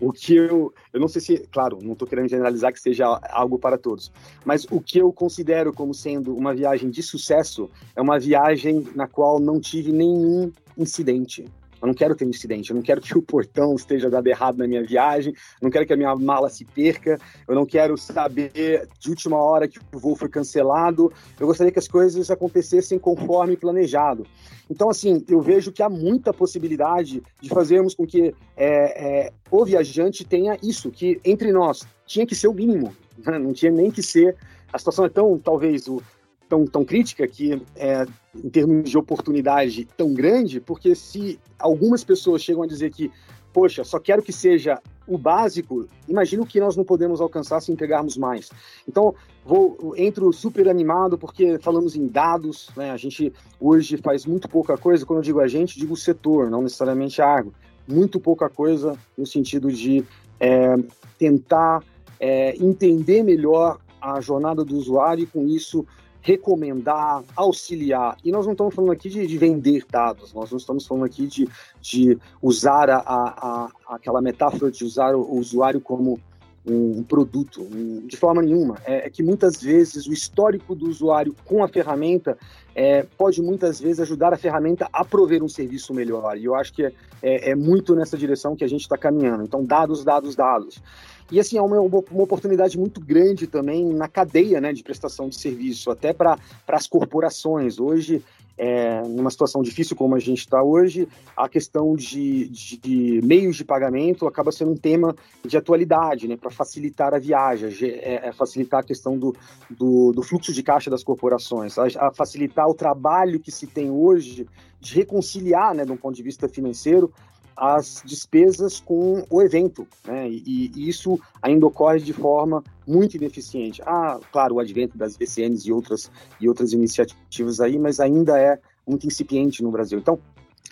O 0.00 0.14
que 0.14 0.34
eu, 0.34 0.72
eu 0.94 0.98
não 0.98 1.08
sei 1.08 1.20
se, 1.20 1.38
claro, 1.52 1.78
não 1.82 1.92
estou 1.92 2.08
querendo 2.08 2.30
generalizar 2.30 2.72
que 2.72 2.80
seja 2.80 3.04
algo 3.28 3.58
para 3.58 3.76
todos, 3.76 4.10
mas 4.46 4.66
o 4.70 4.80
que 4.80 4.96
eu 4.96 5.12
considero 5.12 5.70
como 5.70 5.92
sendo 5.92 6.34
uma 6.34 6.54
viagem 6.54 6.88
de 6.88 7.02
sucesso 7.02 7.68
é 7.94 8.00
uma 8.00 8.18
viagem 8.18 8.88
na 8.94 9.06
qual 9.06 9.38
não 9.38 9.60
tive 9.60 9.92
nenhum 9.92 10.50
incidente. 10.74 11.44
Eu 11.80 11.86
não 11.86 11.94
quero 11.94 12.14
ter 12.14 12.24
um 12.24 12.30
incidente, 12.30 12.70
eu 12.70 12.76
não 12.76 12.82
quero 12.82 13.00
que 13.00 13.16
o 13.16 13.22
portão 13.22 13.74
esteja 13.74 14.10
dado 14.10 14.26
errado 14.26 14.58
na 14.58 14.66
minha 14.66 14.82
viagem, 14.82 15.32
eu 15.32 15.66
não 15.66 15.70
quero 15.70 15.86
que 15.86 15.92
a 15.92 15.96
minha 15.96 16.14
mala 16.16 16.48
se 16.48 16.64
perca, 16.64 17.18
eu 17.46 17.54
não 17.54 17.64
quero 17.64 17.96
saber 17.96 18.88
de 18.98 19.10
última 19.10 19.36
hora 19.36 19.68
que 19.68 19.78
o 19.78 19.98
voo 19.98 20.16
foi 20.16 20.28
cancelado. 20.28 21.12
Eu 21.38 21.46
gostaria 21.46 21.72
que 21.72 21.78
as 21.78 21.88
coisas 21.88 22.30
acontecessem 22.30 22.98
conforme 22.98 23.56
planejado. 23.56 24.26
Então, 24.70 24.90
assim, 24.90 25.24
eu 25.28 25.40
vejo 25.40 25.72
que 25.72 25.82
há 25.82 25.88
muita 25.88 26.32
possibilidade 26.32 27.22
de 27.40 27.48
fazermos 27.48 27.94
com 27.94 28.06
que 28.06 28.34
é, 28.56 29.26
é, 29.26 29.32
o 29.50 29.64
viajante 29.64 30.24
tenha 30.24 30.58
isso, 30.62 30.90
que 30.90 31.20
entre 31.24 31.52
nós 31.52 31.86
tinha 32.06 32.26
que 32.26 32.34
ser 32.34 32.48
o 32.48 32.54
mínimo, 32.54 32.94
né? 33.24 33.38
não 33.38 33.52
tinha 33.52 33.72
nem 33.72 33.90
que 33.90 34.02
ser. 34.02 34.36
A 34.70 34.78
situação 34.78 35.06
é 35.06 35.08
tão, 35.08 35.38
talvez, 35.38 35.88
o, 35.88 36.02
tão, 36.48 36.64
tão 36.64 36.84
crítica 36.84 37.26
que, 37.26 37.60
é, 37.76 38.06
em 38.34 38.48
termos 38.48 38.88
de 38.88 38.96
oportunidade, 38.96 39.86
tão 39.96 40.12
grande, 40.14 40.60
porque 40.60 40.94
se 40.94 41.38
algumas 41.58 42.02
pessoas 42.02 42.42
chegam 42.42 42.62
a 42.62 42.66
dizer 42.66 42.90
que, 42.90 43.10
poxa, 43.52 43.84
só 43.84 43.98
quero 43.98 44.22
que 44.22 44.32
seja 44.32 44.80
o 45.06 45.16
básico, 45.16 45.86
imagino 46.08 46.46
que 46.46 46.60
nós 46.60 46.76
não 46.76 46.84
podemos 46.84 47.20
alcançar 47.20 47.60
se 47.60 47.72
entregarmos 47.72 48.16
mais. 48.16 48.50
Então, 48.86 49.14
vou 49.44 49.94
entro 49.96 50.32
super 50.32 50.68
animado 50.68 51.16
porque 51.16 51.58
falamos 51.58 51.96
em 51.96 52.06
dados, 52.06 52.70
né? 52.76 52.90
A 52.90 52.96
gente 52.96 53.32
hoje 53.58 53.96
faz 53.96 54.26
muito 54.26 54.48
pouca 54.48 54.76
coisa, 54.76 55.06
quando 55.06 55.20
eu 55.20 55.24
digo 55.24 55.40
a 55.40 55.48
gente, 55.48 55.78
digo 55.78 55.94
o 55.94 55.96
setor, 55.96 56.50
não 56.50 56.62
necessariamente 56.62 57.22
a 57.22 57.26
água. 57.26 57.52
Muito 57.86 58.20
pouca 58.20 58.50
coisa 58.50 58.98
no 59.16 59.26
sentido 59.26 59.72
de 59.72 60.04
é, 60.38 60.76
tentar 61.18 61.82
é, 62.20 62.54
entender 62.62 63.22
melhor 63.22 63.78
a 64.00 64.20
jornada 64.20 64.64
do 64.64 64.76
usuário 64.76 65.24
e 65.24 65.26
com 65.26 65.46
isso 65.46 65.86
recomendar, 66.28 67.24
auxiliar. 67.34 68.18
E 68.22 68.30
nós 68.30 68.44
não 68.44 68.52
estamos 68.52 68.74
falando 68.74 68.92
aqui 68.92 69.08
de, 69.08 69.26
de 69.26 69.38
vender 69.38 69.86
dados, 69.90 70.34
nós 70.34 70.50
não 70.50 70.58
estamos 70.58 70.86
falando 70.86 71.06
aqui 71.06 71.26
de, 71.26 71.48
de 71.80 72.18
usar 72.42 72.90
a, 72.90 72.98
a, 72.98 73.70
a 73.86 73.94
aquela 73.96 74.20
metáfora 74.20 74.70
de 74.70 74.84
usar 74.84 75.14
o, 75.14 75.22
o 75.22 75.38
usuário 75.38 75.80
como 75.80 76.20
um 76.66 77.02
produto, 77.02 77.62
um, 77.62 78.06
de 78.06 78.14
forma 78.16 78.42
nenhuma. 78.42 78.76
É, 78.84 79.06
é, 79.06 79.10
que 79.10 79.22
muitas 79.22 79.62
vezes 79.62 80.06
o 80.06 80.12
histórico 80.12 80.74
do 80.74 80.86
usuário 80.86 81.34
com 81.46 81.64
a 81.64 81.68
ferramenta 81.68 82.36
é, 82.74 83.06
pode 83.16 83.40
muitas 83.40 83.80
vezes 83.80 84.00
ajudar 84.00 84.34
a 84.34 84.36
ferramenta 84.36 84.86
a 84.92 85.02
prover 85.02 85.42
um 85.42 85.48
serviço 85.48 85.94
melhor. 85.94 86.36
E 86.36 86.44
eu 86.44 86.54
acho 86.54 86.74
que 86.74 86.84
é, 86.84 86.92
é, 87.22 87.50
é 87.50 87.54
muito 87.54 87.94
nessa 87.94 88.18
direção 88.18 88.54
que 88.54 88.64
a 88.64 88.68
gente 88.68 88.82
está 88.82 88.98
caminhando. 88.98 89.44
Então, 89.44 89.64
dados, 89.64 90.04
dados, 90.04 90.36
dados. 90.36 90.82
E 91.30 91.38
assim, 91.38 91.58
é 91.58 91.62
uma, 91.62 91.78
uma 91.80 92.22
oportunidade 92.22 92.78
muito 92.78 93.00
grande 93.00 93.46
também 93.46 93.84
na 93.92 94.08
cadeia 94.08 94.60
né, 94.60 94.72
de 94.72 94.82
prestação 94.82 95.28
de 95.28 95.38
serviço, 95.38 95.90
até 95.90 96.12
para 96.12 96.38
as 96.66 96.86
corporações. 96.86 97.78
Hoje, 97.78 98.24
é, 98.58 99.02
numa 99.02 99.30
situação 99.30 99.62
difícil 99.62 99.94
como 99.94 100.16
a 100.16 100.18
gente 100.18 100.40
está 100.40 100.62
hoje, 100.62 101.06
a 101.36 101.48
questão 101.48 101.94
de, 101.94 102.48
de, 102.48 103.20
meios 103.22 103.56
de 103.56 103.64
pagamento 103.64 104.26
acaba 104.26 104.50
sendo 104.50 104.72
um 104.72 104.76
tema 104.76 105.14
de 105.44 105.56
atualidade, 105.56 106.26
né, 106.26 106.36
para 106.36 106.50
facilitar 106.50 107.14
a 107.14 107.18
viagem, 107.18 107.70
é, 107.88 108.28
é 108.28 108.32
facilitar 108.32 108.80
a 108.80 108.82
questão 108.82 109.16
do, 109.16 109.34
do, 109.70 110.12
do, 110.12 110.22
fluxo 110.22 110.52
de 110.52 110.62
caixa 110.62 110.90
das 110.90 111.04
corporações, 111.04 111.78
a, 111.78 111.86
a, 112.08 112.10
facilitar 112.10 112.68
o 112.68 112.74
trabalho 112.74 113.38
que 113.38 113.52
se 113.52 113.66
tem 113.66 113.90
hoje 113.90 114.44
de 114.80 114.94
reconciliar, 114.94 115.72
né, 115.72 115.84
de 115.84 115.92
um 115.92 115.96
ponto 115.96 116.16
de 116.16 116.22
vista 116.22 116.48
financeiro, 116.48 117.12
as 117.58 118.02
despesas 118.06 118.78
com 118.78 119.24
o 119.28 119.42
evento, 119.42 119.84
né? 120.06 120.30
E, 120.30 120.70
e, 120.74 120.88
isso 120.88 121.18
ainda 121.42 121.66
ocorre 121.66 121.98
de 121.98 122.12
forma 122.12 122.62
muito 122.86 123.16
ineficiente. 123.16 123.82
Ah, 123.84 124.20
claro, 124.30 124.54
o 124.54 124.60
advento 124.60 124.96
das 124.96 125.16
VCNs 125.16 125.66
e 125.66 125.72
outras 125.72 126.10
e 126.40 126.48
outras 126.48 126.72
iniciativas 126.72 127.60
aí, 127.60 127.76
mas 127.76 127.98
ainda 127.98 128.38
é 128.38 128.60
muito 128.86 129.08
incipiente 129.08 129.60
no 129.60 129.72
Brasil. 129.72 129.98
Então, 129.98 130.20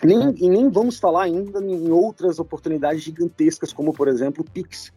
nem, 0.01 0.33
e 0.37 0.49
nem 0.49 0.69
vamos 0.69 0.97
falar 0.97 1.23
ainda 1.23 1.59
em 1.59 1.91
outras 1.91 2.39
oportunidades 2.39 3.03
gigantescas, 3.03 3.73
como 3.73 3.91
por 3.91 4.07
exemplo 4.07 4.45
o 4.47 4.49
Pix, 4.49 4.93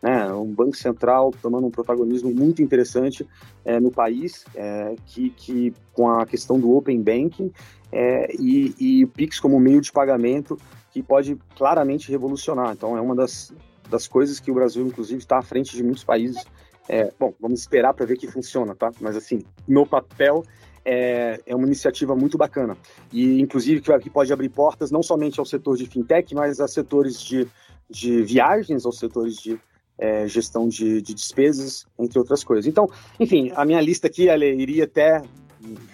né, 0.00 0.32
um 0.32 0.50
banco 0.52 0.76
central 0.76 1.30
tomando 1.42 1.66
um 1.66 1.70
protagonismo 1.70 2.34
muito 2.34 2.62
interessante 2.62 3.28
é, 3.66 3.78
no 3.78 3.90
país, 3.90 4.46
é, 4.54 4.94
que, 5.06 5.28
que 5.30 5.74
com 5.92 6.08
a 6.08 6.24
questão 6.24 6.58
do 6.58 6.74
open 6.74 7.02
banking 7.02 7.52
é, 7.92 8.34
e, 8.38 8.74
e 8.80 9.04
o 9.04 9.08
Pix 9.08 9.38
como 9.38 9.60
meio 9.60 9.80
de 9.80 9.92
pagamento 9.92 10.58
que 10.92 11.02
pode 11.02 11.36
claramente 11.56 12.10
revolucionar. 12.10 12.72
Então, 12.72 12.96
é 12.96 13.00
uma 13.00 13.16
das, 13.16 13.52
das 13.88 14.06
coisas 14.06 14.38
que 14.38 14.50
o 14.50 14.54
Brasil, 14.54 14.86
inclusive, 14.86 15.18
está 15.18 15.38
à 15.38 15.42
frente 15.42 15.74
de 15.74 15.82
muitos 15.82 16.04
países. 16.04 16.44
É, 16.88 17.12
bom, 17.18 17.32
vamos 17.40 17.60
esperar 17.60 17.94
para 17.94 18.04
ver 18.04 18.16
que 18.16 18.26
funciona, 18.26 18.74
tá? 18.74 18.92
Mas, 19.00 19.16
assim, 19.16 19.40
no 19.66 19.86
papel, 19.86 20.44
é, 20.84 21.40
é, 21.46 21.56
uma 21.56 21.66
iniciativa 21.66 22.14
muito 22.14 22.36
bacana. 22.36 22.76
E, 23.10 23.40
inclusive, 23.40 23.80
que, 23.80 23.98
que 24.00 24.10
pode 24.10 24.32
abrir 24.32 24.50
portas 24.50 24.90
não 24.90 25.02
somente 25.02 25.40
ao 25.40 25.46
setor 25.46 25.76
de 25.76 25.86
fintech, 25.86 26.34
mas 26.34 26.60
a 26.60 26.68
setores 26.68 27.20
de, 27.22 27.48
de 27.88 28.22
viagens, 28.22 28.84
aos 28.84 28.98
setores 28.98 29.36
de 29.36 29.58
é, 29.98 30.26
gestão 30.26 30.68
de, 30.68 31.00
de, 31.00 31.14
despesas, 31.14 31.86
entre 31.98 32.18
outras 32.18 32.42
coisas. 32.42 32.66
Então, 32.66 32.88
enfim, 33.20 33.52
a 33.54 33.64
minha 33.64 33.80
lista 33.80 34.08
aqui, 34.08 34.28
Ale, 34.28 34.52
iria 34.54 34.84
até 34.84 35.22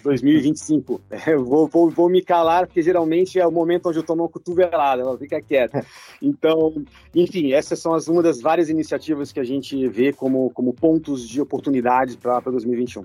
2025. 0.02 1.00
Eu 1.26 1.44
vou, 1.44 1.66
vou, 1.66 1.90
vou, 1.90 2.08
me 2.08 2.22
calar, 2.22 2.66
porque 2.66 2.82
geralmente 2.82 3.38
é 3.38 3.46
o 3.46 3.52
momento 3.52 3.88
onde 3.88 3.98
eu 3.98 4.02
tomo 4.02 4.22
uma 4.22 4.28
cotovelada, 4.28 5.02
ela 5.02 5.16
fica 5.18 5.40
quieta. 5.40 5.84
Então, 6.20 6.84
enfim, 7.14 7.52
essas 7.52 7.78
são 7.78 7.94
as, 7.94 8.08
uma 8.08 8.20
das 8.20 8.40
várias 8.40 8.68
iniciativas 8.68 9.30
que 9.30 9.38
a 9.38 9.44
gente 9.44 9.86
vê 9.86 10.12
como, 10.12 10.50
como 10.50 10.72
pontos 10.72 11.28
de 11.28 11.40
oportunidade 11.40 12.16
para 12.16 12.40
2021. 12.40 13.04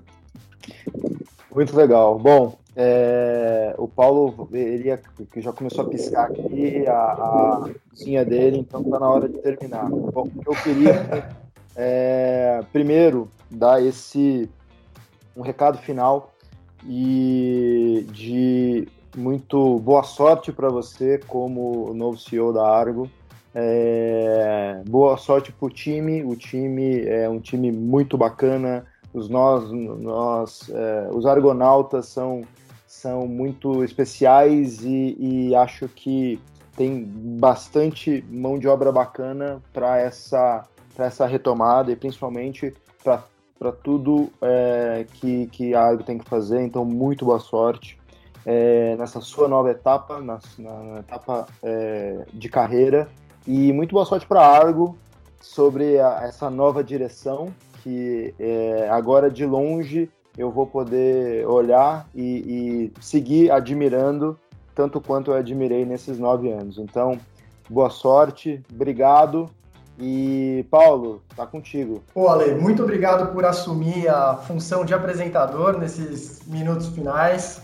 Muito 1.54 1.76
legal. 1.76 2.18
Bom, 2.18 2.58
é, 2.74 3.72
o 3.78 3.86
Paulo 3.86 4.48
ele 4.52 4.98
que 5.30 5.40
já 5.40 5.52
começou 5.52 5.84
a 5.84 5.88
piscar 5.88 6.24
aqui 6.24 6.84
a, 6.88 6.92
a 6.92 7.70
cozinha 7.88 8.24
dele, 8.24 8.58
então 8.58 8.82
está 8.82 8.98
na 8.98 9.08
hora 9.08 9.28
de 9.28 9.38
terminar. 9.38 9.88
Bom, 9.88 10.28
eu 10.44 10.52
queria 10.56 11.36
é, 11.76 12.64
primeiro 12.72 13.28
dar 13.48 13.80
esse 13.80 14.50
um 15.36 15.42
recado 15.42 15.78
final 15.78 16.33
e 16.86 18.06
de 18.12 18.88
muito 19.16 19.78
boa 19.78 20.02
sorte 20.02 20.52
para 20.52 20.68
você 20.68 21.18
como 21.26 21.92
novo 21.94 22.18
CEO 22.18 22.52
da 22.52 22.66
Argo. 22.68 23.08
É, 23.54 24.82
boa 24.86 25.16
sorte 25.16 25.52
para 25.52 25.66
o 25.66 25.70
time. 25.70 26.24
O 26.24 26.34
time 26.34 27.02
é 27.02 27.28
um 27.28 27.38
time 27.38 27.70
muito 27.70 28.18
bacana. 28.18 28.84
Os 29.12 29.28
nós, 29.28 29.70
nós 29.70 30.70
é, 30.70 31.08
os 31.12 31.24
argonautas 31.24 32.06
são 32.06 32.42
são 32.86 33.26
muito 33.26 33.82
especiais 33.84 34.82
e, 34.84 35.16
e 35.18 35.54
acho 35.54 35.88
que 35.88 36.40
tem 36.76 37.04
bastante 37.04 38.24
mão 38.30 38.58
de 38.58 38.66
obra 38.68 38.90
bacana 38.90 39.60
para 39.72 39.98
essa 39.98 40.64
para 40.94 41.06
essa 41.06 41.26
retomada 41.26 41.90
e 41.90 41.96
principalmente 41.96 42.72
para 43.02 43.24
para 43.58 43.72
tudo 43.72 44.30
é, 44.42 45.06
que, 45.14 45.46
que 45.46 45.74
a 45.74 45.82
Argo 45.82 46.02
tem 46.02 46.18
que 46.18 46.28
fazer. 46.28 46.62
Então, 46.62 46.84
muito 46.84 47.24
boa 47.24 47.38
sorte 47.38 47.98
é, 48.44 48.96
nessa 48.96 49.20
sua 49.20 49.48
nova 49.48 49.70
etapa, 49.70 50.20
na, 50.20 50.38
na 50.58 51.00
etapa 51.00 51.46
é, 51.62 52.24
de 52.32 52.48
carreira. 52.48 53.08
E 53.46 53.72
muito 53.72 53.92
boa 53.92 54.04
sorte 54.04 54.26
para 54.26 54.40
a 54.40 54.56
Argo 54.56 54.96
sobre 55.40 55.96
essa 55.96 56.48
nova 56.48 56.82
direção 56.82 57.52
que 57.82 58.34
é, 58.38 58.88
agora 58.90 59.30
de 59.30 59.44
longe 59.44 60.10
eu 60.38 60.50
vou 60.50 60.66
poder 60.66 61.46
olhar 61.46 62.08
e, 62.14 62.92
e 62.96 63.02
seguir 63.02 63.50
admirando 63.50 64.38
tanto 64.74 65.00
quanto 65.00 65.30
eu 65.30 65.36
admirei 65.36 65.84
nesses 65.84 66.18
nove 66.18 66.50
anos. 66.50 66.78
Então, 66.78 67.20
boa 67.68 67.90
sorte, 67.90 68.60
obrigado 68.72 69.48
e, 69.98 70.66
Paulo, 70.70 71.22
tá 71.36 71.46
contigo. 71.46 72.02
Pô, 72.12 72.28
Ale, 72.28 72.54
muito 72.54 72.82
obrigado 72.82 73.32
por 73.32 73.44
assumir 73.44 74.08
a 74.08 74.36
função 74.36 74.84
de 74.84 74.92
apresentador 74.92 75.78
nesses 75.78 76.44
minutos 76.46 76.88
finais. 76.88 77.62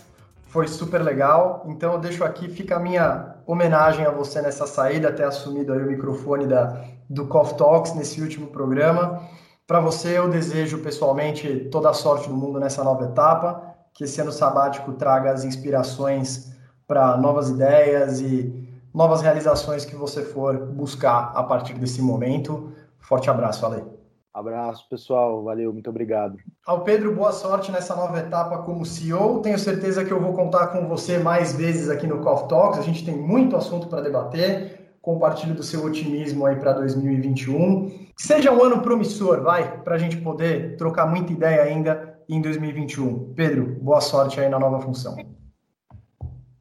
Foi 0.48 0.68
super 0.68 1.02
legal. 1.02 1.64
Então, 1.68 1.94
eu 1.94 1.98
deixo 1.98 2.24
aqui, 2.24 2.48
fica 2.48 2.76
a 2.76 2.78
minha 2.78 3.36
homenagem 3.46 4.06
a 4.06 4.10
você 4.10 4.40
nessa 4.40 4.66
saída, 4.66 5.12
ter 5.12 5.24
assumido 5.24 5.72
aí 5.72 5.82
o 5.82 5.86
microfone 5.86 6.46
da, 6.46 6.84
do 7.08 7.26
Coffee 7.26 7.56
Talks 7.56 7.94
nesse 7.94 8.20
último 8.20 8.46
programa. 8.48 9.20
Para 9.66 9.80
você, 9.80 10.18
eu 10.18 10.28
desejo 10.28 10.78
pessoalmente 10.78 11.68
toda 11.70 11.90
a 11.90 11.94
sorte 11.94 12.28
do 12.28 12.36
mundo 12.36 12.58
nessa 12.58 12.82
nova 12.82 13.04
etapa, 13.04 13.62
que 13.92 14.04
esse 14.04 14.20
ano 14.20 14.32
sabático 14.32 14.92
traga 14.92 15.32
as 15.32 15.44
inspirações 15.44 16.52
para 16.86 17.16
novas 17.16 17.50
ideias 17.50 18.20
e 18.20 18.59
novas 18.94 19.22
realizações 19.22 19.84
que 19.84 19.94
você 19.94 20.22
for 20.24 20.58
buscar 20.66 21.32
a 21.34 21.42
partir 21.42 21.74
desse 21.74 22.02
momento. 22.02 22.72
Forte 22.98 23.30
abraço, 23.30 23.64
Ale. 23.64 23.84
Abraço, 24.32 24.88
pessoal. 24.88 25.42
Valeu, 25.42 25.72
muito 25.72 25.90
obrigado. 25.90 26.38
Ao 26.64 26.84
Pedro, 26.84 27.14
boa 27.14 27.32
sorte 27.32 27.72
nessa 27.72 27.96
nova 27.96 28.18
etapa 28.18 28.58
como 28.58 28.86
CEO. 28.86 29.42
Tenho 29.42 29.58
certeza 29.58 30.04
que 30.04 30.12
eu 30.12 30.20
vou 30.20 30.32
contar 30.32 30.68
com 30.68 30.86
você 30.86 31.18
mais 31.18 31.56
vezes 31.56 31.88
aqui 31.88 32.06
no 32.06 32.20
Coffee 32.20 32.48
Talks. 32.48 32.78
A 32.78 32.82
gente 32.82 33.04
tem 33.04 33.16
muito 33.16 33.56
assunto 33.56 33.88
para 33.88 34.00
debater. 34.00 34.78
Compartilho 35.02 35.54
do 35.54 35.62
seu 35.62 35.84
otimismo 35.84 36.46
aí 36.46 36.56
para 36.56 36.74
2021. 36.74 38.08
Seja 38.16 38.52
um 38.52 38.62
ano 38.62 38.82
promissor, 38.82 39.42
vai, 39.42 39.80
para 39.82 39.96
a 39.96 39.98
gente 39.98 40.18
poder 40.18 40.76
trocar 40.76 41.06
muita 41.06 41.32
ideia 41.32 41.62
ainda 41.62 42.20
em 42.28 42.40
2021. 42.40 43.32
Pedro, 43.34 43.78
boa 43.80 44.00
sorte 44.00 44.38
aí 44.38 44.48
na 44.48 44.58
nova 44.58 44.78
função. 44.80 45.16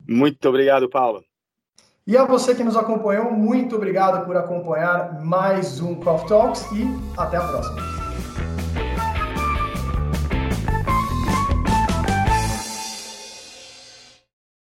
Muito 0.08 0.50
obrigado, 0.50 0.90
Paulo. 0.90 1.22
E 2.10 2.18
a 2.18 2.26
você 2.26 2.56
que 2.56 2.64
nos 2.64 2.76
acompanhou, 2.76 3.32
muito 3.32 3.76
obrigado 3.76 4.26
por 4.26 4.36
acompanhar 4.36 5.22
mais 5.22 5.80
um 5.80 5.94
Coffee 5.94 6.28
Talks 6.28 6.66
e 6.72 6.88
até 7.16 7.38
a 7.38 7.42
próxima. 7.42 7.99